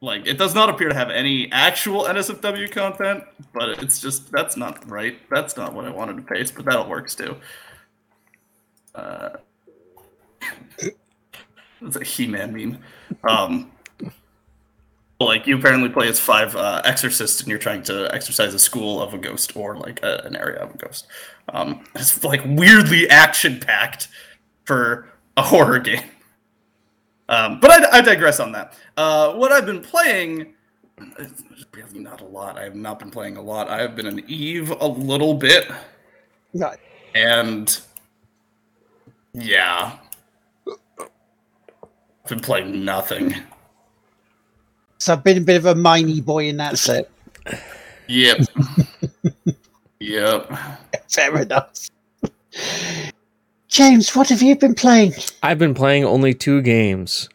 like 0.02 0.28
it 0.28 0.38
does 0.38 0.54
not 0.54 0.70
appear 0.70 0.90
to 0.90 0.96
have 0.96 1.10
any 1.10 1.52
actual 1.52 2.04
NSFW 2.04 2.72
content, 2.72 3.24
but 3.54 3.70
it's 3.82 4.00
just 4.00 4.32
that's 4.32 4.56
not 4.58 4.88
right. 4.90 5.18
That's 5.30 5.58
not 5.58 5.74
what 5.74 5.86
I 5.86 5.90
wanted 5.90 6.18
to 6.18 6.22
paste, 6.22 6.56
but 6.56 6.66
that 6.66 6.88
works 6.88 7.16
too. 7.16 7.36
Uh, 8.94 9.30
it's 11.82 11.96
a 11.96 12.04
He-Man 12.04 12.54
meme. 12.54 12.78
Um, 13.28 13.72
like 15.20 15.48
you 15.48 15.58
apparently 15.58 15.90
play 15.90 16.08
as 16.10 16.20
five 16.20 16.56
uh, 16.56 16.82
exorcists, 16.84 17.40
and 17.40 17.50
you're 17.50 17.58
trying 17.60 17.84
to 17.84 18.14
exorcise 18.14 18.54
a 18.54 18.60
school 18.60 19.02
of 19.02 19.14
a 19.14 19.18
ghost 19.18 19.56
or 19.56 19.78
like 19.78 20.04
a, 20.04 20.22
an 20.26 20.36
area 20.36 20.60
of 20.60 20.76
a 20.76 20.78
ghost. 20.78 21.08
Um, 21.50 21.86
it's 21.96 22.24
like 22.24 22.42
weirdly 22.46 23.10
action-packed 23.10 24.10
for 24.66 25.10
a 25.38 25.42
horror 25.42 25.80
game. 25.80 26.04
Um, 27.30 27.60
but 27.60 27.72
I, 27.72 28.00
I 28.00 28.02
digress 28.02 28.40
on 28.40 28.52
that. 28.52 28.74
Uh, 28.98 29.34
what 29.34 29.52
I've 29.52 29.66
been 29.66 29.82
playing, 29.82 30.54
it's 31.18 31.44
really 31.72 32.00
not 32.00 32.22
a 32.22 32.26
lot. 32.26 32.58
I 32.58 32.64
have 32.64 32.76
not 32.76 33.00
been 33.00 33.10
playing 33.10 33.38
a 33.38 33.42
lot. 33.42 33.70
I 33.70 33.82
have 33.82 33.96
been 33.96 34.06
an 34.08 34.22
Eve 34.28 34.72
a 34.72 34.88
little 34.88 35.34
bit, 35.34 35.72
Right. 36.54 36.78
and 37.16 37.80
yeah, 39.34 39.98
I've 42.26 42.30
been 42.30 42.40
playing 42.40 42.84
nothing. 42.84 43.36
So 44.98 45.14
I've 45.14 45.24
been 45.24 45.38
a 45.38 45.42
bit 45.42 45.58
of 45.58 45.68
a 45.68 45.76
miney 45.76 46.22
boy 46.22 46.46
in 46.48 46.58
that 46.58 46.80
set. 46.80 47.08
Yep. 48.08 48.48
yep. 50.00 50.52
Fair 51.08 51.42
enough. 51.44 51.92
James, 53.68 54.16
what 54.16 54.30
have 54.30 54.42
you 54.42 54.56
been 54.56 54.74
playing? 54.74 55.14
I've 55.44 55.60
been 55.60 55.76
playing 55.76 56.04
only 56.04 56.34
two 56.34 56.64
games. 56.64 57.30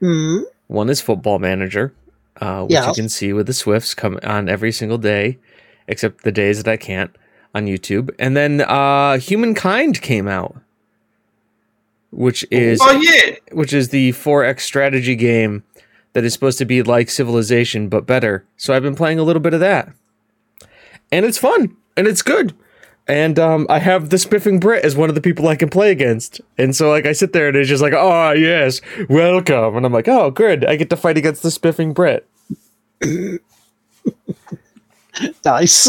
Hmm. 0.00 0.38
One 0.66 0.90
is 0.90 1.00
Football 1.00 1.38
Manager, 1.38 1.94
uh, 2.40 2.64
which 2.64 2.74
you 2.74 2.94
can 2.94 3.08
see 3.08 3.32
with 3.32 3.46
the 3.46 3.52
Swifts 3.52 3.94
come 3.94 4.18
on 4.24 4.48
every 4.48 4.72
single 4.72 4.98
day, 4.98 5.38
except 5.86 6.24
the 6.24 6.32
days 6.32 6.60
that 6.60 6.68
I 6.68 6.76
can't 6.76 7.14
on 7.54 7.66
YouTube. 7.66 8.12
And 8.18 8.36
then 8.36 8.62
uh, 8.62 9.18
Humankind 9.18 10.02
came 10.02 10.26
out, 10.26 10.56
which 12.16 12.44
is 12.50 12.80
Oh 12.82 13.00
yeah. 13.00 13.36
which 13.52 13.72
is 13.72 13.90
the 13.90 14.12
4X 14.12 14.60
strategy 14.60 15.14
game 15.14 15.62
that 16.14 16.24
is 16.24 16.32
supposed 16.32 16.58
to 16.58 16.64
be 16.64 16.82
like 16.82 17.10
Civilization 17.10 17.88
but 17.88 18.06
better. 18.06 18.44
So 18.56 18.74
I've 18.74 18.82
been 18.82 18.96
playing 18.96 19.18
a 19.18 19.22
little 19.22 19.40
bit 19.40 19.54
of 19.54 19.60
that. 19.60 19.92
And 21.12 21.24
it's 21.24 21.38
fun 21.38 21.76
and 21.96 22.06
it's 22.06 22.22
good. 22.22 22.54
And 23.08 23.38
um, 23.38 23.66
I 23.70 23.78
have 23.78 24.10
the 24.10 24.18
Spiffing 24.18 24.58
Brit 24.58 24.84
as 24.84 24.96
one 24.96 25.08
of 25.08 25.14
the 25.14 25.20
people 25.20 25.46
I 25.46 25.54
can 25.54 25.68
play 25.68 25.92
against. 25.92 26.40
And 26.58 26.74
so 26.74 26.90
like 26.90 27.06
I 27.06 27.12
sit 27.12 27.32
there 27.32 27.48
and 27.48 27.56
it's 27.56 27.68
just 27.68 27.82
like, 27.82 27.92
oh 27.94 28.32
yes, 28.32 28.80
welcome. 29.08 29.76
And 29.76 29.86
I'm 29.86 29.92
like, 29.92 30.08
oh 30.08 30.30
good, 30.30 30.64
I 30.64 30.76
get 30.76 30.90
to 30.90 30.96
fight 30.96 31.18
against 31.18 31.42
the 31.42 31.50
Spiffing 31.50 31.92
Brit. 31.92 32.26
Nice. 35.44 35.88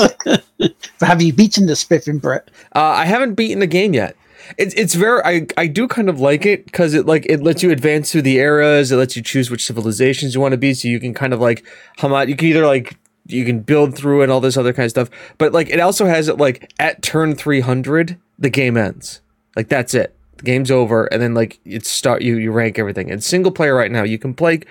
have 1.01 1.21
you 1.21 1.33
beaten 1.33 1.65
the 1.65 1.75
Spiffing 1.75 2.17
Brit? 2.17 2.49
Uh, 2.73 2.79
I 2.79 3.05
haven't 3.05 3.33
beaten 3.33 3.59
the 3.59 3.67
game 3.67 3.93
yet. 3.93 4.15
It's 4.57 4.73
it's 4.75 4.93
very 4.93 5.21
I, 5.23 5.47
I 5.57 5.67
do 5.67 5.87
kind 5.87 6.09
of 6.09 6.19
like 6.19 6.45
it 6.45 6.65
because 6.65 6.93
it 6.93 7.05
like 7.05 7.25
it 7.27 7.41
lets 7.41 7.63
you 7.63 7.71
advance 7.71 8.11
through 8.11 8.23
the 8.23 8.37
eras. 8.37 8.91
It 8.91 8.97
lets 8.97 9.15
you 9.15 9.21
choose 9.21 9.51
which 9.51 9.65
civilizations 9.65 10.35
you 10.35 10.41
want 10.41 10.53
to 10.53 10.57
be, 10.57 10.73
so 10.73 10.87
you 10.87 10.99
can 10.99 11.13
kind 11.13 11.33
of 11.33 11.39
like 11.39 11.65
out. 12.03 12.29
You 12.29 12.35
can 12.35 12.47
either 12.47 12.65
like 12.65 12.97
you 13.25 13.45
can 13.45 13.59
build 13.59 13.95
through 13.95 14.21
and 14.21 14.31
all 14.31 14.39
this 14.39 14.57
other 14.57 14.73
kind 14.73 14.85
of 14.85 14.91
stuff. 14.91 15.09
But 15.37 15.53
like 15.53 15.69
it 15.69 15.79
also 15.79 16.05
has 16.05 16.27
it 16.27 16.37
like 16.37 16.71
at 16.79 17.01
turn 17.01 17.35
three 17.35 17.59
hundred, 17.59 18.17
the 18.39 18.49
game 18.49 18.77
ends. 18.77 19.21
Like 19.55 19.69
that's 19.69 19.93
it. 19.93 20.15
The 20.37 20.43
game's 20.43 20.71
over, 20.71 21.05
and 21.05 21.21
then 21.21 21.33
like 21.33 21.59
it's 21.65 21.89
start 21.89 22.21
you 22.21 22.37
you 22.37 22.51
rank 22.51 22.79
everything. 22.79 23.11
And 23.11 23.23
single 23.23 23.51
player 23.51 23.75
right 23.75 23.91
now, 23.91 24.03
you 24.03 24.17
can 24.17 24.33
play 24.33 24.61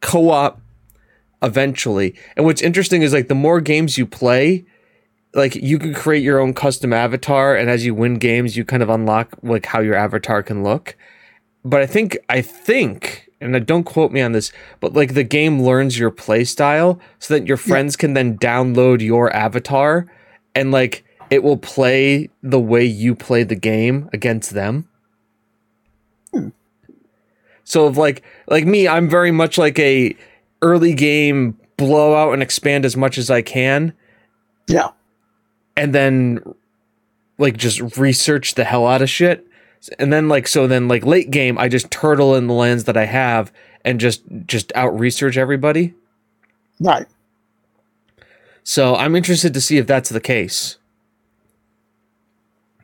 co 0.00 0.30
op 0.30 0.60
eventually. 1.42 2.14
And 2.36 2.44
what's 2.46 2.62
interesting 2.62 3.02
is 3.02 3.12
like 3.12 3.28
the 3.28 3.34
more 3.34 3.60
games 3.60 3.98
you 3.98 4.06
play, 4.06 4.64
like 5.36 5.54
you 5.54 5.78
can 5.78 5.94
create 5.94 6.22
your 6.24 6.40
own 6.40 6.52
custom 6.52 6.92
avatar 6.92 7.54
and 7.54 7.70
as 7.70 7.84
you 7.86 7.94
win 7.94 8.14
games 8.14 8.56
you 8.56 8.64
kind 8.64 8.82
of 8.82 8.90
unlock 8.90 9.36
like 9.42 9.66
how 9.66 9.80
your 9.80 9.94
avatar 9.94 10.42
can 10.42 10.64
look 10.64 10.96
but 11.64 11.80
i 11.80 11.86
think 11.86 12.18
i 12.28 12.40
think 12.40 13.26
and 13.40 13.66
don't 13.66 13.84
quote 13.84 14.12
me 14.12 14.20
on 14.22 14.32
this, 14.32 14.52
but 14.80 14.94
like 14.94 15.14
the 15.14 15.24
game 15.24 15.62
learns 15.62 15.98
your 15.98 16.10
play 16.10 16.44
style 16.44 16.98
so 17.18 17.34
that 17.34 17.46
your 17.46 17.56
friends 17.56 17.96
can 17.96 18.14
then 18.14 18.38
download 18.38 19.02
your 19.02 19.34
avatar 19.34 20.06
and 20.54 20.72
like 20.72 21.04
it 21.30 21.42
will 21.42 21.58
play 21.58 22.30
the 22.42 22.60
way 22.60 22.84
you 22.84 23.14
play 23.14 23.42
the 23.42 23.56
game 23.56 24.08
against 24.12 24.52
them. 24.52 24.88
Hmm. 26.32 26.48
So 27.64 27.86
of 27.86 27.98
like 27.98 28.22
like 28.48 28.64
me, 28.64 28.88
I'm 28.88 29.08
very 29.08 29.30
much 29.30 29.58
like 29.58 29.78
a 29.78 30.16
early 30.62 30.94
game 30.94 31.58
blow 31.76 32.14
out 32.14 32.32
and 32.32 32.42
expand 32.42 32.86
as 32.86 32.96
much 32.96 33.18
as 33.18 33.30
I 33.30 33.42
can 33.42 33.92
Yeah. 34.66 34.88
And 35.76 35.94
then 35.94 36.42
like 37.38 37.56
just 37.56 37.96
research 37.96 38.54
the 38.54 38.64
hell 38.64 38.86
out 38.86 39.02
of 39.02 39.10
shit. 39.10 39.46
And 39.98 40.12
then 40.12 40.28
like 40.28 40.48
so 40.48 40.66
then 40.66 40.88
like 40.88 41.04
late 41.04 41.30
game 41.30 41.58
I 41.58 41.68
just 41.68 41.90
turtle 41.90 42.34
in 42.34 42.46
the 42.46 42.54
lands 42.54 42.84
that 42.84 42.96
I 42.96 43.04
have 43.04 43.52
and 43.84 44.00
just 44.00 44.22
just 44.46 44.72
out 44.74 44.98
research 44.98 45.36
everybody. 45.36 45.94
Right. 46.80 47.06
So 48.64 48.96
I'm 48.96 49.14
interested 49.14 49.54
to 49.54 49.60
see 49.60 49.78
if 49.78 49.86
that's 49.86 50.08
the 50.08 50.20
case. 50.20 50.78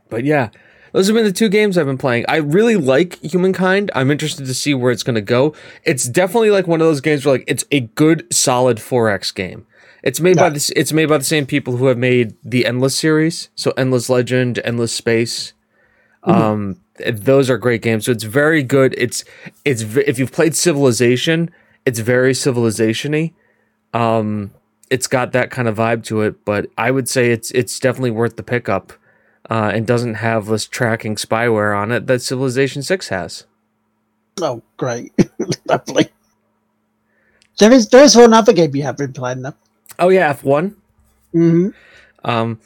But 0.09 0.24
yeah, 0.24 0.51
those 0.93 1.09
have 1.09 1.16
been 1.16 1.24
the 1.24 1.32
two 1.32 1.49
games 1.49 1.76
I've 1.76 1.86
been 1.86 1.99
playing. 1.99 2.26
I 2.28 2.36
really 2.36 2.76
like 2.76 3.18
Humankind. 3.22 3.90
I'm 3.95 4.11
interested 4.11 4.47
to 4.47 4.55
see 4.55 4.74
where 4.74 4.93
it's 4.93 5.03
going 5.03 5.14
to 5.16 5.22
go. 5.22 5.55
It's 5.84 6.05
definitely 6.05 6.51
like 6.51 6.66
one 6.66 6.80
of 6.80 6.86
those 6.86 7.01
games 7.01 7.24
where 7.24 7.36
like 7.36 7.45
it's 7.49 7.64
a 7.72 7.80
good 7.80 8.32
solid 8.32 8.76
4X 8.76 9.34
game. 9.34 9.66
It's 10.03 10.20
made 10.20 10.36
by 10.36 10.50
this 10.50 10.70
it's 10.70 10.92
made 10.92 11.09
by 11.09 11.18
the 11.18 11.24
same 11.24 11.46
people 11.46 11.76
who 11.76 11.86
have 11.86 11.98
made 11.98 12.34
the 12.42 12.66
Endless 12.66 12.98
series, 12.98 13.50
so 13.55 13.72
Endless 13.76 14.09
Legend, 14.09 14.61
Endless 14.64 14.92
Space. 14.92 15.53
Um 16.24 16.80
those 17.11 17.48
are 17.50 17.59
great 17.59 17.82
games. 17.82 18.07
So 18.07 18.12
it's 18.12 18.24
very 18.24 18.62
good. 18.62 18.94
It's 18.98 19.24
it's 19.64 19.82
if 19.82 20.18
you've 20.18 20.32
played 20.32 20.55
Civilization, 20.57 21.50
it's 21.86 22.00
very 22.00 22.34
civilization-y. 22.34 23.32
Um 23.94 24.53
it's 24.90 25.07
got 25.07 25.32
that 25.32 25.50
kind 25.50 25.68
of 25.68 25.76
vibe 25.76 26.05
to 26.05 26.20
it, 26.22 26.44
but 26.44 26.66
I 26.76 26.90
would 26.90 27.09
say 27.09 27.30
it's 27.30 27.50
it's 27.53 27.78
definitely 27.78 28.11
worth 28.11 28.36
the 28.36 28.42
pickup. 28.42 28.92
Uh, 29.50 29.72
and 29.74 29.88
doesn't 29.88 30.14
have 30.14 30.46
this 30.46 30.66
tracking 30.66 31.16
spyware 31.16 31.76
on 31.76 31.90
it 31.90 32.07
that 32.07 32.22
Civilization 32.22 32.80
Six 32.80 33.09
has. 33.09 33.44
Oh, 34.40 34.62
great. 34.76 35.12
Lovely. 35.66 36.09
There 37.59 37.72
is 37.72 37.88
there 37.88 38.05
is 38.05 38.16
one 38.16 38.32
other 38.32 38.53
game 38.53 38.74
you 38.74 38.84
have 38.84 38.96
been 38.96 39.12
playing 39.12 39.42
though. 39.42 39.55
Oh 40.03 40.09
yeah, 40.09 40.30
F 40.30 40.42
one. 40.42 40.76
hmm 41.32 41.68
Um, 42.24 42.59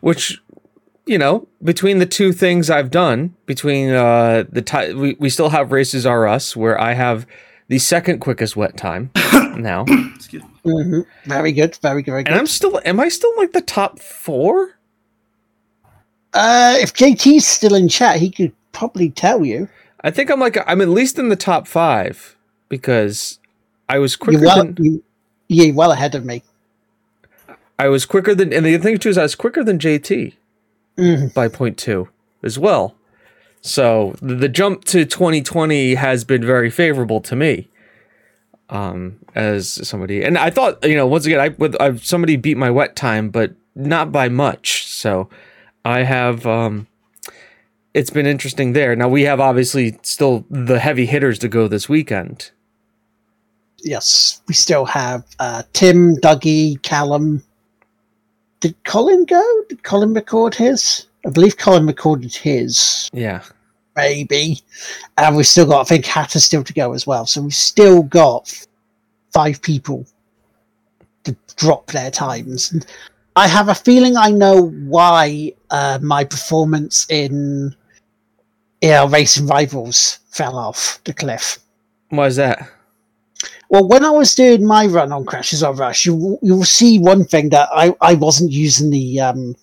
which 0.00 0.42
you 1.06 1.18
know, 1.18 1.46
between 1.62 1.98
the 1.98 2.06
two 2.06 2.32
things 2.32 2.68
I've 2.68 2.90
done, 2.90 3.34
between 3.46 3.90
uh 3.90 4.44
the 4.50 4.60
time 4.60 4.98
we 4.98 5.16
we 5.20 5.30
still 5.30 5.50
have 5.50 5.70
races 5.70 6.04
are 6.04 6.26
us 6.26 6.56
where 6.56 6.78
I 6.80 6.94
have 6.94 7.26
the 7.68 7.78
second 7.78 8.18
quickest 8.18 8.56
wet 8.56 8.76
time 8.76 9.12
now, 9.56 9.84
Excuse 10.16 10.42
me. 10.42 10.50
hmm 10.64 11.00
Very 11.26 11.52
good. 11.52 11.76
Very 11.80 12.02
good. 12.02 12.10
Very 12.10 12.24
and 12.24 12.34
good. 12.34 12.38
I'm 12.38 12.46
still 12.48 12.80
am 12.84 12.98
I 12.98 13.08
still 13.08 13.32
like 13.36 13.52
the 13.52 13.62
top 13.62 14.00
four? 14.00 14.72
Uh, 16.34 16.76
if 16.80 16.92
JT's 16.92 17.46
still 17.46 17.74
in 17.76 17.88
chat, 17.88 18.16
he 18.16 18.30
could 18.30 18.52
probably 18.72 19.10
tell 19.10 19.44
you. 19.44 19.68
I 20.02 20.10
think 20.10 20.28
I'm 20.28 20.40
like 20.40 20.58
I'm 20.66 20.80
at 20.80 20.88
least 20.88 21.20
in 21.20 21.28
the 21.28 21.36
top 21.36 21.68
five 21.68 22.36
because 22.68 23.38
I 23.88 23.98
was 24.00 24.16
quicker 24.16 24.38
You're 24.38 24.46
well, 24.46 24.64
than 24.64 24.76
you, 24.84 25.04
you're 25.46 25.74
well 25.74 25.92
ahead 25.92 26.16
of 26.16 26.24
me. 26.24 26.42
I 27.80 27.88
was 27.88 28.04
quicker 28.04 28.34
than 28.34 28.52
and 28.52 28.66
the 28.66 28.76
thing 28.76 28.98
too 28.98 29.08
is 29.08 29.16
I 29.16 29.22
was 29.22 29.34
quicker 29.34 29.64
than 29.64 29.78
JT. 29.78 30.34
Mhm. 30.98 31.32
by 31.32 31.48
point 31.48 31.78
two 31.78 32.08
as 32.42 32.58
well. 32.58 32.94
So 33.62 34.14
the, 34.20 34.34
the 34.34 34.48
jump 34.48 34.84
to 34.86 35.06
2020 35.06 35.94
has 35.94 36.24
been 36.24 36.44
very 36.44 36.68
favorable 36.70 37.20
to 37.22 37.34
me. 37.34 37.68
Um, 38.68 39.18
as 39.34 39.88
somebody, 39.88 40.22
and 40.22 40.38
I 40.38 40.50
thought, 40.50 40.84
you 40.84 40.94
know, 40.94 41.06
once 41.06 41.26
again, 41.26 41.40
I 41.40 41.48
with 41.48 41.74
I've 41.80 42.04
somebody 42.04 42.36
beat 42.36 42.56
my 42.56 42.70
wet 42.70 42.94
time, 42.94 43.30
but 43.30 43.52
not 43.74 44.12
by 44.12 44.28
much. 44.28 44.86
So 44.86 45.28
I 45.84 46.02
have, 46.02 46.46
um, 46.46 46.86
it's 47.94 48.10
been 48.10 48.26
interesting 48.26 48.72
there. 48.74 48.94
Now 48.94 49.08
we 49.08 49.22
have 49.22 49.40
obviously 49.40 49.98
still 50.02 50.44
the 50.50 50.78
heavy 50.78 51.06
hitters 51.06 51.38
to 51.40 51.48
go 51.48 51.66
this 51.66 51.88
weekend. 51.88 52.50
Yes, 53.78 54.40
we 54.46 54.54
still 54.54 54.84
have 54.84 55.24
uh, 55.38 55.62
Tim, 55.72 56.16
Dougie, 56.16 56.80
Callum. 56.82 57.42
Did 58.60 58.74
Colin 58.84 59.24
go? 59.24 59.64
Did 59.68 59.82
Colin 59.82 60.14
record 60.14 60.54
his? 60.54 61.06
I 61.26 61.30
believe 61.30 61.56
Colin 61.56 61.86
recorded 61.86 62.34
his. 62.34 63.08
Yeah. 63.12 63.42
maybe. 63.96 64.60
And 65.18 65.36
we've 65.36 65.46
still 65.46 65.66
got, 65.66 65.80
I 65.80 65.84
think, 65.84 66.06
Hatter 66.06 66.40
still 66.40 66.64
to 66.64 66.72
go 66.72 66.92
as 66.92 67.06
well. 67.06 67.26
So 67.26 67.42
we've 67.42 67.54
still 67.54 68.02
got 68.02 68.66
five 69.32 69.60
people 69.62 70.06
to 71.24 71.36
drop 71.56 71.86
their 71.88 72.10
times. 72.10 72.72
And 72.72 72.86
I 73.36 73.46
have 73.46 73.68
a 73.68 73.74
feeling 73.74 74.16
I 74.16 74.30
know 74.30 74.68
why 74.70 75.52
uh, 75.70 75.98
my 76.02 76.24
performance 76.24 77.06
in 77.10 77.74
our 78.84 79.08
racing 79.08 79.46
rivals 79.46 80.18
fell 80.30 80.56
off 80.56 81.00
the 81.04 81.12
cliff. 81.12 81.58
Why 82.08 82.26
is 82.26 82.36
that? 82.36 82.68
Well, 83.70 83.86
when 83.86 84.04
I 84.04 84.10
was 84.10 84.34
doing 84.34 84.66
my 84.66 84.86
run 84.86 85.12
on 85.12 85.24
Crashes 85.24 85.62
R 85.62 85.80
Us, 85.82 86.04
you 86.04 86.38
you 86.42 86.56
will 86.56 86.64
see 86.64 86.98
one 86.98 87.24
thing 87.24 87.50
that 87.50 87.68
I, 87.72 87.94
I 88.00 88.14
wasn't 88.14 88.50
using 88.50 88.90
the 88.90 89.20
um 89.20 89.56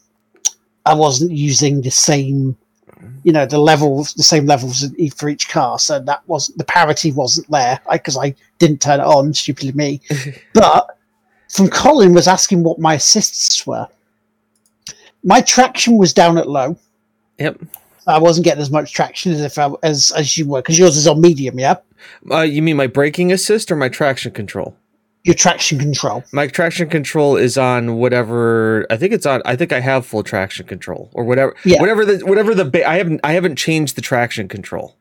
I 0.85 0.93
wasn't 0.93 1.31
using 1.31 1.81
the 1.81 1.91
same 1.91 2.57
you 3.23 3.33
know 3.33 3.45
the 3.45 3.59
levels 3.59 4.13
the 4.13 4.23
same 4.23 4.45
levels 4.45 4.85
for 5.13 5.27
each 5.27 5.49
car, 5.49 5.77
so 5.77 5.99
that 5.99 6.21
wasn't 6.27 6.57
the 6.57 6.63
parity 6.63 7.11
wasn't 7.11 7.51
there 7.51 7.81
because 7.91 8.17
I, 8.17 8.33
didn't 8.59 8.81
turn 8.81 9.01
it 9.01 9.05
on, 9.05 9.33
stupidly 9.33 9.73
me. 9.73 10.01
but 10.53 10.97
from 11.49 11.67
Colin 11.69 12.13
was 12.13 12.27
asking 12.27 12.63
what 12.63 12.79
my 12.79 12.95
assists 12.95 13.67
were. 13.67 13.87
My 15.23 15.41
traction 15.41 15.97
was 15.97 16.13
down 16.13 16.37
at 16.37 16.49
low. 16.49 16.75
Yep. 17.37 17.61
I 18.07 18.17
wasn't 18.17 18.45
getting 18.45 18.61
as 18.61 18.71
much 18.71 18.93
traction 18.93 19.33
as 19.33 19.41
if 19.41 19.57
I, 19.59 19.69
as 19.83 20.11
as 20.15 20.37
you 20.37 20.47
were 20.47 20.61
because 20.61 20.79
yours 20.79 20.95
is 20.95 21.07
on 21.07 21.19
medium, 21.19 21.59
yeah. 21.59 21.75
Uh, 22.29 22.41
you 22.41 22.61
mean 22.61 22.77
my 22.77 22.87
braking 22.87 23.31
assist 23.31 23.71
or 23.71 23.75
my 23.75 23.89
traction 23.89 24.31
control? 24.31 24.75
Your 25.23 25.35
traction 25.35 25.77
control. 25.77 26.23
My 26.31 26.47
traction 26.47 26.89
control 26.89 27.35
is 27.35 27.57
on 27.57 27.95
whatever 27.95 28.85
I 28.89 28.95
think 28.95 29.11
it's 29.11 29.25
on. 29.25 29.41
I 29.45 29.55
think 29.55 29.73
I 29.73 29.81
have 29.81 30.05
full 30.05 30.23
traction 30.23 30.65
control 30.65 31.09
or 31.13 31.25
whatever. 31.25 31.53
Yeah. 31.65 31.81
Whatever 31.81 32.05
the 32.05 32.25
whatever 32.25 32.55
the 32.55 32.65
ba- 32.65 32.87
I 32.87 32.97
haven't 32.97 33.19
I 33.23 33.33
haven't 33.33 33.57
changed 33.57 33.97
the 33.97 34.01
traction 34.01 34.47
control. 34.47 34.95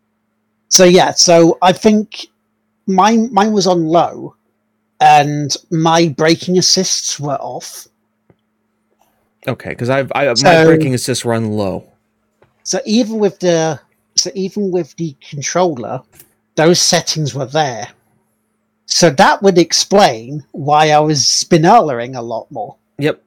So 0.69 0.85
yeah, 0.85 1.13
so 1.13 1.59
I 1.63 1.73
think 1.73 2.27
mine 2.87 3.33
mine 3.33 3.53
was 3.53 3.67
on 3.67 3.87
low, 3.87 4.35
and 5.01 5.57
my 5.71 6.09
braking 6.09 6.59
assists 6.59 7.21
were 7.21 7.37
off. 7.37 7.87
Okay, 9.47 9.71
because 9.71 9.91
I've 9.91 10.11
I, 10.13 10.27
my 10.43 10.65
braking 10.65 10.95
assists 10.95 11.25
were 11.25 11.35
on 11.35 11.53
low. 11.53 11.87
So 12.65 12.81
even 12.85 13.19
with 13.19 13.39
the 13.39 13.79
so 14.17 14.31
even 14.35 14.73
with 14.73 14.97
the 14.97 15.15
controller, 15.31 16.03
those 16.57 16.81
settings 16.81 17.35
were 17.35 17.47
there. 17.47 17.89
So 18.87 19.11
that 19.11 19.43
would 19.43 19.59
explain 19.59 20.45
why 20.53 20.91
I 20.91 21.01
was 21.01 21.21
spinalering 21.21 22.17
a 22.17 22.23
lot 22.23 22.51
more 22.51 22.77
Yep. 22.99 23.21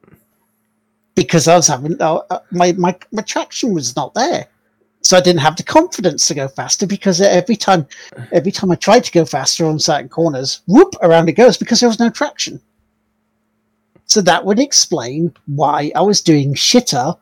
because 1.14 1.46
I 1.48 1.56
was 1.56 1.68
having 1.68 2.00
uh, 2.00 2.20
uh, 2.30 2.40
my, 2.50 2.72
my 2.72 2.96
my 3.12 3.22
traction 3.22 3.74
was 3.74 3.94
not 3.96 4.14
there. 4.14 4.46
So 5.02 5.16
I 5.16 5.20
didn't 5.20 5.40
have 5.40 5.56
the 5.56 5.62
confidence 5.62 6.26
to 6.26 6.34
go 6.34 6.48
faster 6.48 6.86
because 6.86 7.20
every 7.20 7.56
time 7.56 7.86
every 8.32 8.52
time 8.52 8.70
I 8.70 8.74
tried 8.76 9.04
to 9.04 9.12
go 9.12 9.24
faster 9.24 9.66
on 9.66 9.78
certain 9.78 10.08
corners, 10.08 10.60
whoop 10.66 10.94
around 11.02 11.28
it 11.28 11.32
goes 11.32 11.56
because 11.56 11.80
there 11.80 11.88
was 11.88 12.00
no 12.00 12.10
traction. 12.10 12.60
So 14.06 14.20
that 14.22 14.44
would 14.44 14.58
explain 14.58 15.32
why 15.46 15.92
I 15.94 16.00
was 16.02 16.20
doing 16.20 16.54
shitter 16.54 17.16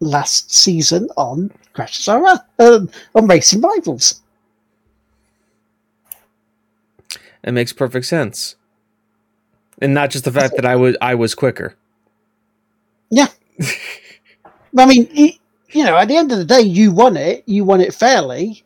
last 0.00 0.54
season 0.54 1.08
on 1.16 1.50
Crashes 1.72 2.08
um, 2.08 2.88
on 3.14 3.26
Racing 3.26 3.60
Rivals. 3.60 4.22
It 7.48 7.52
makes 7.52 7.72
perfect 7.72 8.04
sense. 8.04 8.56
And 9.80 9.94
not 9.94 10.10
just 10.10 10.26
the 10.26 10.30
fact 10.30 10.54
that 10.56 10.66
I 10.66 10.76
was 10.76 10.98
I 11.00 11.14
was 11.14 11.34
quicker. 11.34 11.74
Yeah. 13.08 13.28
I 14.76 14.84
mean, 14.84 15.08
you 15.14 15.84
know, 15.84 15.96
at 15.96 16.08
the 16.08 16.16
end 16.18 16.30
of 16.30 16.36
the 16.36 16.44
day, 16.44 16.60
you 16.60 16.92
won 16.92 17.16
it. 17.16 17.42
You 17.46 17.64
won 17.64 17.80
it 17.80 17.94
fairly. 17.94 18.64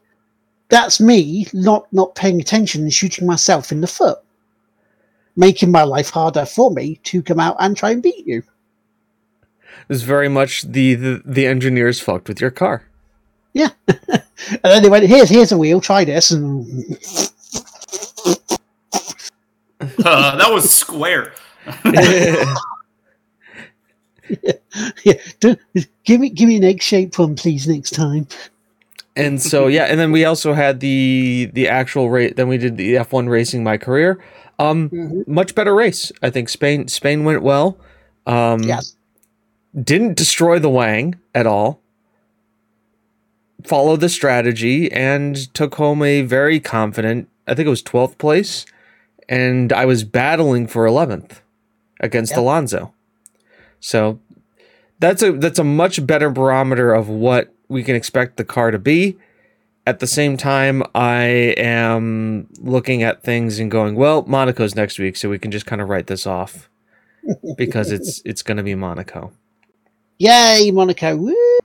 That's 0.69 0.99
me 0.99 1.47
not 1.53 1.87
not 1.93 2.17
paying 2.17 2.41
attention 2.41 2.83
and 2.83 2.93
shooting 2.93 3.25
myself 3.25 3.71
in 3.71 3.83
the 3.83 3.87
foot, 3.87 4.19
making 5.37 5.71
my 5.71 5.85
life 5.85 6.11
harder 6.11 6.45
for 6.45 6.73
me 6.73 6.97
to 7.05 7.23
come 7.23 7.39
out 7.39 7.55
and 7.61 7.77
try 7.77 7.93
and 7.93 8.03
beat 8.03 8.27
you. 8.27 8.39
It 8.39 9.89
was 9.89 10.03
very 10.03 10.29
much 10.29 10.63
the, 10.63 10.97
the 10.97 11.23
the 11.25 11.47
engineers 11.47 12.01
fucked 12.01 12.27
with 12.27 12.41
your 12.41 12.51
car. 12.51 12.83
Yeah, 13.53 13.69
and 13.87 14.25
then 14.65 14.83
they 14.83 14.91
went, 14.91 15.07
"Here's 15.07 15.29
here's 15.29 15.53
a 15.53 15.59
wheel. 15.59 15.81
Try 15.81 16.05
this." 16.05 16.33
And 16.33 16.99
Uh, 20.05 20.37
that 20.37 20.51
was 20.53 20.71
square. 20.71 21.33
yeah, 25.05 25.15
do, 25.41 25.57
give 26.05 26.21
me 26.21 26.31
give 26.31 26.49
me 26.49 26.57
an 26.57 26.65
egg 26.65 26.83
shaped 26.83 27.19
one, 27.19 27.35
please, 27.37 27.67
next 27.69 27.91
time. 27.91 28.27
and 29.17 29.41
so 29.43 29.67
yeah, 29.67 29.85
and 29.85 29.99
then 30.01 30.13
we 30.13 30.25
also 30.25 30.55
had 30.55 30.81
the 30.81 31.51
the 31.53 31.69
actual 31.69 32.11
rate. 32.11 32.37
Then 32.37 32.49
we 32.49 32.59
did 32.59 32.77
the 32.77 32.95
F1 32.95 33.29
racing 33.29 33.63
my 33.65 33.77
career. 33.77 34.23
Um, 34.59 34.91
Mhm. 34.91 35.27
much 35.29 35.55
better 35.55 35.75
race. 35.75 36.13
I 36.23 36.31
think 36.31 36.49
Spain 36.49 36.89
Spain 36.89 37.25
went 37.25 37.43
well. 37.43 37.77
Um, 38.27 38.63
Yes. 38.63 38.95
didn't 39.83 40.17
destroy 40.17 40.59
the 40.59 40.71
Wang 40.71 41.17
at 41.35 41.47
all. 41.47 41.81
Followed 43.65 44.01
the 44.01 44.09
strategy 44.09 44.91
and 44.93 45.37
took 45.55 45.75
home 45.77 46.03
a 46.03 46.23
very 46.23 46.61
confident. 46.61 47.29
I 47.47 47.55
think 47.55 47.67
it 47.67 47.71
was 47.71 47.83
twelfth 47.83 48.19
place, 48.19 48.65
and 49.33 49.73
I 49.73 49.85
was 49.87 50.05
battling 50.05 50.67
for 50.67 50.87
eleventh 50.87 51.41
against 52.01 52.33
Yeah. 52.33 52.41
Alonso. 52.41 52.93
So 53.81 54.21
that's 55.01 55.23
a 55.23 55.33
that's 55.33 55.59
a 55.59 55.65
much 55.65 56.07
better 56.07 56.31
barometer 56.31 56.93
of 56.93 57.09
what 57.09 57.53
we 57.69 57.83
can 57.83 57.97
expect 57.97 58.37
the 58.37 58.45
car 58.45 58.71
to 58.71 58.79
be. 58.79 59.17
At 59.85 59.99
the 59.99 60.07
same 60.07 60.37
time, 60.37 60.85
I 60.95 61.25
am 61.57 62.47
looking 62.61 63.03
at 63.03 63.25
things 63.25 63.59
and 63.59 63.69
going, 63.69 63.97
well, 63.97 64.23
Monaco's 64.27 64.77
next 64.77 64.99
week, 65.01 65.17
so 65.17 65.29
we 65.29 65.41
can 65.41 65.51
just 65.51 65.67
kind 65.67 65.83
of 65.83 65.89
write 65.89 66.07
this 66.07 66.25
off 66.27 66.71
because 67.57 67.91
it's 67.91 68.23
it's 68.25 68.43
going 68.43 68.59
to 68.59 68.63
be 68.63 68.77
Monaco. 68.77 69.33
Yay, 70.19 70.71
Monaco. 70.73 71.17
Woo! 71.17 71.59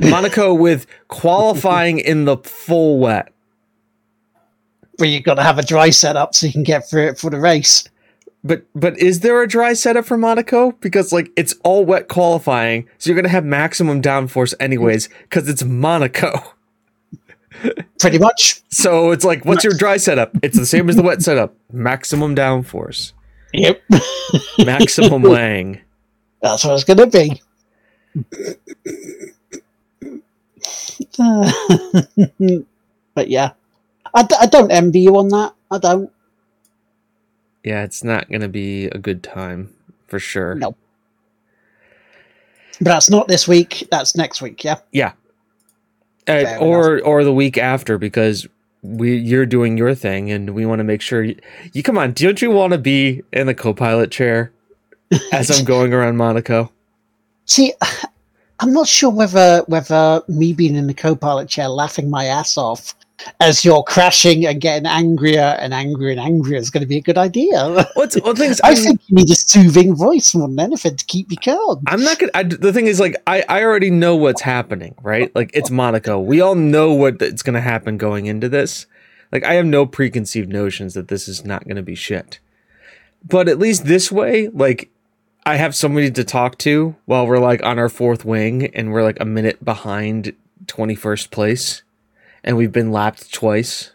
Monaco 0.00 0.52
with 0.52 0.86
qualifying 1.06 2.00
in 2.00 2.24
the 2.24 2.36
full 2.38 2.98
wet. 2.98 3.32
But 5.02 5.08
you've 5.08 5.24
got 5.24 5.34
to 5.34 5.42
have 5.42 5.58
a 5.58 5.64
dry 5.64 5.90
setup 5.90 6.32
so 6.32 6.46
you 6.46 6.52
can 6.52 6.62
get 6.62 6.88
through 6.88 7.08
it 7.08 7.18
for 7.18 7.28
the 7.28 7.40
race. 7.40 7.88
But 8.44 8.62
but 8.76 8.96
is 9.00 9.18
there 9.18 9.42
a 9.42 9.48
dry 9.48 9.72
setup 9.72 10.04
for 10.04 10.16
Monaco? 10.16 10.70
Because 10.80 11.12
like 11.12 11.32
it's 11.34 11.56
all 11.64 11.84
wet 11.84 12.06
qualifying, 12.06 12.88
so 12.98 13.10
you're 13.10 13.16
gonna 13.20 13.28
have 13.28 13.44
maximum 13.44 14.00
downforce 14.00 14.54
anyways, 14.60 15.08
because 15.22 15.48
it's 15.48 15.64
Monaco. 15.64 16.54
Pretty 17.98 18.20
much. 18.20 18.62
So 18.68 19.10
it's 19.10 19.24
like, 19.24 19.44
what's 19.44 19.64
your 19.64 19.72
dry 19.74 19.96
setup? 19.96 20.36
It's 20.40 20.56
the 20.56 20.66
same 20.66 20.88
as 20.88 20.94
the 20.94 21.02
wet 21.02 21.20
setup. 21.20 21.52
Maximum 21.72 22.36
downforce, 22.36 23.12
Yep. 23.54 23.82
maximum 24.64 25.22
Wang. 25.22 25.80
That's 26.42 26.64
what 26.64 26.74
it's 26.74 26.84
going 26.84 26.98
to 26.98 27.06
be. 27.08 27.42
but 33.16 33.28
yeah, 33.28 33.50
I, 34.14 34.22
d- 34.24 34.36
I 34.40 34.46
don't 34.46 34.70
envy 34.70 35.00
you 35.00 35.16
on 35.16 35.28
that. 35.28 35.54
I 35.70 35.78
don't. 35.78 36.10
Yeah, 37.64 37.84
it's 37.84 38.02
not 38.02 38.30
gonna 38.30 38.48
be 38.48 38.86
a 38.86 38.98
good 38.98 39.22
time 39.22 39.72
for 40.08 40.18
sure. 40.18 40.54
No. 40.56 40.74
But 42.78 42.90
that's 42.90 43.10
not 43.10 43.28
this 43.28 43.46
week. 43.46 43.86
That's 43.90 44.16
next 44.16 44.42
week. 44.42 44.64
Yeah. 44.64 44.78
Yeah. 44.90 45.12
Uh, 46.28 46.56
or 46.60 47.00
or 47.02 47.24
the 47.24 47.32
week 47.32 47.56
after 47.58 47.98
because 47.98 48.46
we 48.82 49.16
you're 49.16 49.46
doing 49.46 49.78
your 49.78 49.94
thing 49.94 50.30
and 50.30 50.50
we 50.50 50.66
want 50.66 50.80
to 50.80 50.84
make 50.84 51.00
sure 51.00 51.22
you, 51.22 51.36
you 51.72 51.82
come 51.82 51.96
on. 51.96 52.12
Don't 52.12 52.42
you 52.42 52.50
want 52.50 52.72
to 52.72 52.78
be 52.78 53.22
in 53.32 53.46
the 53.46 53.54
co-pilot 53.54 54.10
chair 54.10 54.52
as 55.32 55.50
I'm 55.50 55.64
going 55.64 55.92
around 55.92 56.16
Monaco? 56.16 56.70
See, 57.46 57.72
I'm 58.60 58.72
not 58.72 58.88
sure 58.88 59.10
whether 59.10 59.62
whether 59.66 60.22
me 60.28 60.52
being 60.52 60.74
in 60.76 60.86
the 60.88 60.94
co-pilot 60.94 61.48
chair, 61.48 61.68
laughing 61.68 62.10
my 62.10 62.26
ass 62.26 62.56
off 62.56 62.94
as 63.40 63.64
you're 63.64 63.82
crashing 63.82 64.46
and 64.46 64.60
getting 64.60 64.86
angrier 64.86 65.56
and 65.60 65.74
angrier 65.74 66.10
and 66.10 66.20
angrier 66.20 66.58
is 66.58 66.70
going 66.70 66.82
to 66.82 66.86
be 66.86 66.96
a 66.96 67.00
good 67.00 67.18
idea. 67.18 67.86
What's 67.94 68.20
well, 68.20 68.34
things 68.34 68.60
I 68.64 68.74
think 68.74 69.00
you 69.08 69.16
need 69.16 69.30
a 69.30 69.34
soothing 69.34 69.94
voice 69.94 70.34
more 70.34 70.48
than 70.48 70.60
anything 70.60 70.96
to 70.96 71.04
keep 71.04 71.30
you 71.30 71.36
calm. 71.36 71.82
I'm 71.86 72.02
not 72.02 72.18
gonna. 72.18 72.32
I, 72.34 72.42
the 72.44 72.72
thing 72.72 72.86
is, 72.86 73.00
like, 73.00 73.16
I 73.26 73.44
I 73.48 73.62
already 73.62 73.90
know 73.90 74.16
what's 74.16 74.42
happening, 74.42 74.94
right? 75.02 75.34
Like, 75.34 75.50
it's 75.54 75.70
Monaco. 75.70 76.18
We 76.20 76.40
all 76.40 76.54
know 76.54 76.92
what 76.92 77.20
it's 77.20 77.42
gonna 77.42 77.60
happen 77.60 77.98
going 77.98 78.26
into 78.26 78.48
this. 78.48 78.86
Like, 79.30 79.44
I 79.44 79.54
have 79.54 79.66
no 79.66 79.86
preconceived 79.86 80.50
notions 80.50 80.94
that 80.94 81.08
this 81.08 81.28
is 81.28 81.44
not 81.44 81.66
gonna 81.66 81.82
be 81.82 81.94
shit. 81.94 82.38
But 83.24 83.48
at 83.48 83.58
least 83.58 83.84
this 83.84 84.10
way, 84.10 84.48
like, 84.48 84.90
I 85.44 85.56
have 85.56 85.74
somebody 85.74 86.10
to 86.10 86.24
talk 86.24 86.58
to 86.58 86.94
while 87.06 87.26
we're 87.26 87.38
like 87.38 87.64
on 87.64 87.78
our 87.78 87.88
fourth 87.88 88.24
wing 88.24 88.66
and 88.74 88.92
we're 88.92 89.02
like 89.02 89.18
a 89.20 89.24
minute 89.24 89.64
behind 89.64 90.34
21st 90.66 91.30
place 91.30 91.82
and 92.44 92.56
we've 92.56 92.72
been 92.72 92.92
lapped 92.92 93.32
twice. 93.32 93.92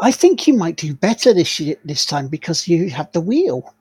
I 0.00 0.12
think 0.12 0.46
you 0.46 0.54
might 0.54 0.76
do 0.76 0.94
better 0.94 1.34
this 1.34 1.58
year, 1.58 1.76
this 1.84 2.06
time 2.06 2.28
because 2.28 2.68
you 2.68 2.90
have 2.90 3.10
the 3.12 3.20
wheel. 3.20 3.74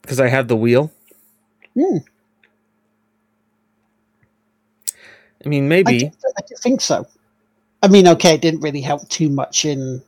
Because 0.00 0.20
I 0.20 0.28
have 0.28 0.48
the 0.48 0.56
wheel. 0.56 0.90
Hmm. 1.74 1.98
I 5.44 5.48
mean, 5.48 5.64
I 5.64 5.68
maybe. 5.68 5.98
do, 5.98 6.06
I 6.06 6.42
do 6.48 6.54
think 6.56 6.80
so. 6.80 7.06
I 7.82 7.88
mean, 7.88 8.06
okay, 8.08 8.34
it 8.34 8.40
didn't 8.40 8.60
really 8.60 8.80
help 8.80 9.08
too 9.08 9.28
much 9.28 9.64
in. 9.64 10.02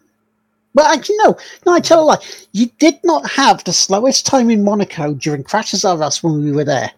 Well, 0.75 0.87
actually, 0.87 1.17
no. 1.19 1.37
No, 1.67 1.73
I 1.73 1.81
tell 1.81 2.03
a 2.03 2.05
lie. 2.05 2.19
You 2.53 2.71
did 2.79 2.99
not 3.05 3.29
have 3.31 3.63
the 3.65 3.73
slowest 3.73 4.27
time 4.27 4.51
in 4.51 4.65
Monaco 4.65 5.15
during 5.15 5.43
Crashes 5.43 5.85
R 5.85 6.03
Us 6.03 6.23
when 6.23 6.43
we 6.43 6.53
were 6.53 6.65
there. 6.65 6.91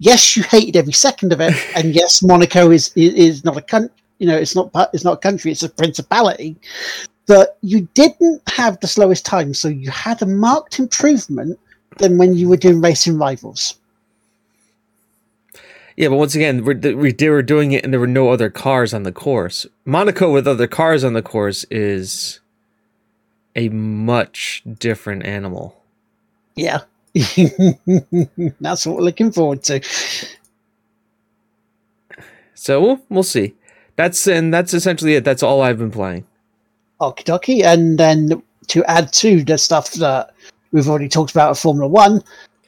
Yes, 0.00 0.36
you 0.36 0.42
hated 0.42 0.76
every 0.76 0.94
second 0.94 1.32
of 1.32 1.40
it, 1.40 1.54
and 1.76 1.94
yes, 1.94 2.22
Monaco 2.22 2.70
is 2.70 2.90
is, 2.96 3.14
is 3.14 3.44
not 3.44 3.56
a 3.56 3.62
country. 3.62 3.94
You 4.18 4.26
know, 4.26 4.36
it's 4.36 4.56
not 4.56 4.70
it's 4.92 5.04
not 5.04 5.14
a 5.14 5.18
country; 5.18 5.52
it's 5.52 5.62
a 5.62 5.68
principality. 5.68 6.56
But 7.26 7.58
you 7.60 7.86
didn't 7.94 8.42
have 8.48 8.80
the 8.80 8.88
slowest 8.88 9.24
time, 9.24 9.54
so 9.54 9.68
you 9.68 9.90
had 9.90 10.20
a 10.20 10.26
marked 10.26 10.80
improvement 10.80 11.60
than 11.98 12.18
when 12.18 12.34
you 12.34 12.48
were 12.48 12.56
doing 12.56 12.80
racing 12.80 13.18
rivals. 13.18 13.76
Yeah, 15.96 16.08
but 16.08 16.16
once 16.16 16.34
again, 16.34 16.64
we're, 16.64 16.96
we 16.96 17.12
they 17.12 17.28
were 17.28 17.42
doing 17.42 17.72
it 17.72 17.84
and 17.84 17.92
there 17.92 18.00
were 18.00 18.06
no 18.06 18.30
other 18.30 18.48
cars 18.48 18.94
on 18.94 19.02
the 19.02 19.12
course. 19.12 19.66
Monaco 19.84 20.32
with 20.32 20.48
other 20.48 20.66
cars 20.66 21.04
on 21.04 21.12
the 21.12 21.22
course 21.22 21.64
is 21.70 22.40
a 23.54 23.68
much 23.68 24.62
different 24.78 25.24
animal. 25.26 25.82
Yeah. 26.56 26.80
That's 28.60 28.86
what 28.86 28.96
we're 28.96 29.02
looking 29.02 29.32
forward 29.32 29.62
to. 29.64 29.80
So 32.54 32.80
we'll, 32.80 33.00
we'll 33.08 33.22
see. 33.22 33.54
That's 33.96 34.26
and 34.26 34.52
that's 34.54 34.72
essentially 34.72 35.14
it. 35.14 35.24
That's 35.24 35.42
all 35.42 35.60
I've 35.60 35.78
been 35.78 35.90
playing. 35.90 36.24
Okie 37.00 37.24
dokie. 37.24 37.64
And 37.64 37.98
then 37.98 38.42
to 38.68 38.84
add 38.84 39.12
to 39.14 39.42
the 39.42 39.58
stuff 39.58 39.92
that 39.94 40.32
we've 40.72 40.88
already 40.88 41.08
talked 41.08 41.32
about 41.32 41.50
at 41.50 41.56
Formula 41.58 41.88
One, 41.88 42.22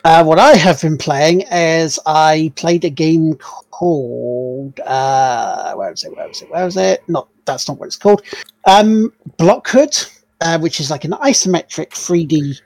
uh, 0.04 0.24
what 0.24 0.38
I 0.38 0.56
have 0.56 0.80
been 0.80 0.98
playing 0.98 1.42
is 1.52 1.98
I 2.06 2.52
played 2.56 2.84
a 2.84 2.90
game 2.90 3.36
called 3.70 4.80
uh, 4.80 5.74
where 5.74 5.90
was 5.90 6.04
it? 6.04 6.16
Where 6.16 6.28
was 6.28 6.42
it? 6.42 6.50
Where 6.50 6.64
was 6.64 6.76
it? 6.76 7.02
Not 7.08 7.28
that's 7.44 7.68
not 7.68 7.78
what 7.78 7.86
it's 7.86 7.96
called. 7.96 8.22
Um, 8.66 9.12
Blockhood, 9.38 9.96
uh, 10.40 10.58
which 10.58 10.80
is 10.80 10.90
like 10.90 11.04
an 11.04 11.12
isometric 11.12 11.90
3D 11.90 12.60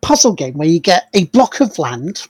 puzzle 0.00 0.32
game 0.32 0.54
where 0.54 0.68
you 0.68 0.80
get 0.80 1.08
a 1.14 1.24
block 1.26 1.60
of 1.60 1.78
land 1.78 2.26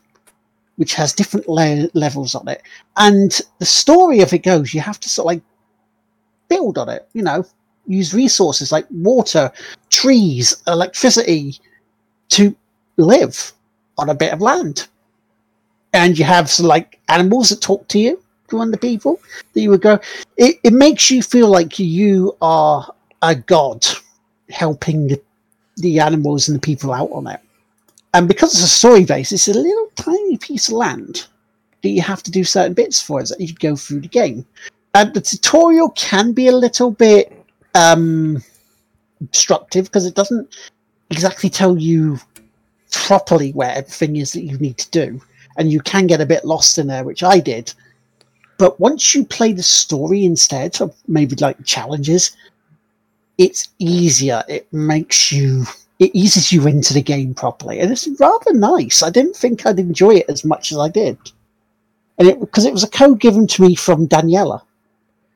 which 0.77 0.95
has 0.95 1.13
different 1.13 1.49
le- 1.49 1.89
levels 1.95 2.37
on 2.37 2.47
it, 2.47 2.63
and 2.97 3.41
the 3.59 3.67
story 3.67 4.21
of 4.21 4.33
it 4.33 4.45
goes 4.45 4.73
you 4.73 4.81
have 4.81 5.01
to 5.01 5.09
sort 5.09 5.25
of 5.25 5.27
like 5.27 5.43
build 6.49 6.79
on 6.79 6.89
it. 6.89 7.09
You 7.13 7.23
know, 7.23 7.45
use 7.87 8.15
resources 8.15 8.73
like 8.73 8.87
water, 8.91 9.51
trees, 9.91 10.63
electricity 10.67 11.59
to 12.31 12.55
live 12.97 13.53
on 13.97 14.11
a 14.11 14.15
bit 14.15 14.33
of 14.33 14.41
land. 14.41 14.89
And 15.93 16.19
you 16.19 16.25
have 16.25 16.51
some, 16.51 16.67
like 16.67 17.01
animals 17.09 17.49
that 17.49 17.61
talk 17.61 17.89
to 17.89 17.99
you, 17.99 18.23
to 18.49 18.71
the 18.71 18.79
people 18.79 19.21
that 19.53 19.61
you 19.61 19.71
would 19.71 19.81
go. 19.81 19.99
It, 20.37 20.57
it 20.63 20.73
makes 20.73 21.11
you 21.11 21.23
feel 21.23 21.49
like 21.49 21.79
you 21.79 22.37
are 22.41 22.93
a 23.23 23.35
god 23.35 23.87
helping 24.51 25.17
the 25.77 26.01
animals 26.01 26.49
and 26.49 26.57
the 26.57 26.61
people 26.61 26.93
out 26.93 27.11
on 27.13 27.27
it. 27.27 27.41
And 28.15 28.27
because 28.27 28.55
it's 28.55 28.65
a 28.65 28.69
story 28.69 29.05
base, 29.05 29.33
it's 29.33 29.49
a 29.49 29.55
little 29.55 29.91
tiny 29.97 30.37
piece 30.39 30.69
of 30.69 30.75
land 30.75 31.27
that 31.83 31.91
you 31.91 32.03
have 32.03 32.23
to 32.25 32.31
do 32.31 32.45
certain 32.45 32.75
bits 32.75 33.01
for 33.01 33.21
as 33.21 33.33
you 33.39 33.55
go 33.55 33.77
through 33.77 34.01
the 34.01 34.09
game. 34.09 34.45
And 34.95 35.13
the 35.15 35.21
tutorial 35.21 35.91
can 35.91 36.33
be 36.33 36.49
a 36.49 36.57
little 36.57 36.91
bit 36.91 37.33
um, 37.75 38.43
obstructive 39.21 39.85
because 39.85 40.07
it 40.07 40.15
doesn't 40.15 40.57
exactly 41.11 41.51
tell 41.51 41.77
you 41.79 42.19
properly 42.93 43.53
where 43.53 43.71
everything 43.71 44.17
is 44.17 44.33
that 44.33 44.43
you 44.43 44.59
need 44.59 44.79
to 44.79 44.91
do. 44.91 45.21
And 45.57 45.71
you 45.71 45.81
can 45.81 46.07
get 46.07 46.21
a 46.21 46.27
bit 46.27 46.45
lost 46.45 46.79
in 46.79 46.87
there, 46.87 47.05
which 47.05 47.23
I 47.23 47.41
did. 47.41 47.73
But 48.59 48.79
once 48.81 49.15
you 49.15 49.25
play 49.25 49.53
the 49.53 49.63
story 49.63 50.25
instead 50.25 50.81
of 50.81 50.95
maybe 51.07 51.37
like 51.37 51.65
challenges, 51.65 52.37
it's 53.39 53.69
easier. 53.79 54.43
It 54.49 54.73
makes 54.73 55.31
you, 55.31 55.65
it 55.99 56.15
eases 56.15 56.53
you 56.53 56.67
into 56.67 56.95
the 56.95 57.03
game 57.03 57.35
properly. 57.35 57.81
And 57.81 57.91
it's 57.91 58.09
rather 58.21 58.53
nice. 58.53 59.03
I 59.03 59.11
didn't 59.11 59.37
think 59.37 59.67
I'd 59.67 59.81
enjoy 59.81 60.15
it 60.17 60.27
as 60.29 60.45
much 60.45 60.73
as 60.73 60.79
I 60.79 60.89
did. 60.89 61.19
And 62.19 62.29
it, 62.29 62.41
because 62.41 62.65
it 62.65 62.73
was 62.73 62.85
a 62.85 62.89
code 62.91 63.21
given 63.21 63.47
to 63.49 63.63
me 63.63 63.75
from 63.75 64.09
Daniela. 64.09 64.63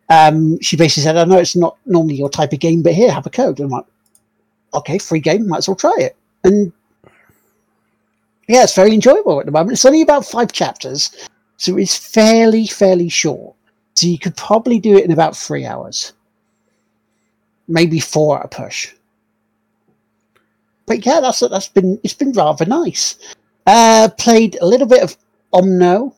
Um, 0.08 0.60
she 0.60 0.76
basically 0.76 1.04
said, 1.04 1.16
I 1.16 1.24
know 1.24 1.38
it's 1.38 1.56
not 1.56 1.78
normally 1.86 2.16
your 2.16 2.28
type 2.28 2.52
of 2.52 2.60
game, 2.60 2.82
but 2.82 2.92
here, 2.92 3.10
have 3.10 3.26
a 3.26 3.30
code. 3.30 3.58
And 3.58 3.66
I'm 3.66 3.70
like, 3.70 3.86
okay, 4.74 4.98
free 4.98 5.20
game, 5.20 5.48
might 5.48 5.58
as 5.58 5.68
well 5.68 5.76
try 5.76 5.94
it. 5.98 6.16
And 6.44 6.72
yeah, 8.48 8.64
it's 8.64 8.74
very 8.74 8.92
enjoyable 8.92 9.40
at 9.40 9.46
the 9.46 9.52
moment. 9.52 9.72
It's 9.72 9.84
only 9.84 10.02
about 10.02 10.26
five 10.26 10.52
chapters, 10.52 11.28
so 11.56 11.76
it's 11.78 11.96
fairly, 11.96 12.66
fairly 12.66 13.08
short. 13.08 13.54
So 13.94 14.06
you 14.06 14.18
could 14.18 14.36
probably 14.36 14.78
do 14.78 14.96
it 14.96 15.04
in 15.04 15.12
about 15.12 15.36
three 15.36 15.64
hours, 15.64 16.12
maybe 17.68 18.00
four 18.00 18.38
at 18.38 18.46
a 18.46 18.48
push. 18.48 18.92
But 20.86 21.04
yeah, 21.06 21.20
that's 21.20 21.40
that's 21.40 21.68
been 21.68 21.98
it's 22.02 22.14
been 22.14 22.32
rather 22.32 22.64
nice. 22.64 23.16
Uh, 23.66 24.08
played 24.18 24.58
a 24.60 24.66
little 24.66 24.86
bit 24.86 25.02
of 25.02 25.16
Omno, 25.52 26.14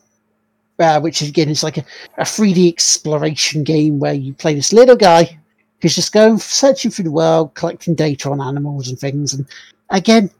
uh, 0.79 0.99
which 0.99 1.21
is 1.21 1.29
again 1.29 1.49
is 1.49 1.63
like 1.63 1.77
a, 1.77 1.85
a 2.17 2.23
3D 2.23 2.67
exploration 2.67 3.63
game 3.63 3.99
where 3.99 4.13
you 4.13 4.33
play 4.33 4.55
this 4.55 4.73
little 4.73 4.95
guy 4.95 5.37
who's 5.81 5.95
just 5.95 6.13
going 6.13 6.37
searching 6.37 6.89
through 6.89 7.05
the 7.05 7.11
world, 7.11 7.53
collecting 7.53 7.95
data 7.95 8.29
on 8.29 8.41
animals 8.41 8.87
and 8.87 8.97
things. 8.97 9.33
And 9.33 9.45
again, 9.89 10.31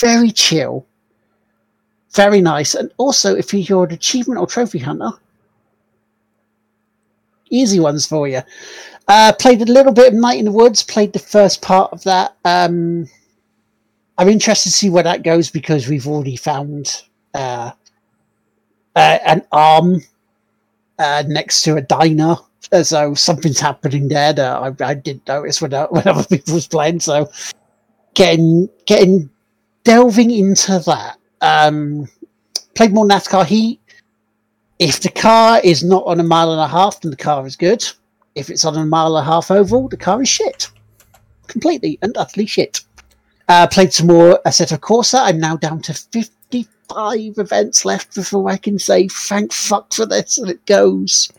very 0.00 0.30
chill, 0.30 0.86
very 2.14 2.40
nice. 2.40 2.74
And 2.74 2.90
also, 2.96 3.34
if 3.36 3.52
you're 3.52 3.84
an 3.84 3.92
achievement 3.92 4.40
or 4.40 4.46
trophy 4.46 4.78
hunter, 4.78 5.10
easy 7.50 7.80
ones 7.80 8.06
for 8.06 8.26
you. 8.26 8.42
Uh, 9.06 9.32
played 9.38 9.60
a 9.60 9.66
little 9.66 9.92
bit 9.92 10.12
of 10.12 10.18
Night 10.18 10.38
in 10.38 10.46
the 10.46 10.52
Woods. 10.52 10.82
Played 10.82 11.12
the 11.12 11.18
first 11.18 11.60
part 11.60 11.92
of 11.92 12.02
that. 12.04 12.36
Um, 12.44 13.06
I'm 14.16 14.28
interested 14.28 14.70
to 14.70 14.74
see 14.74 14.90
where 14.90 15.02
that 15.02 15.22
goes 15.22 15.50
because 15.50 15.88
we've 15.88 16.06
already 16.06 16.36
found 16.36 17.02
uh, 17.34 17.72
uh, 18.94 19.18
an 19.24 19.42
arm 19.50 20.00
uh, 20.98 21.24
next 21.26 21.62
to 21.62 21.76
a 21.76 21.82
diner. 21.82 22.36
So 22.82 23.14
something's 23.14 23.60
happening 23.60 24.08
there 24.08 24.32
that 24.32 24.56
I, 24.56 24.72
I 24.84 24.94
didn't 24.94 25.28
notice 25.28 25.60
when, 25.60 25.74
uh, 25.74 25.86
when 25.90 26.06
other 26.06 26.24
people 26.24 26.54
was 26.54 26.66
playing. 26.66 27.00
So 27.00 27.30
getting 28.14 28.68
getting 28.86 29.30
delving 29.82 30.30
into 30.30 30.78
that. 30.80 31.18
Um, 31.40 32.08
played 32.74 32.92
more 32.92 33.06
NASCAR 33.06 33.44
Heat. 33.44 33.80
If 34.78 35.00
the 35.00 35.10
car 35.10 35.60
is 35.62 35.84
not 35.84 36.04
on 36.06 36.18
a 36.18 36.24
mile 36.24 36.50
and 36.50 36.60
a 36.60 36.66
half, 36.68 37.00
then 37.00 37.10
the 37.10 37.16
car 37.16 37.46
is 37.46 37.54
good. 37.54 37.84
If 38.34 38.50
it's 38.50 38.64
on 38.64 38.76
a 38.76 38.84
mile 38.84 39.16
and 39.16 39.24
a 39.26 39.30
half 39.30 39.50
oval, 39.50 39.88
the 39.88 39.96
car 39.96 40.22
is 40.22 40.28
shit. 40.28 40.70
Completely 41.46 41.98
and 42.02 42.16
utterly 42.16 42.46
shit. 42.46 42.80
Uh, 43.48 43.66
played 43.66 43.92
some 43.92 44.06
more 44.06 44.40
Assetto 44.46 44.78
Corsa. 44.78 45.20
I'm 45.22 45.38
now 45.38 45.56
down 45.56 45.80
to 45.82 45.94
55 45.94 47.38
events 47.38 47.84
left 47.84 48.14
before 48.14 48.50
I 48.50 48.56
can 48.56 48.78
say 48.78 49.08
thank 49.08 49.52
fuck 49.52 49.92
for 49.92 50.06
this 50.06 50.38
and 50.38 50.50
it 50.50 50.64
goes. 50.66 51.30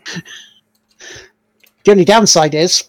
the 1.84 1.90
only 1.90 2.04
downside 2.04 2.54
is 2.54 2.84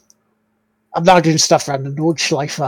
I'm 0.94 1.04
now 1.04 1.20
doing 1.20 1.38
stuff 1.38 1.68
around 1.68 1.84
the 1.84 1.90
Nordschleife. 1.92 2.60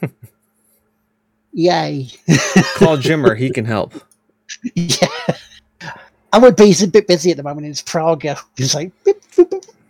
Yay. 1.52 2.08
Call 2.74 2.96
Jimmer, 2.98 3.36
he 3.36 3.50
can 3.50 3.64
help. 3.64 3.94
yeah. 4.74 5.08
I 6.32 6.38
would 6.38 6.54
be. 6.54 6.66
He's 6.66 6.82
a 6.82 6.88
bit 6.88 7.08
busy 7.08 7.30
at 7.30 7.38
the 7.38 7.42
moment. 7.42 7.66
It's 7.66 7.80
Prague. 7.80 8.26
He's 8.56 8.74
like. 8.74 8.92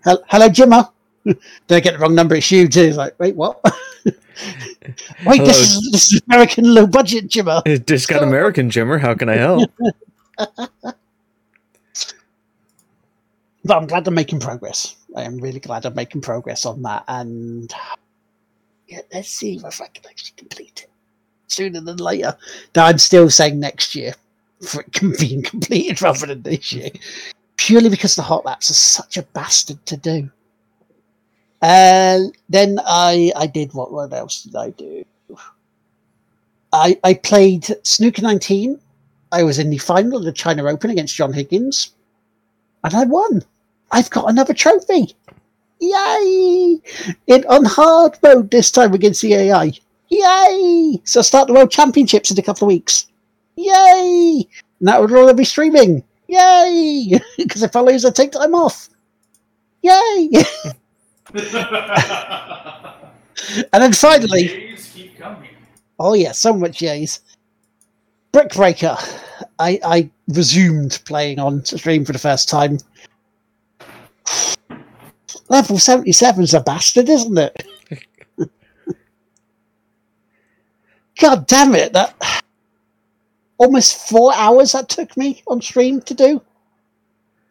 Hello, 0.04 0.48
Jimmer. 0.48 0.88
Did 1.24 1.36
I 1.68 1.80
get 1.80 1.94
the 1.94 1.98
wrong 1.98 2.14
number? 2.14 2.36
It's 2.36 2.50
you 2.50 2.68
too. 2.68 2.84
He's 2.84 2.96
like, 2.96 3.18
wait, 3.18 3.34
what? 3.34 3.60
Wait, 5.24 5.36
Hello. 5.36 5.46
this 5.46 5.58
uh, 5.58 5.78
is, 5.78 5.90
this 5.92 6.12
is 6.12 6.22
American 6.28 6.74
low 6.74 6.86
budget 6.86 7.28
Jimmer. 7.28 7.62
Just 7.86 8.08
got 8.08 8.22
American 8.22 8.70
Jimmer. 8.70 9.00
How 9.00 9.14
can 9.14 9.28
I 9.28 9.36
help? 9.36 9.70
But 13.66 13.78
I'm 13.78 13.86
glad 13.88 14.06
I'm 14.06 14.14
making 14.14 14.38
progress. 14.38 14.94
I 15.16 15.22
am 15.22 15.38
really 15.38 15.58
glad 15.58 15.84
I'm 15.86 15.94
making 15.94 16.20
progress 16.20 16.64
on 16.64 16.82
that. 16.82 17.04
And 17.08 17.72
yeah, 18.86 19.00
let's 19.12 19.28
see 19.28 19.56
if 19.56 19.64
I 19.80 19.88
can 19.88 20.06
actually 20.08 20.34
complete 20.36 20.84
it 20.84 20.90
sooner 21.48 21.80
than 21.80 21.96
later. 21.96 22.36
Now, 22.76 22.86
I'm 22.86 22.98
still 22.98 23.28
saying 23.28 23.58
next 23.58 23.96
year 23.96 24.14
for 24.62 24.82
it 24.82 24.92
can 24.92 25.14
being 25.18 25.42
completed 25.50 26.00
rather 26.00 26.26
than 26.26 26.42
this 26.42 26.72
year, 26.72 26.90
purely 27.56 27.88
because 27.88 28.14
the 28.14 28.22
hot 28.22 28.44
laps 28.44 28.70
are 28.70 28.74
such 28.74 29.16
a 29.16 29.22
bastard 29.22 29.84
to 29.86 29.96
do. 29.96 30.30
And 31.66 32.32
then 32.48 32.78
I 32.86 33.32
I 33.34 33.48
did 33.48 33.74
what? 33.74 33.90
What 33.90 34.12
else 34.12 34.44
did 34.44 34.54
I 34.54 34.70
do? 34.70 35.04
I 36.72 36.96
I 37.02 37.14
played 37.14 37.66
Snooker 37.82 38.22
19. 38.22 38.78
I 39.32 39.42
was 39.42 39.58
in 39.58 39.70
the 39.70 39.78
final 39.78 40.16
of 40.18 40.24
the 40.24 40.32
China 40.32 40.64
Open 40.66 40.90
against 40.90 41.16
John 41.16 41.32
Higgins, 41.32 41.90
and 42.84 42.94
I 42.94 43.02
won. 43.02 43.42
I've 43.90 44.10
got 44.10 44.30
another 44.30 44.54
trophy. 44.54 45.16
Yay! 45.80 46.80
In 47.26 47.44
on 47.48 47.64
hard 47.64 48.16
mode 48.22 48.52
this 48.52 48.70
time 48.70 48.94
against 48.94 49.22
the 49.22 49.34
AI. 49.34 49.72
Yay! 50.08 51.00
So 51.02 51.18
I 51.18 51.22
start 51.24 51.48
the 51.48 51.54
World 51.54 51.72
Championships 51.72 52.30
in 52.30 52.38
a 52.38 52.42
couple 52.42 52.68
of 52.68 52.74
weeks. 52.74 53.08
Yay! 53.56 54.46
And 54.78 54.88
that 54.88 55.00
would 55.00 55.12
all 55.12 55.34
be 55.34 55.44
streaming. 55.44 56.04
Yay! 56.28 57.18
Because 57.36 57.64
if 57.64 57.74
I 57.74 57.80
lose, 57.80 58.04
I 58.04 58.10
take 58.10 58.30
time 58.30 58.54
off. 58.54 58.88
Yay! 59.82 60.30
and 63.72 63.82
then 63.82 63.92
finally, 63.92 64.76
oh 65.98 66.14
yeah, 66.14 66.32
so 66.32 66.52
much 66.52 66.78
yays. 66.78 67.20
Brickbreaker. 68.32 68.96
I, 69.58 69.80
I 69.84 70.10
resumed 70.28 71.00
playing 71.06 71.38
on 71.38 71.64
stream 71.64 72.04
for 72.04 72.12
the 72.12 72.18
first 72.18 72.48
time. 72.48 72.78
Level 75.48 75.76
77's 75.76 76.54
a 76.54 76.60
bastard, 76.60 77.08
isn't 77.08 77.38
it? 77.38 77.66
God 81.20 81.46
damn 81.46 81.74
it, 81.74 81.92
that 81.92 82.42
almost 83.58 84.08
four 84.08 84.34
hours 84.34 84.72
that 84.72 84.88
took 84.88 85.16
me 85.16 85.42
on 85.46 85.62
stream 85.62 86.00
to 86.02 86.14
do. 86.14 86.42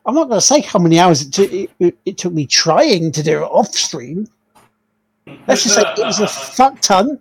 I'm 0.06 0.14
not 0.14 0.30
going 0.30 0.40
to 0.40 0.46
say 0.46 0.62
how 0.62 0.80
many 0.80 1.00
hours 1.00 1.24
it, 1.24 1.34
took 1.34 1.52
it, 1.52 1.98
it, 2.06 2.18
took 2.18 2.34
me 2.34 2.46
trying 2.46 3.12
to 3.12 3.24
do 3.24 3.40
it 3.44 3.48
off 3.48 3.74
stream. 3.74 4.28
Let's 5.48 5.64
just 5.64 5.76
say 5.76 5.82
it 5.82 6.06
was 6.06 6.20
a 6.20 6.28
fuck 6.56 6.80
ton. 6.82 7.20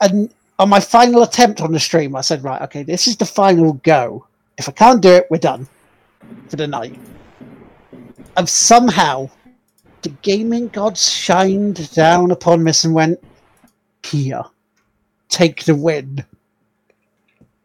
and 0.00 0.32
on 0.58 0.68
my 0.68 0.78
final 0.78 1.22
attempt 1.22 1.60
on 1.60 1.72
the 1.72 1.80
stream, 1.80 2.14
I 2.14 2.20
said, 2.20 2.44
right, 2.44 2.62
okay, 2.62 2.84
this 2.84 3.08
is 3.08 3.16
the 3.16 3.26
final 3.26 3.74
go. 3.82 4.26
If 4.56 4.68
I 4.68 4.72
can't 4.72 5.02
do 5.02 5.10
it, 5.10 5.26
we're 5.30 5.38
done 5.38 5.68
for 6.48 6.56
the 6.56 6.66
night. 6.66 6.96
And 8.36 8.48
somehow, 8.48 9.28
the 10.02 10.10
gaming 10.22 10.68
gods 10.68 11.10
shined 11.10 11.92
down 11.92 12.30
upon 12.30 12.62
me 12.62 12.72
and 12.84 12.94
went, 12.94 13.22
here, 14.04 14.44
take 15.28 15.64
the 15.64 15.74
win. 15.74 16.24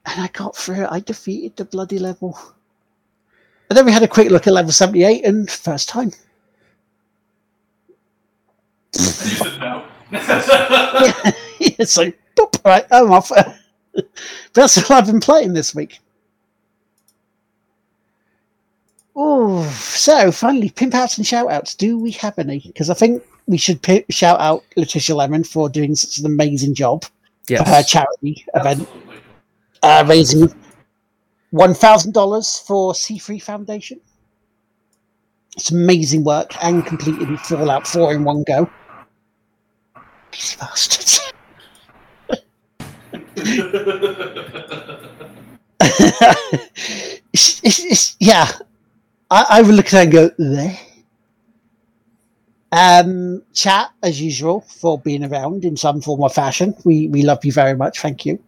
And 0.08 0.22
I 0.22 0.28
got 0.30 0.56
through 0.56 0.84
it. 0.84 0.90
I 0.92 1.00
defeated 1.00 1.56
the 1.56 1.66
bloody 1.66 2.00
level. 2.00 2.38
And 3.72 3.78
then 3.78 3.86
we 3.86 3.94
had 3.94 4.04
a 4.04 4.08
quick 4.10 4.30
look 4.30 4.48
at 4.48 4.54
level 4.54 4.74
78 4.74 5.24
and 5.24 5.50
first 5.50 5.88
time. 5.88 6.12
You 8.92 9.00
said 9.00 9.60
no. 9.62 9.86
it's 11.62 11.96
like, 11.96 12.20
boop, 12.36 12.66
right, 12.66 12.86
I'm 12.92 13.14
off. 13.14 13.32
That's 14.54 14.76
what 14.76 14.92
I've 14.92 15.06
been 15.06 15.22
playing 15.22 15.54
this 15.54 15.74
week. 15.74 16.00
Oh, 19.16 19.64
so 19.70 20.34
finally, 20.34 20.70
pimp 20.72 20.94
outs 20.94 21.18
and 21.18 21.26
shout 21.26 21.50
outs. 21.50 21.74
Do 21.74 21.98
we 21.98 22.12
have 22.12 22.38
any? 22.38 22.60
Because 22.60 22.90
I 22.90 22.94
think 22.94 23.24
we 23.48 23.56
should 23.56 23.82
pi 23.82 24.04
shout 24.10 24.42
out 24.42 24.66
Letitia 24.76 25.16
Lemon 25.16 25.46
for 25.46 25.70
doing 25.70 25.96
such 25.96 26.18
an 26.18 26.26
amazing 26.26 26.74
job 26.76 27.06
for 27.48 27.64
her 27.64 27.64
Yes. 27.64 27.90
charity 27.90 28.44
event, 28.54 28.82
Absolutely. 28.82 29.22
uh, 29.84 30.06
raising 30.10 30.61
$1,000 31.54 32.66
for 32.66 32.94
C3 32.94 33.42
Foundation. 33.42 34.00
It's 35.58 35.72
amazing 35.72 36.24
work 36.24 36.52
and 36.64 36.86
completing 36.86 37.38
Fallout 37.38 37.86
4 37.86 38.14
in 38.14 38.24
one 38.24 38.44
go. 38.44 38.70
These 40.32 40.56
bastards. 40.56 41.34
it's, 47.34 47.62
it's, 47.64 47.80
it's, 47.80 48.16
yeah, 48.20 48.50
I, 49.30 49.46
I 49.50 49.62
would 49.62 49.76
look 49.76 49.88
at 49.88 49.92
that 49.92 50.04
and 50.04 50.12
go, 50.12 50.32
there. 50.38 50.78
Um, 52.74 53.44
chat 53.54 53.92
as 54.02 54.22
usual 54.22 54.62
for 54.62 54.98
being 55.00 55.26
around 55.26 55.66
in 55.66 55.76
some 55.76 56.00
form 56.02 56.22
or 56.22 56.30
fashion. 56.30 56.74
We 56.86 57.10
we 57.10 57.22
love 57.24 57.44
you 57.44 57.52
very 57.52 57.76
much. 57.76 58.00
Thank 58.00 58.26
you. 58.26 58.40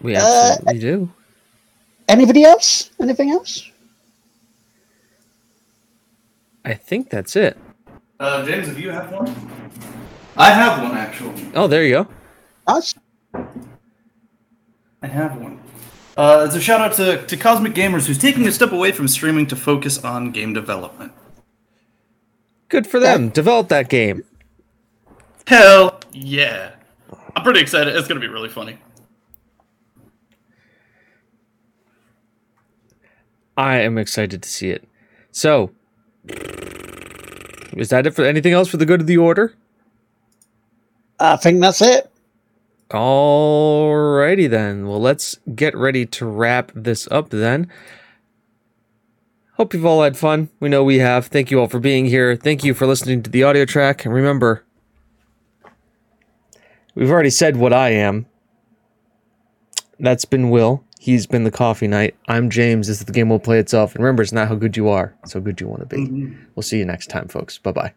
We 0.00 0.16
absolutely 0.16 0.80
do. 0.80 1.12
Anybody 2.08 2.44
else? 2.44 2.90
Anything 3.00 3.30
else? 3.30 3.70
I 6.64 6.74
think 6.74 7.10
that's 7.10 7.36
it. 7.36 7.58
Uh, 8.20 8.44
James, 8.44 8.68
if 8.68 8.78
you 8.78 8.90
have 8.90 9.12
one, 9.12 9.28
I 10.36 10.50
have 10.50 10.82
one 10.82 10.92
actually. 10.96 11.50
Oh, 11.54 11.66
there 11.66 11.84
you 11.84 11.92
go. 11.92 12.08
Us? 12.66 12.94
I 15.02 15.06
have 15.06 15.36
one. 15.36 15.60
Uh, 16.16 16.44
it's 16.46 16.54
a 16.54 16.60
shout 16.60 16.80
out 16.80 16.94
to, 16.94 17.26
to 17.26 17.36
Cosmic 17.36 17.74
Gamers, 17.74 18.06
who's 18.06 18.18
taking 18.18 18.46
a 18.46 18.52
step 18.52 18.72
away 18.72 18.92
from 18.92 19.08
streaming 19.08 19.46
to 19.48 19.56
focus 19.56 20.02
on 20.02 20.30
game 20.30 20.52
development. 20.52 21.12
Good 22.68 22.86
for 22.86 23.00
them. 23.00 23.28
Develop 23.28 23.68
that 23.68 23.88
game. 23.88 24.24
Hell 25.46 26.00
yeah! 26.12 26.72
I'm 27.36 27.42
pretty 27.42 27.60
excited. 27.60 27.94
It's 27.94 28.08
gonna 28.08 28.20
be 28.20 28.28
really 28.28 28.48
funny. 28.48 28.78
I 33.56 33.78
am 33.78 33.98
excited 33.98 34.42
to 34.42 34.48
see 34.48 34.70
it. 34.70 34.86
So, 35.30 35.70
is 37.76 37.88
that 37.90 38.06
it 38.06 38.14
for 38.14 38.24
anything 38.24 38.52
else 38.52 38.68
for 38.68 38.76
the 38.76 38.86
good 38.86 39.00
of 39.00 39.06
the 39.06 39.18
order? 39.18 39.54
I 41.18 41.36
think 41.36 41.60
that's 41.60 41.80
it. 41.80 42.10
Alrighty 42.90 44.48
then. 44.48 44.86
Well, 44.86 45.00
let's 45.00 45.38
get 45.54 45.76
ready 45.76 46.06
to 46.06 46.26
wrap 46.26 46.70
this 46.74 47.08
up 47.10 47.30
then. 47.30 47.70
Hope 49.56 49.72
you've 49.72 49.86
all 49.86 50.02
had 50.02 50.16
fun. 50.16 50.48
We 50.58 50.68
know 50.68 50.82
we 50.84 50.98
have. 50.98 51.26
Thank 51.26 51.50
you 51.50 51.60
all 51.60 51.68
for 51.68 51.78
being 51.78 52.06
here. 52.06 52.36
Thank 52.36 52.64
you 52.64 52.74
for 52.74 52.86
listening 52.86 53.22
to 53.22 53.30
the 53.30 53.44
audio 53.44 53.64
track. 53.64 54.04
And 54.04 54.12
remember, 54.12 54.64
we've 56.94 57.10
already 57.10 57.30
said 57.30 57.56
what 57.56 57.72
I 57.72 57.90
am. 57.90 58.26
That's 59.98 60.24
been 60.24 60.50
Will. 60.50 60.83
He's 61.04 61.26
been 61.26 61.44
the 61.44 61.50
coffee 61.50 61.86
knight. 61.86 62.16
I'm 62.28 62.48
James. 62.48 62.88
This 62.88 63.00
is 63.00 63.04
the 63.04 63.12
game 63.12 63.28
will 63.28 63.38
play 63.38 63.58
itself. 63.58 63.94
And 63.94 64.02
remember, 64.02 64.22
it's 64.22 64.32
not 64.32 64.48
how 64.48 64.54
good 64.54 64.74
you 64.74 64.88
are, 64.88 65.14
it's 65.22 65.34
how 65.34 65.40
good 65.40 65.60
you 65.60 65.68
want 65.68 65.80
to 65.80 65.86
be. 65.86 65.98
Mm-hmm. 65.98 66.44
We'll 66.54 66.62
see 66.62 66.78
you 66.78 66.86
next 66.86 67.08
time, 67.08 67.28
folks. 67.28 67.58
Bye 67.58 67.72
bye. 67.72 67.92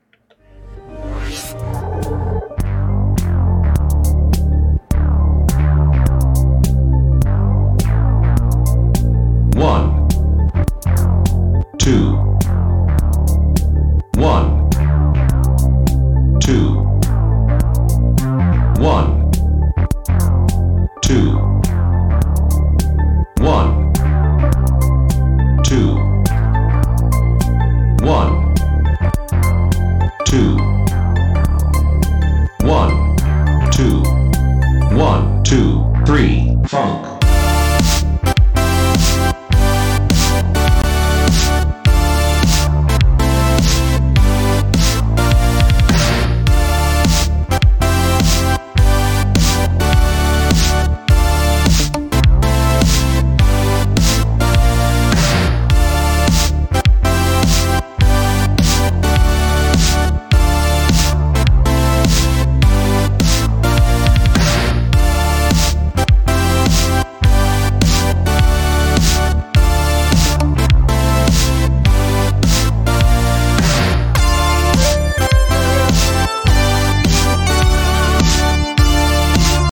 One, 9.55 10.09
two, 11.77 12.26